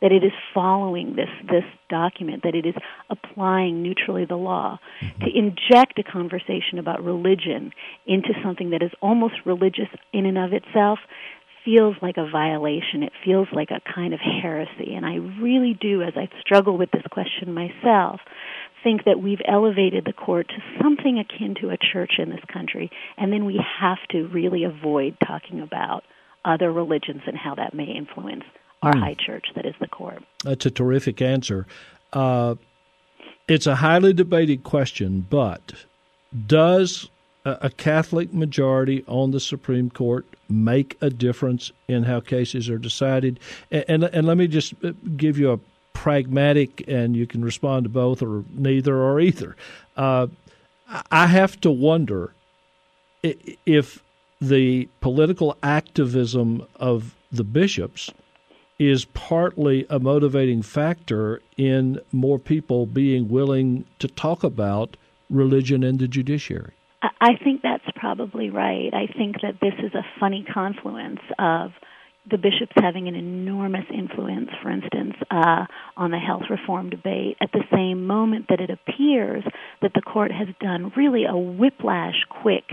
that 0.00 0.12
it 0.12 0.24
is 0.24 0.32
following 0.54 1.16
this 1.16 1.28
this 1.48 1.64
document, 1.88 2.42
that 2.42 2.54
it 2.54 2.66
is 2.66 2.74
applying 3.10 3.82
neutrally 3.82 4.24
the 4.24 4.36
law. 4.36 4.78
Mm-hmm. 5.02 5.24
To 5.24 5.30
inject 5.36 5.98
a 5.98 6.02
conversation 6.02 6.78
about 6.78 7.04
religion 7.04 7.72
into 8.06 8.30
something 8.42 8.70
that 8.70 8.82
is 8.82 8.92
almost 9.02 9.34
religious 9.44 9.88
in 10.12 10.26
and 10.26 10.38
of 10.38 10.52
itself 10.52 10.98
feels 11.64 11.96
like 12.02 12.16
a 12.16 12.28
violation. 12.30 13.02
It 13.02 13.12
feels 13.24 13.48
like 13.52 13.70
a 13.70 13.80
kind 13.92 14.14
of 14.14 14.20
heresy. 14.20 14.94
And 14.94 15.04
I 15.04 15.16
really 15.40 15.76
do, 15.80 16.02
as 16.02 16.14
I 16.16 16.28
struggle 16.40 16.76
with 16.76 16.90
this 16.90 17.04
question 17.10 17.52
myself, 17.52 18.20
think 18.82 19.04
that 19.04 19.20
we've 19.20 19.40
elevated 19.46 20.04
the 20.04 20.12
court 20.12 20.48
to 20.48 20.82
something 20.82 21.18
akin 21.18 21.54
to 21.60 21.70
a 21.70 21.76
church 21.92 22.12
in 22.18 22.30
this 22.30 22.44
country. 22.52 22.90
And 23.16 23.32
then 23.32 23.44
we 23.44 23.60
have 23.80 23.98
to 24.10 24.26
really 24.28 24.64
avoid 24.64 25.16
talking 25.26 25.60
about 25.60 26.04
other 26.44 26.72
religions 26.72 27.22
and 27.26 27.36
how 27.36 27.54
that 27.56 27.74
may 27.74 27.84
influence 27.84 28.44
our 28.82 28.92
mm. 28.92 29.00
high 29.00 29.16
church 29.26 29.46
that 29.54 29.66
is 29.66 29.74
the 29.80 29.88
court. 29.88 30.22
That's 30.44 30.64
a 30.64 30.70
terrific 30.70 31.20
answer. 31.20 31.66
Uh, 32.12 32.54
it's 33.46 33.66
a 33.66 33.76
highly 33.76 34.12
debated 34.12 34.62
question, 34.62 35.26
but 35.28 35.74
does 36.46 37.10
a 37.44 37.70
Catholic 37.70 38.34
majority 38.34 39.04
on 39.06 39.30
the 39.30 39.40
Supreme 39.40 39.90
Court 39.90 40.26
make 40.48 40.96
a 41.00 41.10
difference 41.10 41.72
in 41.88 42.04
how 42.04 42.20
cases 42.20 42.68
are 42.68 42.78
decided? 42.78 43.40
And, 43.70 43.84
and, 43.88 44.04
and 44.04 44.26
let 44.26 44.36
me 44.36 44.46
just 44.46 44.74
uh, 44.84 44.92
give 45.16 45.38
you 45.38 45.52
a 45.52 45.60
pragmatic, 45.92 46.84
and 46.88 47.16
you 47.16 47.26
can 47.26 47.44
respond 47.44 47.84
to 47.84 47.88
both 47.90 48.22
or 48.22 48.44
neither 48.52 48.96
or 48.96 49.20
either. 49.20 49.56
Uh, 49.96 50.26
I 51.10 51.26
have 51.26 51.60
to 51.60 51.70
wonder 51.70 52.34
if 53.22 54.02
the 54.40 54.88
political 55.00 55.56
activism 55.62 56.66
of 56.76 57.14
the 57.30 57.44
bishops 57.44 58.10
is 58.78 59.04
partly 59.04 59.86
a 59.90 59.98
motivating 59.98 60.62
factor 60.62 61.42
in 61.58 62.00
more 62.12 62.38
people 62.38 62.86
being 62.86 63.28
willing 63.28 63.84
to 63.98 64.08
talk 64.08 64.42
about 64.42 64.96
religion 65.28 65.84
and 65.84 65.98
the 65.98 66.08
judiciary. 66.08 66.72
I 67.02 67.36
think 67.42 67.62
that's 67.62 67.84
probably 67.96 68.50
right. 68.50 68.90
I 68.92 69.06
think 69.06 69.36
that 69.42 69.54
this 69.60 69.74
is 69.82 69.94
a 69.94 70.04
funny 70.18 70.44
confluence 70.52 71.20
of 71.38 71.70
the 72.30 72.36
bishops 72.36 72.72
having 72.76 73.08
an 73.08 73.14
enormous 73.14 73.86
influence, 73.92 74.50
for 74.62 74.70
instance, 74.70 75.14
uh, 75.30 75.64
on 75.96 76.10
the 76.10 76.18
health 76.18 76.42
reform 76.50 76.90
debate, 76.90 77.38
at 77.40 77.50
the 77.52 77.64
same 77.74 78.06
moment 78.06 78.46
that 78.50 78.60
it 78.60 78.70
appears 78.70 79.42
that 79.80 79.92
the 79.94 80.02
court 80.02 80.30
has 80.30 80.48
done 80.60 80.92
really 80.96 81.24
a 81.24 81.36
whiplash 81.36 82.16
quick 82.42 82.64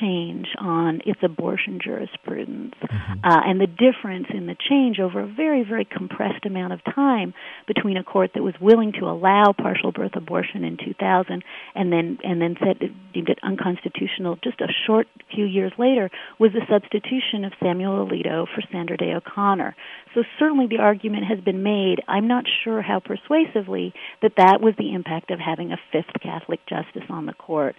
change 0.00 0.46
on 0.58 1.00
its 1.06 1.20
abortion 1.22 1.80
jurisprudence. 1.82 2.74
Mm-hmm. 2.82 3.24
Uh, 3.24 3.40
and 3.44 3.60
the 3.60 3.66
difference 3.66 4.26
in 4.32 4.46
the 4.46 4.56
change 4.68 4.98
over 4.98 5.20
a 5.20 5.26
very, 5.26 5.64
very 5.64 5.84
compressed 5.84 6.44
amount 6.46 6.72
of 6.72 6.80
time 6.84 7.34
between 7.66 7.96
a 7.96 8.04
court 8.04 8.30
that 8.34 8.42
was 8.42 8.54
willing 8.60 8.92
to 8.92 9.06
allow 9.06 9.52
partial 9.52 9.92
birth 9.92 10.14
abortion 10.14 10.64
in 10.64 10.76
2000 10.76 11.42
and 11.74 11.92
then 11.92 12.18
and 12.22 12.40
then 12.40 12.56
said 12.60 12.76
it 12.80 12.92
deemed 13.12 13.28
it 13.28 13.38
unconstitutional 13.42 14.36
just 14.42 14.60
a 14.60 14.68
short 14.86 15.06
few 15.34 15.44
years 15.44 15.72
later 15.78 16.10
was 16.38 16.52
the 16.52 16.62
substitution 16.68 17.44
of 17.44 17.52
Samuel 17.62 18.06
Alito 18.06 18.46
for 18.54 18.62
Sandra 18.72 18.96
Day 18.96 19.12
O'Connor. 19.14 19.74
So 20.14 20.22
certainly 20.38 20.66
the 20.66 20.78
argument 20.78 21.24
has 21.26 21.40
been 21.40 21.62
made. 21.62 22.00
I'm 22.08 22.28
not 22.28 22.44
sure 22.64 22.82
how 22.82 23.00
persuasively 23.00 23.92
that 24.22 24.32
that 24.36 24.60
was 24.60 24.74
the 24.78 24.94
impact 24.94 25.30
of 25.30 25.38
having 25.38 25.72
a 25.72 25.78
fifth 25.92 26.20
Catholic 26.22 26.60
justice 26.66 27.08
on 27.08 27.26
the 27.26 27.34
court. 27.34 27.76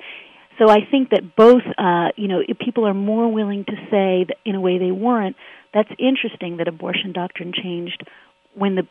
So 0.60 0.70
I 0.70 0.80
think 0.91 1.12
that 1.12 1.36
both, 1.36 1.64
uh, 1.78 2.10
you 2.18 2.28
know, 2.28 2.41
people 2.64 2.86
are 2.86 2.93
more 2.93 3.32
willing 3.32 3.64
to 3.66 3.76
say 3.89 4.26
that 4.28 4.36
in 4.45 4.55
a 4.55 4.62
way 4.62 4.78
they 4.78 4.91
weren't. 4.91 5.38
That's 5.74 5.89
interesting 5.97 6.57
that 6.57 6.68
abortion 6.68 7.14
doctrine 7.14 7.53
changed 7.53 8.03
when 8.55 8.76
the 8.76 8.84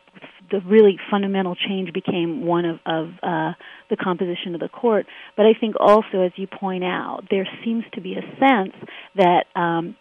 the 0.51 0.61
really 0.65 0.97
fundamental 1.11 1.55
change 1.55 1.93
became 1.93 2.43
one 2.43 2.65
of, 2.65 2.79
of 2.85 3.09
uh, 3.21 3.51
the 3.89 3.97
composition 4.01 4.55
of 4.55 4.61
the 4.61 4.69
court. 4.69 5.05
But 5.37 5.45
I 5.45 5.53
think 5.59 5.75
also, 5.79 6.21
as 6.25 6.31
you 6.37 6.47
point 6.47 6.83
out, 6.83 7.25
there 7.29 7.47
seems 7.63 7.83
to 7.93 8.01
be 8.01 8.15
a 8.15 8.21
sense 8.39 8.73
that 9.15 9.43
um, 9.55 9.95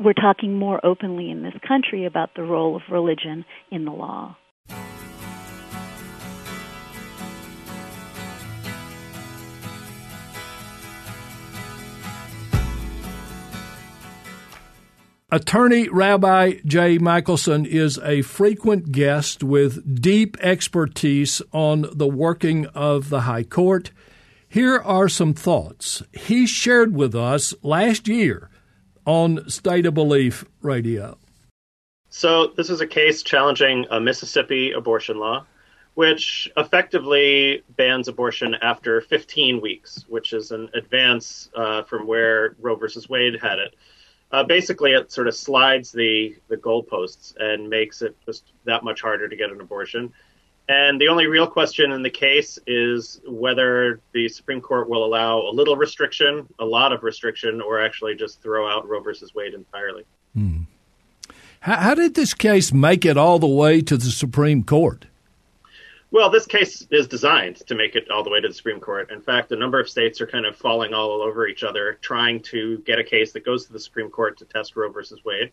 we're 0.00 0.12
talking 0.12 0.54
more 0.54 0.84
openly 0.84 1.30
in 1.30 1.44
this 1.44 1.54
country 1.66 2.04
about 2.04 2.30
the 2.34 2.42
role 2.42 2.74
of 2.74 2.82
religion 2.90 3.44
in 3.70 3.84
the 3.84 3.92
law. 3.92 4.36
Attorney 15.32 15.88
Rabbi 15.88 16.56
Jay 16.66 16.98
Michaelson 16.98 17.64
is 17.64 17.98
a 18.04 18.20
frequent 18.20 18.92
guest 18.92 19.42
with 19.42 20.02
deep 20.02 20.36
expertise 20.42 21.40
on 21.52 21.86
the 21.90 22.06
working 22.06 22.66
of 22.74 23.08
the 23.08 23.22
High 23.22 23.44
Court. 23.44 23.92
Here 24.46 24.78
are 24.78 25.08
some 25.08 25.32
thoughts 25.32 26.02
he 26.12 26.46
shared 26.46 26.94
with 26.94 27.14
us 27.14 27.54
last 27.62 28.08
year 28.08 28.50
on 29.06 29.48
State 29.48 29.86
of 29.86 29.94
Belief 29.94 30.44
Radio. 30.60 31.16
So, 32.10 32.48
this 32.48 32.68
is 32.68 32.82
a 32.82 32.86
case 32.86 33.22
challenging 33.22 33.86
a 33.90 33.98
Mississippi 33.98 34.72
abortion 34.72 35.18
law, 35.18 35.46
which 35.94 36.52
effectively 36.58 37.62
bans 37.78 38.06
abortion 38.06 38.54
after 38.56 39.00
15 39.00 39.62
weeks, 39.62 40.04
which 40.10 40.34
is 40.34 40.50
an 40.50 40.68
advance 40.74 41.48
uh, 41.56 41.84
from 41.84 42.06
where 42.06 42.54
Roe 42.60 42.76
versus 42.76 43.08
Wade 43.08 43.40
had 43.40 43.58
it. 43.58 43.74
Uh, 44.32 44.42
basically, 44.42 44.92
it 44.92 45.12
sort 45.12 45.28
of 45.28 45.36
slides 45.36 45.92
the 45.92 46.34
the 46.48 46.56
goalposts 46.56 47.34
and 47.38 47.68
makes 47.68 48.00
it 48.00 48.16
just 48.24 48.52
that 48.64 48.82
much 48.82 49.00
harder 49.02 49.28
to 49.28 49.36
get 49.36 49.50
an 49.50 49.60
abortion. 49.60 50.12
And 50.68 51.00
the 51.00 51.08
only 51.08 51.26
real 51.26 51.46
question 51.46 51.92
in 51.92 52.02
the 52.02 52.10
case 52.10 52.58
is 52.66 53.20
whether 53.26 54.00
the 54.12 54.28
Supreme 54.28 54.60
Court 54.60 54.88
will 54.88 55.04
allow 55.04 55.40
a 55.40 55.52
little 55.52 55.76
restriction, 55.76 56.46
a 56.58 56.64
lot 56.64 56.92
of 56.92 57.02
restriction, 57.02 57.60
or 57.60 57.84
actually 57.84 58.14
just 58.14 58.40
throw 58.40 58.68
out 58.68 58.88
Roe 58.88 59.00
versus 59.00 59.34
Wade 59.34 59.54
entirely. 59.54 60.04
Hmm. 60.34 60.62
How, 61.60 61.76
how 61.76 61.94
did 61.94 62.14
this 62.14 62.32
case 62.32 62.72
make 62.72 63.04
it 63.04 63.16
all 63.16 63.38
the 63.38 63.46
way 63.46 63.82
to 63.82 63.96
the 63.96 64.10
Supreme 64.10 64.62
Court? 64.62 65.06
Well, 66.12 66.28
this 66.28 66.44
case 66.44 66.86
is 66.90 67.08
designed 67.08 67.56
to 67.68 67.74
make 67.74 67.96
it 67.96 68.10
all 68.10 68.22
the 68.22 68.28
way 68.28 68.38
to 68.38 68.46
the 68.46 68.52
Supreme 68.52 68.80
Court. 68.80 69.10
In 69.10 69.22
fact, 69.22 69.50
a 69.50 69.56
number 69.56 69.80
of 69.80 69.88
states 69.88 70.20
are 70.20 70.26
kind 70.26 70.44
of 70.44 70.54
falling 70.54 70.92
all 70.92 71.22
over 71.22 71.46
each 71.46 71.64
other, 71.64 71.94
trying 72.02 72.42
to 72.42 72.76
get 72.84 72.98
a 72.98 73.04
case 73.04 73.32
that 73.32 73.46
goes 73.46 73.64
to 73.64 73.72
the 73.72 73.80
Supreme 73.80 74.10
Court 74.10 74.36
to 74.36 74.44
test 74.44 74.76
Roe 74.76 74.90
versus 74.90 75.24
Wade. 75.24 75.52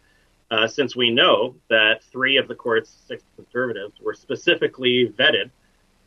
Uh, 0.52 0.68
since 0.68 0.98
we 0.98 1.12
know 1.12 1.56
that 1.70 2.04
three 2.12 2.36
of 2.36 2.50
the 2.50 2.56
court's 2.56 2.94
six 3.08 3.24
conservatives 3.38 4.02
were 4.02 4.14
specifically 4.14 5.08
vetted 5.18 5.50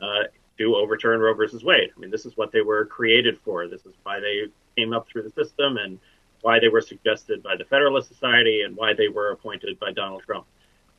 uh, 0.02 0.24
to 0.58 0.76
overturn 0.76 1.18
Roe 1.20 1.32
versus 1.32 1.64
Wade. 1.64 1.88
I 1.96 1.98
mean, 1.98 2.10
this 2.10 2.26
is 2.26 2.36
what 2.36 2.52
they 2.52 2.60
were 2.60 2.84
created 2.84 3.38
for. 3.38 3.66
This 3.68 3.86
is 3.86 3.94
why 4.02 4.20
they 4.20 4.48
came 4.76 4.92
up 4.92 5.08
through 5.08 5.22
the 5.22 5.30
system 5.30 5.78
and 5.78 5.98
why 6.42 6.58
they 6.58 6.68
were 6.68 6.82
suggested 6.82 7.42
by 7.42 7.56
the 7.56 7.64
Federalist 7.64 8.08
Society 8.08 8.64
and 8.66 8.76
why 8.76 8.92
they 8.92 9.08
were 9.08 9.30
appointed 9.30 9.78
by 9.78 9.92
Donald 9.92 10.24
Trump. 10.24 10.44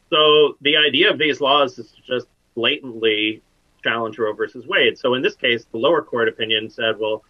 So 0.09 0.57
the 0.61 0.77
idea 0.77 1.11
of 1.11 1.19
these 1.19 1.39
laws 1.39 1.77
is 1.77 1.91
to 1.91 2.01
just 2.01 2.27
blatantly 2.55 3.41
challenge 3.83 4.17
Roe 4.17 4.33
versus 4.33 4.65
Wade. 4.65 4.97
So 4.97 5.13
in 5.13 5.21
this 5.21 5.35
case, 5.35 5.65
the 5.71 5.77
lower 5.77 6.01
court 6.01 6.29
opinion 6.29 6.69
said, 6.69 6.97
well, 6.99 7.23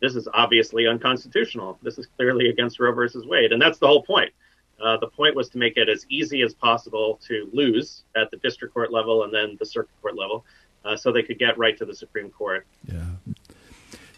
this 0.00 0.14
is 0.14 0.28
obviously 0.32 0.86
unconstitutional. 0.86 1.78
This 1.82 1.98
is 1.98 2.06
clearly 2.16 2.48
against 2.48 2.78
Roe 2.78 2.92
versus 2.92 3.26
Wade. 3.26 3.52
And 3.52 3.60
that's 3.60 3.78
the 3.78 3.86
whole 3.86 4.02
point. 4.02 4.32
Uh, 4.80 4.98
the 4.98 5.08
point 5.08 5.34
was 5.34 5.48
to 5.48 5.58
make 5.58 5.76
it 5.76 5.88
as 5.88 6.04
easy 6.10 6.42
as 6.42 6.52
possible 6.52 7.18
to 7.26 7.48
lose 7.52 8.04
at 8.14 8.30
the 8.30 8.36
district 8.38 8.74
court 8.74 8.92
level 8.92 9.24
and 9.24 9.32
then 9.32 9.56
the 9.58 9.64
circuit 9.64 9.94
court 10.02 10.16
level 10.16 10.44
uh, 10.84 10.96
so 10.96 11.12
they 11.12 11.22
could 11.22 11.38
get 11.38 11.56
right 11.58 11.76
to 11.78 11.84
the 11.84 11.94
Supreme 11.94 12.30
Court. 12.30 12.66
Yeah. 12.84 13.04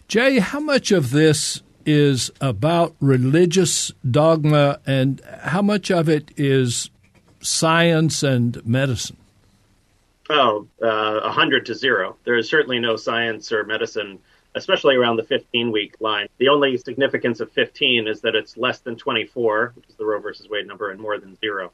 Jay, 0.09 0.39
how 0.39 0.61
much 0.61 0.91
of 0.91 1.11
this 1.11 1.63
is 1.87 2.31
about 2.41 2.95
religious 3.01 3.93
dogma 4.09 4.81
and 4.87 5.23
how 5.43 5.63
much 5.63 5.91
of 5.91 6.09
it 6.09 6.31
is 6.37 6.91
science 7.41 8.23
and 8.23 8.65
medicine? 8.67 9.17
Oh, 10.31 10.69
uh, 10.83 11.21
100 11.21 11.67
to 11.67 11.75
zero. 11.75 12.17
There 12.25 12.37
is 12.37 12.49
certainly 12.49 12.79
no 12.79 12.97
science 12.97 13.51
or 13.51 13.65
medicine, 13.65 14.19
especially 14.55 14.95
around 14.95 15.17
the 15.17 15.25
15 15.25 15.73
week 15.73 15.95
line. 16.01 16.29
The 16.39 16.49
only 16.49 16.77
significance 16.77 17.41
of 17.41 17.51
15 17.53 18.07
is 18.07 18.21
that 18.21 18.35
it's 18.35 18.57
less 18.57 18.81
than 18.81 18.97
24, 18.97 19.73
which 19.75 19.89
is 19.89 19.97
the 19.97 20.05
Roe 20.05 20.21
versus 20.21 20.49
Wade 20.49 20.67
number, 20.67 20.91
and 20.91 21.01
more 21.01 21.19
than 21.19 21.37
zero. 21.37 21.73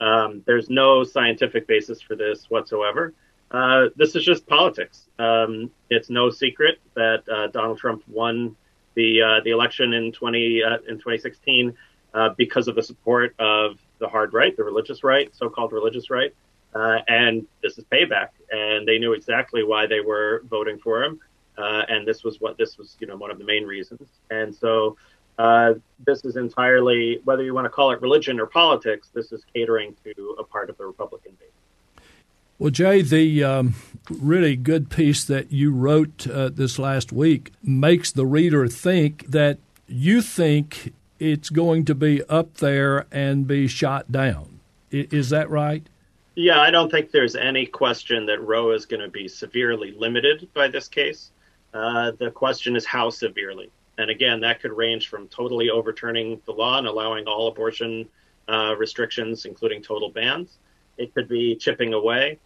Um, 0.00 0.42
there's 0.46 0.68
no 0.68 1.04
scientific 1.04 1.68
basis 1.68 2.00
for 2.00 2.16
this 2.16 2.50
whatsoever. 2.50 3.14
Uh, 3.52 3.88
this 3.94 4.16
is 4.16 4.24
just 4.24 4.46
politics. 4.46 5.06
Um, 5.18 5.70
it's 5.90 6.10
no 6.10 6.30
secret 6.30 6.80
that 6.94 7.22
uh, 7.28 7.48
Donald 7.48 7.78
Trump 7.78 8.02
won 8.08 8.56
the 8.94 9.22
uh, 9.22 9.40
the 9.44 9.50
election 9.50 9.92
in 9.92 10.10
20 10.10 10.62
uh, 10.64 10.78
in 10.88 10.96
2016 10.96 11.74
uh, 12.14 12.30
because 12.36 12.66
of 12.66 12.74
the 12.74 12.82
support 12.82 13.34
of 13.38 13.78
the 13.98 14.08
hard 14.08 14.34
right, 14.34 14.56
the 14.56 14.64
religious 14.64 15.04
right, 15.04 15.34
so-called 15.36 15.72
religious 15.72 16.10
right. 16.10 16.34
Uh, 16.74 16.98
and 17.08 17.46
this 17.62 17.78
is 17.78 17.84
payback. 17.84 18.28
And 18.50 18.86
they 18.86 18.98
knew 18.98 19.12
exactly 19.12 19.62
why 19.62 19.86
they 19.86 20.00
were 20.00 20.42
voting 20.48 20.78
for 20.78 21.02
him. 21.02 21.20
Uh, 21.58 21.82
and 21.88 22.06
this 22.06 22.24
was 22.24 22.40
what 22.40 22.56
this 22.56 22.78
was, 22.78 22.96
you 22.98 23.06
know, 23.06 23.16
one 23.16 23.30
of 23.30 23.38
the 23.38 23.44
main 23.44 23.64
reasons. 23.64 24.08
And 24.30 24.54
so 24.54 24.96
uh, 25.38 25.74
this 26.06 26.24
is 26.24 26.36
entirely, 26.36 27.20
whether 27.24 27.42
you 27.42 27.54
want 27.54 27.66
to 27.66 27.70
call 27.70 27.90
it 27.90 28.00
religion 28.00 28.40
or 28.40 28.46
politics, 28.46 29.08
this 29.12 29.32
is 29.32 29.42
catering 29.54 29.94
to 30.04 30.36
a 30.38 30.44
part 30.44 30.70
of 30.70 30.78
the 30.78 30.86
Republican 30.86 31.32
base. 31.38 31.48
Well, 32.58 32.70
Jay, 32.70 33.02
the 33.02 33.42
um, 33.42 33.74
really 34.08 34.56
good 34.56 34.88
piece 34.88 35.24
that 35.24 35.50
you 35.50 35.72
wrote 35.72 36.28
uh, 36.28 36.48
this 36.48 36.78
last 36.78 37.12
week 37.12 37.52
makes 37.62 38.12
the 38.12 38.24
reader 38.24 38.68
think 38.68 39.26
that 39.26 39.58
you 39.88 40.22
think 40.22 40.94
it's 41.18 41.50
going 41.50 41.84
to 41.86 41.94
be 41.94 42.22
up 42.24 42.58
there 42.58 43.06
and 43.10 43.46
be 43.46 43.66
shot 43.66 44.12
down. 44.12 44.60
Is 44.90 45.30
that 45.30 45.50
right? 45.50 45.86
Yeah, 46.34 46.60
I 46.60 46.70
don't 46.70 46.90
think 46.90 47.10
there's 47.10 47.36
any 47.36 47.66
question 47.66 48.24
that 48.26 48.40
Roe 48.40 48.70
is 48.70 48.86
going 48.86 49.02
to 49.02 49.08
be 49.08 49.28
severely 49.28 49.92
limited 49.92 50.48
by 50.54 50.68
this 50.68 50.88
case. 50.88 51.30
Uh, 51.74 52.12
the 52.18 52.30
question 52.30 52.74
is 52.74 52.86
how 52.86 53.10
severely. 53.10 53.70
And 53.98 54.10
again, 54.10 54.40
that 54.40 54.60
could 54.60 54.72
range 54.72 55.08
from 55.08 55.28
totally 55.28 55.68
overturning 55.68 56.40
the 56.46 56.52
law 56.52 56.78
and 56.78 56.86
allowing 56.86 57.26
all 57.26 57.48
abortion 57.48 58.08
uh, 58.48 58.74
restrictions, 58.78 59.44
including 59.44 59.82
total 59.82 60.10
bans. 60.10 60.56
It 60.96 61.12
could 61.14 61.28
be 61.28 61.54
chipping 61.54 61.92
away. 61.92 62.38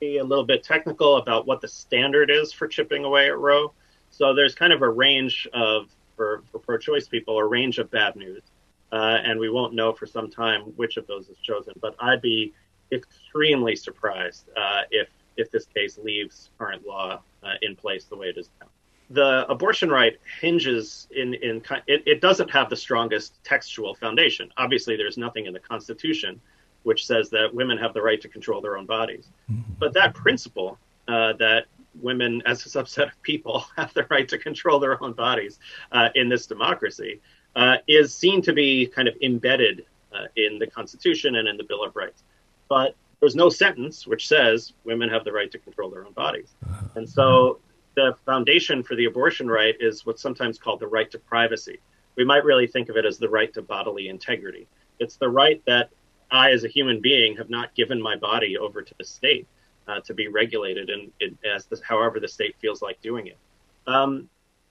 Be 0.00 0.18
a 0.18 0.24
little 0.24 0.44
bit 0.44 0.64
technical 0.64 1.18
about 1.18 1.46
what 1.46 1.60
the 1.60 1.68
standard 1.68 2.30
is 2.30 2.52
for 2.52 2.66
chipping 2.66 3.04
away 3.04 3.28
at 3.28 3.38
Roe. 3.38 3.72
So 4.10 4.34
there's 4.34 4.56
kind 4.56 4.72
of 4.72 4.82
a 4.82 4.88
range 4.88 5.46
of, 5.52 5.88
for, 6.16 6.42
for 6.50 6.58
pro 6.58 6.78
choice 6.78 7.06
people, 7.06 7.38
a 7.38 7.44
range 7.44 7.78
of 7.78 7.90
bad 7.92 8.16
news. 8.16 8.42
Uh, 8.90 9.18
and 9.24 9.38
we 9.38 9.50
won't 9.50 9.74
know 9.74 9.92
for 9.92 10.06
some 10.06 10.30
time 10.30 10.62
which 10.76 10.96
of 10.96 11.06
those 11.06 11.28
is 11.28 11.36
chosen. 11.38 11.74
But 11.80 11.96
I'd 12.00 12.22
be 12.22 12.54
extremely 12.94 13.76
surprised 13.76 14.48
uh, 14.56 14.82
if 14.90 15.08
if 15.36 15.50
this 15.50 15.66
case 15.66 15.98
leaves 15.98 16.50
current 16.58 16.86
law 16.86 17.20
uh, 17.42 17.54
in 17.62 17.74
place 17.74 18.04
the 18.04 18.16
way 18.16 18.28
it 18.28 18.38
is 18.38 18.48
now. 18.60 18.68
The 19.10 19.44
abortion 19.50 19.90
right 19.90 20.18
hinges 20.40 21.08
in 21.10 21.34
in 21.34 21.62
it, 21.86 22.02
it 22.06 22.20
doesn't 22.20 22.50
have 22.50 22.70
the 22.70 22.76
strongest 22.76 23.42
textual 23.44 23.94
foundation. 23.94 24.50
Obviously, 24.56 24.96
there's 24.96 25.18
nothing 25.18 25.46
in 25.46 25.52
the 25.52 25.60
Constitution 25.60 26.40
which 26.84 27.06
says 27.06 27.30
that 27.30 27.52
women 27.52 27.78
have 27.78 27.94
the 27.94 28.02
right 28.02 28.20
to 28.20 28.28
control 28.28 28.60
their 28.60 28.76
own 28.76 28.86
bodies. 28.86 29.26
Mm-hmm. 29.50 29.72
But 29.78 29.94
that 29.94 30.14
principle 30.14 30.78
uh, 31.08 31.32
that 31.34 31.66
women, 32.00 32.42
as 32.46 32.64
a 32.66 32.68
subset 32.68 33.06
of 33.06 33.22
people, 33.22 33.64
have 33.76 33.92
the 33.94 34.06
right 34.10 34.28
to 34.28 34.38
control 34.38 34.78
their 34.78 35.02
own 35.02 35.12
bodies 35.12 35.58
uh, 35.92 36.08
in 36.14 36.28
this 36.28 36.46
democracy 36.46 37.20
uh, 37.56 37.76
is 37.86 38.14
seen 38.14 38.42
to 38.42 38.52
be 38.52 38.86
kind 38.86 39.08
of 39.08 39.14
embedded 39.22 39.84
uh, 40.12 40.26
in 40.36 40.58
the 40.58 40.66
Constitution 40.66 41.36
and 41.36 41.48
in 41.48 41.56
the 41.56 41.64
Bill 41.64 41.84
of 41.84 41.94
Rights. 41.96 42.22
But 42.68 42.96
there's 43.20 43.34
no 43.34 43.48
sentence 43.48 44.06
which 44.06 44.28
says 44.28 44.72
women 44.84 45.08
have 45.08 45.24
the 45.24 45.32
right 45.32 45.50
to 45.50 45.58
control 45.58 45.90
their 45.90 46.04
own 46.04 46.12
bodies. 46.12 46.54
Uh-huh. 46.68 46.86
And 46.96 47.08
so 47.08 47.58
the 47.94 48.16
foundation 48.26 48.82
for 48.82 48.96
the 48.96 49.06
abortion 49.06 49.48
right 49.48 49.74
is 49.80 50.04
what's 50.04 50.22
sometimes 50.22 50.58
called 50.58 50.80
the 50.80 50.86
right 50.86 51.10
to 51.10 51.18
privacy. 51.18 51.78
We 52.16 52.24
might 52.24 52.44
really 52.44 52.66
think 52.66 52.88
of 52.88 52.96
it 52.96 53.04
as 53.04 53.18
the 53.18 53.28
right 53.28 53.52
to 53.54 53.62
bodily 53.62 54.08
integrity. 54.08 54.66
It's 54.98 55.16
the 55.16 55.28
right 55.28 55.62
that 55.66 55.90
I, 56.30 56.50
as 56.50 56.64
a 56.64 56.68
human 56.68 57.00
being, 57.00 57.36
have 57.36 57.50
not 57.50 57.74
given 57.74 58.00
my 58.00 58.16
body 58.16 58.56
over 58.56 58.82
to 58.82 58.94
the 58.98 59.04
state 59.04 59.46
uh, 59.88 60.00
to 60.00 60.14
be 60.14 60.28
regulated, 60.28 60.90
and 60.90 61.10
as 61.44 61.66
the, 61.66 61.80
however 61.86 62.20
the 62.20 62.28
state 62.28 62.56
feels 62.60 62.82
like 62.82 63.00
doing 63.02 63.26
it. 63.26 63.38
Um, 63.86 64.28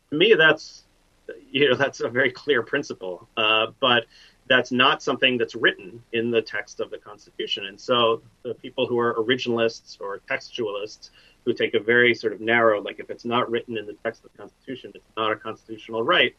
to 0.09 0.17
me, 0.17 0.33
that's 0.33 0.83
you 1.51 1.69
know 1.69 1.75
that's 1.75 2.01
a 2.01 2.09
very 2.09 2.31
clear 2.31 2.63
principle, 2.63 3.27
uh, 3.37 3.67
but 3.79 4.05
that's 4.47 4.71
not 4.71 5.01
something 5.01 5.37
that's 5.37 5.55
written 5.55 6.03
in 6.11 6.31
the 6.31 6.41
text 6.41 6.79
of 6.79 6.91
the 6.91 6.97
Constitution. 6.97 7.65
And 7.67 7.79
so 7.79 8.21
the 8.43 8.53
people 8.53 8.85
who 8.85 8.99
are 8.99 9.13
originalists 9.15 9.99
or 10.01 10.19
textualists 10.29 11.11
who 11.45 11.53
take 11.53 11.73
a 11.73 11.79
very 11.79 12.13
sort 12.13 12.33
of 12.33 12.41
narrow, 12.41 12.81
like 12.81 12.99
if 12.99 13.09
it's 13.09 13.25
not 13.25 13.49
written 13.49 13.77
in 13.77 13.85
the 13.85 13.95
text 14.03 14.23
of 14.23 14.31
the 14.31 14.37
Constitution, 14.37 14.91
it's 14.95 15.05
not 15.17 15.31
a 15.31 15.35
constitutional 15.35 16.03
right. 16.03 16.35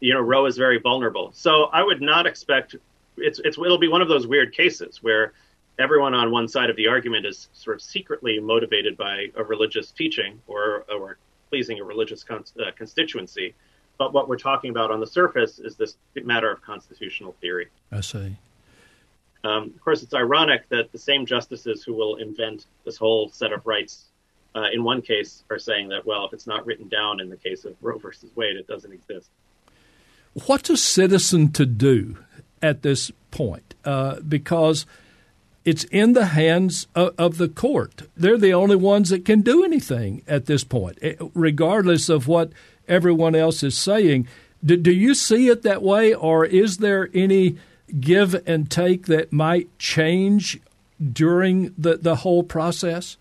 You 0.00 0.14
know, 0.14 0.20
Roe 0.20 0.46
is 0.46 0.56
very 0.56 0.78
vulnerable. 0.78 1.30
So 1.32 1.64
I 1.64 1.82
would 1.82 2.00
not 2.00 2.26
expect 2.26 2.76
it's 3.16 3.40
it's 3.44 3.58
it'll 3.58 3.78
be 3.78 3.88
one 3.88 4.02
of 4.02 4.08
those 4.08 4.26
weird 4.26 4.52
cases 4.52 5.02
where 5.02 5.32
everyone 5.78 6.14
on 6.14 6.30
one 6.30 6.48
side 6.48 6.70
of 6.70 6.76
the 6.76 6.86
argument 6.86 7.26
is 7.26 7.48
sort 7.52 7.76
of 7.76 7.82
secretly 7.82 8.38
motivated 8.38 8.96
by 8.96 9.26
a 9.36 9.44
religious 9.44 9.90
teaching 9.90 10.40
or 10.46 10.84
or 10.92 11.18
pleasing 11.50 11.80
a 11.80 11.84
religious 11.84 12.22
con- 12.22 12.44
uh, 12.60 12.70
constituency. 12.76 13.54
But 13.98 14.12
what 14.12 14.28
we're 14.28 14.38
talking 14.38 14.70
about 14.70 14.90
on 14.90 15.00
the 15.00 15.06
surface 15.06 15.58
is 15.58 15.76
this 15.76 15.96
matter 16.14 16.50
of 16.50 16.62
constitutional 16.62 17.34
theory. 17.40 17.68
I 17.90 18.00
see. 18.00 18.36
Um, 19.44 19.72
of 19.74 19.80
course, 19.80 20.02
it's 20.02 20.14
ironic 20.14 20.68
that 20.68 20.92
the 20.92 20.98
same 20.98 21.26
justices 21.26 21.82
who 21.82 21.94
will 21.94 22.16
invent 22.16 22.66
this 22.84 22.96
whole 22.96 23.28
set 23.28 23.52
of 23.52 23.66
rights 23.66 24.06
uh, 24.54 24.66
in 24.72 24.82
one 24.82 25.02
case 25.02 25.44
are 25.50 25.58
saying 25.58 25.88
that, 25.88 26.06
well, 26.06 26.24
if 26.26 26.32
it's 26.32 26.46
not 26.46 26.66
written 26.66 26.88
down 26.88 27.20
in 27.20 27.28
the 27.28 27.36
case 27.36 27.64
of 27.64 27.76
Roe 27.80 27.98
versus 27.98 28.30
Wade, 28.34 28.56
it 28.56 28.66
doesn't 28.66 28.92
exist. 28.92 29.30
What's 30.46 30.70
a 30.70 30.76
citizen 30.76 31.52
to 31.52 31.66
do 31.66 32.18
at 32.62 32.82
this 32.82 33.10
point? 33.30 33.74
Uh, 33.84 34.20
because 34.20 34.86
it's 35.64 35.84
in 35.84 36.12
the 36.12 36.26
hands 36.26 36.86
of, 36.94 37.14
of, 37.18 37.38
the 37.38 37.48
court. 37.48 38.02
They're 38.16 38.38
the 38.38 38.54
only 38.54 38.76
ones 38.76 39.10
that 39.10 39.24
can 39.24 39.42
do 39.42 39.64
anything 39.64 40.22
at 40.26 40.46
this 40.46 40.64
point, 40.64 40.98
eh, 41.02 41.14
regardless 41.34 42.08
of 42.08 42.26
what 42.26 42.52
everyone 42.88 43.34
else 43.34 43.62
is 43.62 43.76
saying. 43.76 44.26
Do, 44.64 44.76
do 44.76 44.92
you 44.92 45.14
see 45.14 45.48
it 45.48 45.62
that 45.62 45.82
way, 45.82 46.14
or 46.14 46.44
is 46.44 46.78
there 46.78 47.08
any 47.14 47.56
give 48.00 48.34
and 48.46 48.70
take 48.70 49.06
that 49.06 49.32
might 49.32 49.76
change 49.78 50.60
during 51.12 51.74
the, 51.78 51.96
the 51.96 52.16
whole 52.16 52.42
process? 52.42 53.16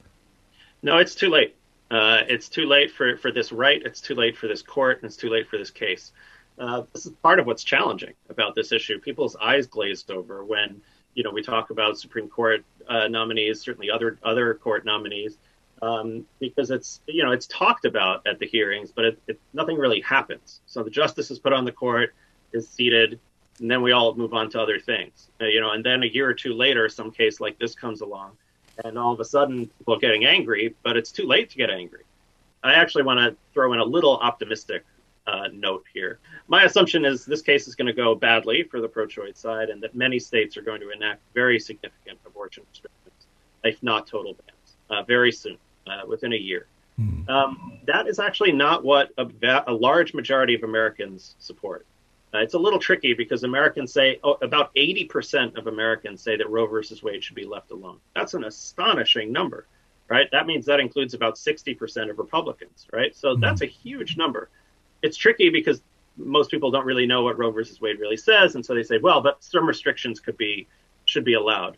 No, 0.82 0.98
it's 0.98 1.16
too 1.16 1.30
late. 1.30 1.56
Uh, 1.90 2.22
it's 2.28 2.50
too 2.50 2.66
late 2.66 2.92
for, 2.92 3.16
for 3.18 3.32
this 3.32 3.52
right. 3.52 3.82
It's 3.86 4.02
too 4.02 4.16
late 4.16 4.38
for 4.38 4.48
this 4.48 4.62
court, 4.62 4.98
and 4.98 5.06
it's 5.06 5.16
too 5.16 5.30
late 5.30 5.48
for 5.48 5.58
this 5.58 5.72
case. 5.72 6.12
Uh, 6.60 6.84
this 6.94 7.06
is 7.06 7.12
part 7.22 7.40
of 7.40 7.46
what's 7.46 7.64
challenging 7.64 8.14
about 8.30 8.56
this 8.56 8.72
issue. 8.72 9.00
People's 9.00 9.36
eyes 9.36 9.68
glazed 9.68 10.12
over 10.12 10.44
when 10.44 10.82
you 11.14 11.24
know 11.24 11.30
we 11.32 11.44
talk 11.44 11.70
about 11.70 11.98
Supreme 11.98 12.28
Court 12.28 12.66
uh, 12.90 13.08
nominees, 13.08 13.62
certainly 13.62 13.90
other 13.92 14.18
other 14.24 14.56
court 14.56 14.84
nominees, 14.86 15.38
um, 15.82 16.26
because 16.40 16.72
it's 16.72 17.02
you 17.08 17.24
know 17.24 17.32
it's 17.32 17.48
talked 17.48 17.86
about 17.86 18.26
at 18.28 18.40
the 18.40 18.48
hearings, 18.48 18.92
but 18.92 19.06
it, 19.06 19.22
it, 19.28 19.40
nothing 19.54 19.78
really 19.78 20.02
happens. 20.02 20.62
So 20.66 20.84
the 20.84 20.90
justice 20.90 21.32
is 21.32 21.40
put 21.40 21.54
on 21.54 21.66
the 21.66 21.72
court, 21.72 22.14
is 22.54 22.68
seated, 22.68 23.20
and 23.60 23.70
then 23.70 23.82
we 23.82 23.92
all 23.92 24.16
move 24.16 24.34
on 24.34 24.50
to 24.52 24.62
other 24.62 24.80
things. 24.80 25.30
Uh, 25.42 25.46
you 25.46 25.62
know, 25.62 25.72
and 25.72 25.84
then 25.84 26.04
a 26.04 26.08
year 26.08 26.28
or 26.28 26.34
two 26.34 26.54
later, 26.54 26.90
some 26.90 27.12
case 27.12 27.40
like 27.40 27.58
this 27.60 27.76
comes 27.76 28.02
along, 28.02 28.32
and 28.84 28.98
all 28.98 29.14
of 29.14 29.20
a 29.20 29.26
sudden 29.26 29.68
people 29.78 29.96
are 29.96 30.00
getting 30.00 30.26
angry, 30.26 30.76
but 30.84 30.98
it's 30.98 31.12
too 31.12 31.26
late 31.26 31.50
to 31.52 31.58
get 31.58 31.70
angry. 31.70 32.04
I 32.64 32.74
actually 32.74 33.04
want 33.04 33.20
to 33.20 33.36
throw 33.54 33.74
in 33.74 33.80
a 33.80 33.86
little 33.86 34.18
optimistic 34.18 34.84
uh, 35.28 35.48
note 35.54 35.86
here. 35.94 36.20
My 36.48 36.64
assumption 36.64 37.06
is 37.06 37.26
this 37.26 37.42
case 37.42 37.68
is 37.68 37.76
going 37.76 37.88
to 37.88 37.94
go 37.94 38.16
badly 38.16 38.64
for 38.64 38.82
the 38.82 38.88
pro-choice 38.88 39.38
side, 39.38 39.70
and 39.70 39.82
that 39.84 39.94
many 39.94 40.20
states 40.20 40.58
are 40.58 40.62
going 40.62 40.82
to 40.82 40.90
enact 40.90 41.22
very 41.34 41.60
significant 41.60 42.20
abortion 42.26 42.64
restrictions, 42.70 43.28
if 43.64 43.84
not 43.84 44.08
total 44.08 44.34
bans, 44.34 44.78
uh, 44.90 45.04
very 45.04 45.32
soon, 45.32 45.58
uh, 45.88 46.06
within 46.08 46.34
a 46.34 46.38
year. 46.38 46.68
Mm. 47.00 47.30
Um, 47.30 47.80
that 47.86 48.08
is 48.08 48.20
actually 48.20 48.52
not 48.52 48.84
what 48.84 49.12
a, 49.18 49.28
a, 49.68 49.74
large 49.74 50.14
majority 50.14 50.56
of 50.56 50.64
Americans 50.64 51.36
support. 51.38 51.86
Uh, 52.34 52.40
it's 52.40 52.56
a 52.56 52.60
little 52.60 52.80
tricky 52.80 53.14
because 53.14 53.44
Americans 53.44 53.94
say 53.94 54.20
oh, 54.24 54.38
about 54.42 54.74
80% 54.76 55.58
of 55.58 55.68
Americans 55.68 56.22
say 56.22 56.36
that 56.38 56.50
Roe 56.50 56.66
versus 56.66 57.04
Wade 57.04 57.24
should 57.24 57.36
be 57.36 57.46
left 57.46 57.72
alone. 57.72 58.00
That's 58.16 58.34
an 58.34 58.46
astonishing 58.46 59.32
number, 59.32 59.68
right? 60.10 60.28
That 60.32 60.48
means 60.48 60.66
that 60.66 60.80
includes 60.80 61.14
about 61.14 61.36
60% 61.36 62.10
of 62.10 62.18
Republicans, 62.18 62.88
right? 62.92 63.16
So 63.16 63.36
mm. 63.36 63.42
that's 63.42 63.62
a 63.62 63.68
huge 63.68 64.18
number 64.18 64.50
it's 65.02 65.18
tricky 65.18 65.50
because 65.50 65.82
most 66.18 66.50
people 66.50 66.72
don't 66.72 66.86
really 66.86 67.06
know 67.06 67.24
what 67.24 67.38
Roe 67.38 67.52
versus 67.52 67.80
Wade 67.80 68.00
really 68.00 68.18
says, 68.18 68.56
and 68.56 68.66
so 68.66 68.74
they 68.74 68.84
say, 68.84 68.98
well, 68.98 69.22
but 69.22 69.44
some 69.44 69.68
restrictions 69.68 70.20
could 70.20 70.38
be 70.38 70.68
should 71.06 71.24
be 71.24 71.36
allowed. 71.36 71.78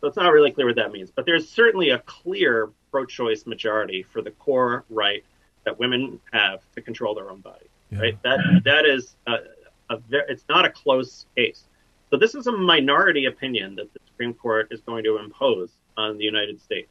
So 0.00 0.06
it's 0.06 0.16
not 0.16 0.32
really 0.32 0.50
clear 0.50 0.66
what 0.66 0.76
that 0.76 0.92
means. 0.92 1.10
But 1.10 1.26
there's 1.26 1.48
certainly 1.48 1.90
a 1.90 1.98
clear 2.00 2.70
pro-choice 2.92 3.46
majority 3.46 4.04
for 4.04 4.22
the 4.22 4.30
core 4.32 4.84
right 4.90 5.24
that 5.64 5.78
women 5.78 6.20
have 6.32 6.60
to 6.74 6.82
control 6.82 7.14
their 7.14 7.30
own 7.30 7.40
body. 7.40 7.66
Yeah. 7.90 7.98
Right? 7.98 8.22
That 8.22 8.38
that 8.64 8.86
is 8.86 9.16
a, 9.26 9.38
a 9.90 9.98
it's 10.28 10.44
not 10.48 10.64
a 10.64 10.70
close 10.70 11.26
case. 11.34 11.64
So 12.10 12.16
this 12.18 12.34
is 12.34 12.46
a 12.46 12.52
minority 12.52 13.24
opinion 13.24 13.74
that 13.76 13.92
the 13.92 14.00
Supreme 14.06 14.34
Court 14.34 14.68
is 14.70 14.80
going 14.82 15.02
to 15.04 15.18
impose 15.18 15.70
on 15.96 16.18
the 16.18 16.24
United 16.24 16.60
States. 16.60 16.90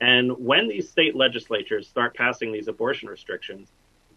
And 0.00 0.32
when 0.32 0.68
these 0.68 0.88
state 0.88 1.14
legislatures 1.14 1.86
start 1.86 2.14
passing 2.14 2.50
these 2.50 2.68
abortion 2.68 3.08
restrictions, 3.08 3.68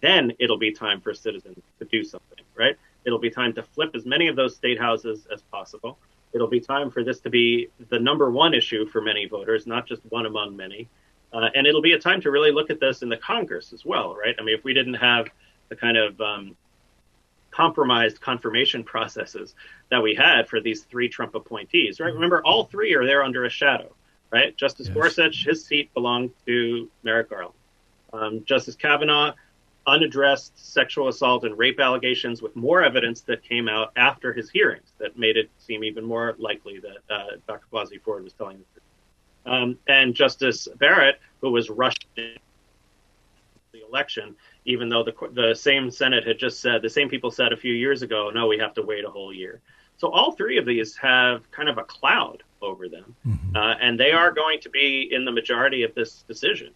then 0.01 0.33
it'll 0.39 0.57
be 0.57 0.71
time 0.71 1.01
for 1.01 1.13
citizens 1.13 1.57
to 1.79 1.85
do 1.85 2.03
something, 2.03 2.39
right? 2.55 2.75
It'll 3.05 3.19
be 3.19 3.29
time 3.29 3.53
to 3.53 3.63
flip 3.63 3.91
as 3.95 4.05
many 4.05 4.27
of 4.27 4.35
those 4.35 4.55
state 4.55 4.79
houses 4.79 5.27
as 5.31 5.41
possible. 5.43 5.97
It'll 6.33 6.47
be 6.47 6.59
time 6.59 6.91
for 6.91 7.03
this 7.03 7.19
to 7.21 7.29
be 7.29 7.69
the 7.89 7.99
number 7.99 8.29
one 8.31 8.53
issue 8.53 8.85
for 8.85 9.01
many 9.01 9.25
voters, 9.25 9.65
not 9.65 9.87
just 9.87 10.01
one 10.09 10.25
among 10.25 10.55
many. 10.55 10.89
Uh, 11.33 11.49
and 11.55 11.67
it'll 11.67 11.81
be 11.81 11.93
a 11.93 11.99
time 11.99 12.21
to 12.21 12.31
really 12.31 12.51
look 12.51 12.69
at 12.69 12.79
this 12.79 13.01
in 13.01 13.09
the 13.09 13.17
Congress 13.17 13.73
as 13.73 13.83
well, 13.85 14.15
right? 14.15 14.35
I 14.39 14.43
mean, 14.43 14.57
if 14.57 14.63
we 14.63 14.73
didn't 14.73 14.95
have 14.95 15.27
the 15.69 15.75
kind 15.75 15.97
of 15.97 16.19
um, 16.21 16.55
compromised 17.51 18.21
confirmation 18.21 18.83
processes 18.83 19.55
that 19.89 20.01
we 20.01 20.15
had 20.15 20.47
for 20.47 20.61
these 20.61 20.83
three 20.83 21.09
Trump 21.09 21.35
appointees, 21.35 21.99
right? 21.99 22.13
Remember, 22.13 22.41
all 22.45 22.65
three 22.65 22.93
are 22.93 23.05
there 23.05 23.23
under 23.23 23.45
a 23.45 23.49
shadow, 23.49 23.93
right? 24.31 24.55
Justice 24.55 24.87
yes. 24.87 24.93
Gorsuch, 24.93 25.45
his 25.45 25.65
seat 25.65 25.93
belonged 25.93 26.31
to 26.45 26.89
Merrick 27.03 27.29
Garland. 27.29 27.53
Um, 28.13 28.43
Justice 28.45 28.75
Kavanaugh, 28.75 29.33
unaddressed 29.87 30.51
sexual 30.55 31.07
assault 31.07 31.45
and 31.45 31.57
rape 31.57 31.79
allegations 31.79 32.41
with 32.41 32.55
more 32.55 32.83
evidence 32.83 33.21
that 33.21 33.41
came 33.41 33.69
out 33.69 33.91
after 33.95 34.33
his 34.33 34.49
hearings 34.49 34.91
that 34.99 35.17
made 35.17 35.37
it 35.37 35.49
seem 35.57 35.83
even 35.83 36.03
more 36.03 36.35
likely 36.37 36.79
that 36.79 37.13
uh, 37.13 37.37
Dr. 37.47 37.65
Blasey 37.71 38.01
Ford 38.01 38.23
was 38.23 38.33
telling 38.33 38.57
the 38.57 38.65
truth. 38.73 38.83
Um, 39.47 39.77
and 39.87 40.13
Justice 40.13 40.67
Barrett, 40.77 41.19
who 41.41 41.51
was 41.51 41.69
rushed 41.69 42.07
the 42.15 42.35
election, 43.87 44.35
even 44.65 44.89
though 44.89 45.03
the 45.03 45.13
the 45.31 45.55
same 45.55 45.89
Senate 45.89 46.27
had 46.27 46.37
just 46.37 46.59
said 46.59 46.81
the 46.81 46.89
same 46.89 47.09
people 47.09 47.31
said 47.31 47.53
a 47.53 47.57
few 47.57 47.73
years 47.73 48.01
ago, 48.01 48.29
no, 48.33 48.47
we 48.47 48.57
have 48.57 48.73
to 48.73 48.81
wait 48.81 49.05
a 49.05 49.09
whole 49.09 49.33
year. 49.33 49.61
So 49.97 50.09
all 50.09 50.33
three 50.33 50.57
of 50.57 50.65
these 50.65 50.95
have 50.97 51.49
kind 51.51 51.69
of 51.69 51.77
a 51.77 51.83
cloud 51.83 52.43
over 52.61 52.87
them, 52.87 53.15
mm-hmm. 53.25 53.55
uh, 53.55 53.75
and 53.81 53.99
they 53.99 54.11
are 54.11 54.31
going 54.31 54.59
to 54.61 54.69
be 54.69 55.09
in 55.11 55.25
the 55.25 55.31
majority 55.31 55.83
of 55.83 55.95
this 55.95 56.23
decision. 56.27 56.71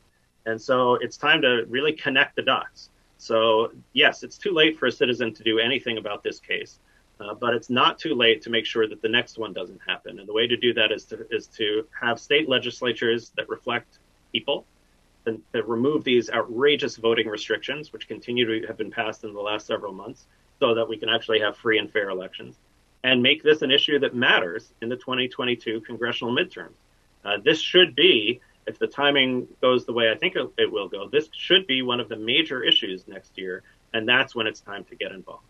And 0.46 0.60
so 0.60 0.96
it's 0.96 1.18
time 1.18 1.42
to 1.42 1.66
really 1.70 1.94
connect 1.94 2.36
the 2.36 2.42
dots. 2.42 2.90
So, 3.18 3.72
yes, 3.94 4.24
it's 4.24 4.38
too 4.38 4.52
late 4.52 4.80
for 4.80 4.88
a 4.88 4.92
citizen 4.92 5.34
to 5.36 5.44
do 5.44 5.60
anything 5.60 6.00
about 6.00 6.24
this 6.24 6.40
case, 6.40 6.80
uh, 7.22 7.34
but 7.36 7.54
it's 7.54 7.70
not 7.70 8.00
too 8.00 8.16
late 8.16 8.42
to 8.42 8.50
make 8.50 8.66
sure 8.66 8.88
that 8.88 9.02
the 9.02 9.10
next 9.10 9.38
one 9.38 9.54
doesn't 9.54 9.80
happen. 9.86 10.20
And 10.20 10.28
the 10.28 10.34
way 10.34 10.48
to 10.48 10.58
do 10.58 10.74
that 10.74 10.92
is 10.92 11.06
to, 11.06 11.28
is 11.30 11.48
to 11.58 11.86
have 12.00 12.20
state 12.20 12.50
legislatures 12.50 13.32
that 13.36 13.48
reflect 13.48 14.00
people, 14.32 14.66
and 15.26 15.42
to 15.54 15.62
remove 15.64 16.04
these 16.04 16.32
outrageous 16.32 16.98
voting 16.98 17.28
restrictions, 17.28 17.94
which 17.94 18.08
continue 18.08 18.62
to 18.62 18.68
have 18.68 18.78
been 18.78 18.90
passed 18.90 19.24
in 19.24 19.34
the 19.34 19.40
last 19.40 19.68
several 19.68 19.94
months, 19.94 20.26
so 20.60 20.74
that 20.74 20.88
we 20.88 20.98
can 20.98 21.10
actually 21.10 21.40
have 21.40 21.56
free 21.56 21.78
and 21.78 21.92
fair 21.92 22.10
elections, 22.10 22.56
and 23.04 23.22
make 23.22 23.44
this 23.44 23.62
an 23.62 23.72
issue 23.72 24.00
that 24.00 24.16
matters 24.16 24.74
in 24.82 24.90
the 24.90 24.96
2022 24.96 25.82
congressional 25.82 26.34
midterms. 26.34 26.74
Uh, 27.24 27.38
this 27.44 27.60
should 27.60 27.96
be 27.96 28.42
if 28.68 28.80
the 28.80 28.88
timing 28.88 29.48
goes 29.62 29.86
the 29.86 29.94
way 29.94 30.12
I 30.12 30.16
think 30.16 30.36
it 30.36 30.72
will 30.72 30.88
go, 30.88 31.08
this 31.08 31.30
should 31.34 31.68
be 31.68 31.82
one 31.82 32.00
of 32.00 32.10
the 32.10 32.16
major 32.16 32.64
issues 32.64 33.08
next 33.08 33.38
year, 33.38 33.64
and 33.94 34.08
that's 34.08 34.36
when 34.36 34.48
it's 34.48 34.62
time 34.62 34.84
to 34.86 34.96
get 34.96 35.12
involved. 35.12 35.46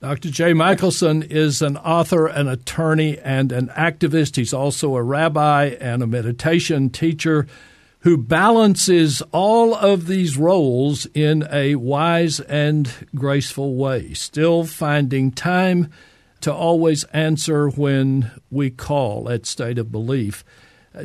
Dr. 0.00 0.30
Jay 0.30 0.54
Michaelson 0.54 1.22
is 1.22 1.60
an 1.60 1.76
author, 1.76 2.26
an 2.26 2.48
attorney, 2.48 3.18
and 3.18 3.52
an 3.52 3.68
activist. 3.68 4.36
He's 4.36 4.54
also 4.54 4.96
a 4.96 5.02
rabbi 5.02 5.76
and 5.78 6.02
a 6.02 6.06
meditation 6.06 6.88
teacher 6.88 7.46
who 7.98 8.16
balances 8.16 9.20
all 9.30 9.74
of 9.74 10.06
these 10.06 10.38
roles 10.38 11.04
in 11.12 11.46
a 11.52 11.74
wise 11.74 12.40
and 12.40 12.90
graceful 13.14 13.74
way, 13.74 14.14
still 14.14 14.64
finding 14.64 15.32
time 15.32 15.90
to 16.40 16.50
always 16.50 17.04
answer 17.12 17.68
when 17.68 18.30
we 18.50 18.70
call 18.70 19.28
at 19.28 19.44
State 19.44 19.76
of 19.76 19.92
Belief. 19.92 20.42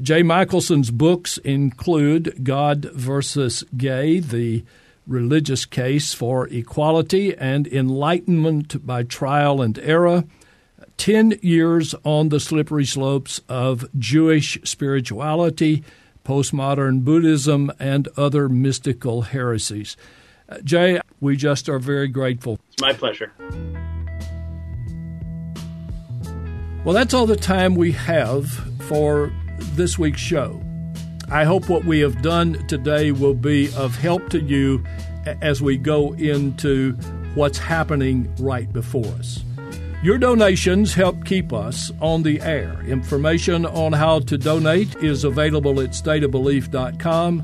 Jay 0.01 0.23
Michaelson's 0.23 0.89
books 0.89 1.37
include 1.39 2.45
God 2.45 2.85
versus 2.93 3.65
Gay, 3.75 4.21
the 4.21 4.63
religious 5.07 5.65
case 5.65 6.13
for 6.13 6.47
equality 6.47 7.35
and 7.35 7.67
enlightenment 7.67 8.85
by 8.85 9.03
trial 9.03 9.61
and 9.61 9.77
error, 9.79 10.23
10 10.97 11.39
years 11.41 11.93
on 12.03 12.29
the 12.29 12.39
slippery 12.39 12.85
slopes 12.85 13.41
of 13.49 13.85
Jewish 13.97 14.57
spirituality, 14.63 15.83
postmodern 16.23 17.03
Buddhism, 17.03 17.71
and 17.79 18.07
other 18.17 18.49
mystical 18.49 19.23
heresies. 19.23 19.97
Uh, 20.47 20.59
Jay, 20.59 20.99
we 21.19 21.35
just 21.35 21.69
are 21.69 21.79
very 21.79 22.07
grateful. 22.07 22.59
It's 22.71 22.81
my 22.81 22.93
pleasure. 22.93 23.31
Well, 26.83 26.93
that's 26.93 27.13
all 27.13 27.25
the 27.25 27.35
time 27.35 27.75
we 27.75 27.93
have 27.93 28.47
for 28.87 29.31
this 29.73 29.97
week's 29.97 30.21
show. 30.21 30.64
I 31.29 31.43
hope 31.43 31.69
what 31.69 31.85
we 31.85 31.99
have 32.01 32.21
done 32.21 32.67
today 32.67 33.11
will 33.11 33.33
be 33.33 33.73
of 33.75 33.97
help 33.97 34.29
to 34.29 34.39
you 34.39 34.83
as 35.41 35.59
we 35.61 35.75
go 35.77 36.13
into 36.13 36.93
what's 37.33 37.57
happening 37.57 38.31
right 38.39 38.71
before 38.71 39.07
us. 39.19 39.43
Your 40.03 40.19
donations 40.19 40.93
help 40.93 41.25
keep 41.25 41.51
us 41.51 41.91
on 41.99 42.23
the 42.23 42.39
air. 42.41 42.79
Information 42.85 43.65
on 43.65 43.91
how 43.93 44.19
to 44.19 44.37
donate 44.37 44.95
is 44.97 45.23
available 45.23 45.81
at 45.81 45.89
stateofbelief.com. 45.91 47.43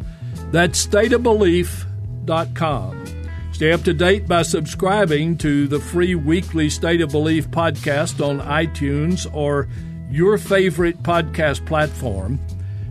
That's 0.52 0.86
stateofbelief.com. 0.86 3.06
Stay 3.52 3.72
up 3.72 3.82
to 3.84 3.94
date 3.94 4.28
by 4.28 4.42
subscribing 4.44 5.38
to 5.40 5.68
the 5.68 5.80
free 5.80 6.14
weekly 6.16 6.70
State 6.70 7.02
of 7.02 7.12
Belief 7.12 7.50
podcast 7.50 8.24
on 8.24 8.40
iTunes 8.42 9.28
or 9.34 9.68
your 10.10 10.38
favorite 10.38 11.02
podcast 11.04 11.66
platform. 11.66 12.40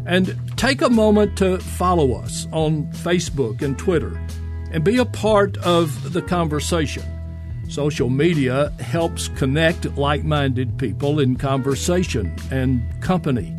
And 0.07 0.37
take 0.61 0.83
a 0.83 0.91
moment 0.91 1.39
to 1.39 1.57
follow 1.59 2.13
us 2.13 2.47
on 2.53 2.85
Facebook 2.93 3.63
and 3.63 3.79
Twitter 3.79 4.21
and 4.73 4.85
be 4.85 4.99
a 4.99 5.07
part 5.07 5.57
of 5.57 6.13
the 6.13 6.21
conversation. 6.21 7.03
Social 7.71 8.11
media 8.11 8.71
helps 8.79 9.29
connect 9.29 9.87
like 9.97 10.23
minded 10.23 10.77
people 10.77 11.19
in 11.19 11.37
conversation 11.37 12.37
and 12.51 12.83
company. 13.01 13.57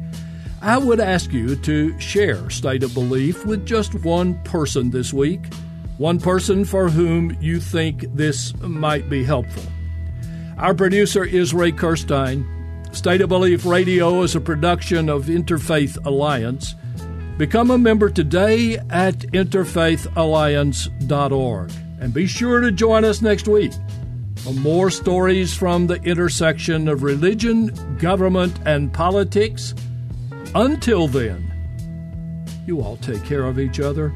I 0.61 0.77
would 0.77 0.99
ask 0.99 1.33
you 1.33 1.55
to 1.55 1.99
share 1.99 2.51
State 2.51 2.83
of 2.83 2.93
Belief 2.93 3.47
with 3.47 3.65
just 3.65 3.95
one 4.03 4.35
person 4.43 4.91
this 4.91 5.11
week, 5.11 5.51
one 5.97 6.19
person 6.19 6.65
for 6.65 6.87
whom 6.87 7.35
you 7.41 7.59
think 7.59 8.05
this 8.13 8.55
might 8.59 9.09
be 9.09 9.23
helpful. 9.23 9.63
Our 10.59 10.75
producer 10.75 11.23
is 11.23 11.51
Ray 11.51 11.71
Kirstein. 11.71 12.45
State 12.95 13.21
of 13.21 13.29
Belief 13.29 13.65
Radio 13.65 14.21
is 14.21 14.35
a 14.35 14.39
production 14.39 15.09
of 15.09 15.25
Interfaith 15.25 15.97
Alliance. 16.05 16.75
Become 17.41 17.71
a 17.71 17.77
member 17.79 18.11
today 18.11 18.77
at 18.91 19.17
interfaithalliance.org. 19.17 21.71
And 21.99 22.13
be 22.13 22.27
sure 22.27 22.61
to 22.61 22.71
join 22.71 23.03
us 23.03 23.23
next 23.23 23.47
week 23.47 23.71
for 24.35 24.53
more 24.53 24.91
stories 24.91 25.51
from 25.51 25.87
the 25.87 25.95
intersection 26.03 26.87
of 26.87 27.01
religion, 27.01 27.97
government, 27.97 28.59
and 28.67 28.93
politics. 28.93 29.73
Until 30.53 31.07
then, 31.07 31.51
you 32.67 32.81
all 32.81 32.97
take 32.97 33.25
care 33.25 33.45
of 33.45 33.57
each 33.57 33.79
other. 33.79 34.13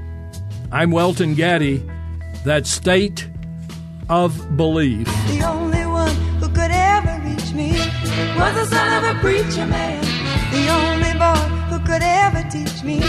I'm 0.71 0.91
Welton 0.91 1.33
Gaddy, 1.33 1.83
that 2.43 2.67
state 2.67 3.27
of 4.07 4.55
belief. 4.55 5.07
The 5.07 5.41
only 5.47 5.83
one 5.87 6.15
who 6.37 6.47
could 6.49 6.69
ever 6.69 7.19
reach 7.27 7.51
me 7.53 7.71
was 8.37 8.53
the 8.53 8.67
son 8.67 9.03
of 9.03 9.15
a 9.15 9.19
preacher 9.19 9.65
man. 9.65 10.03
The 10.51 10.69
only 10.69 11.13
boy 11.17 11.54
could 11.85 12.01
ever 12.01 12.41
teach 12.49 12.83
me 12.83 12.99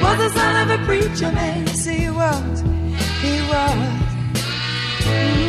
was 0.00 0.16
the 0.18 0.30
son 0.30 0.70
of 0.70 0.80
a 0.80 0.84
preacher 0.84 1.32
man. 1.32 1.66
Yes, 1.66 1.84
he 1.84 2.08
was. 2.08 2.60
He 3.20 3.42
was. 3.50 5.41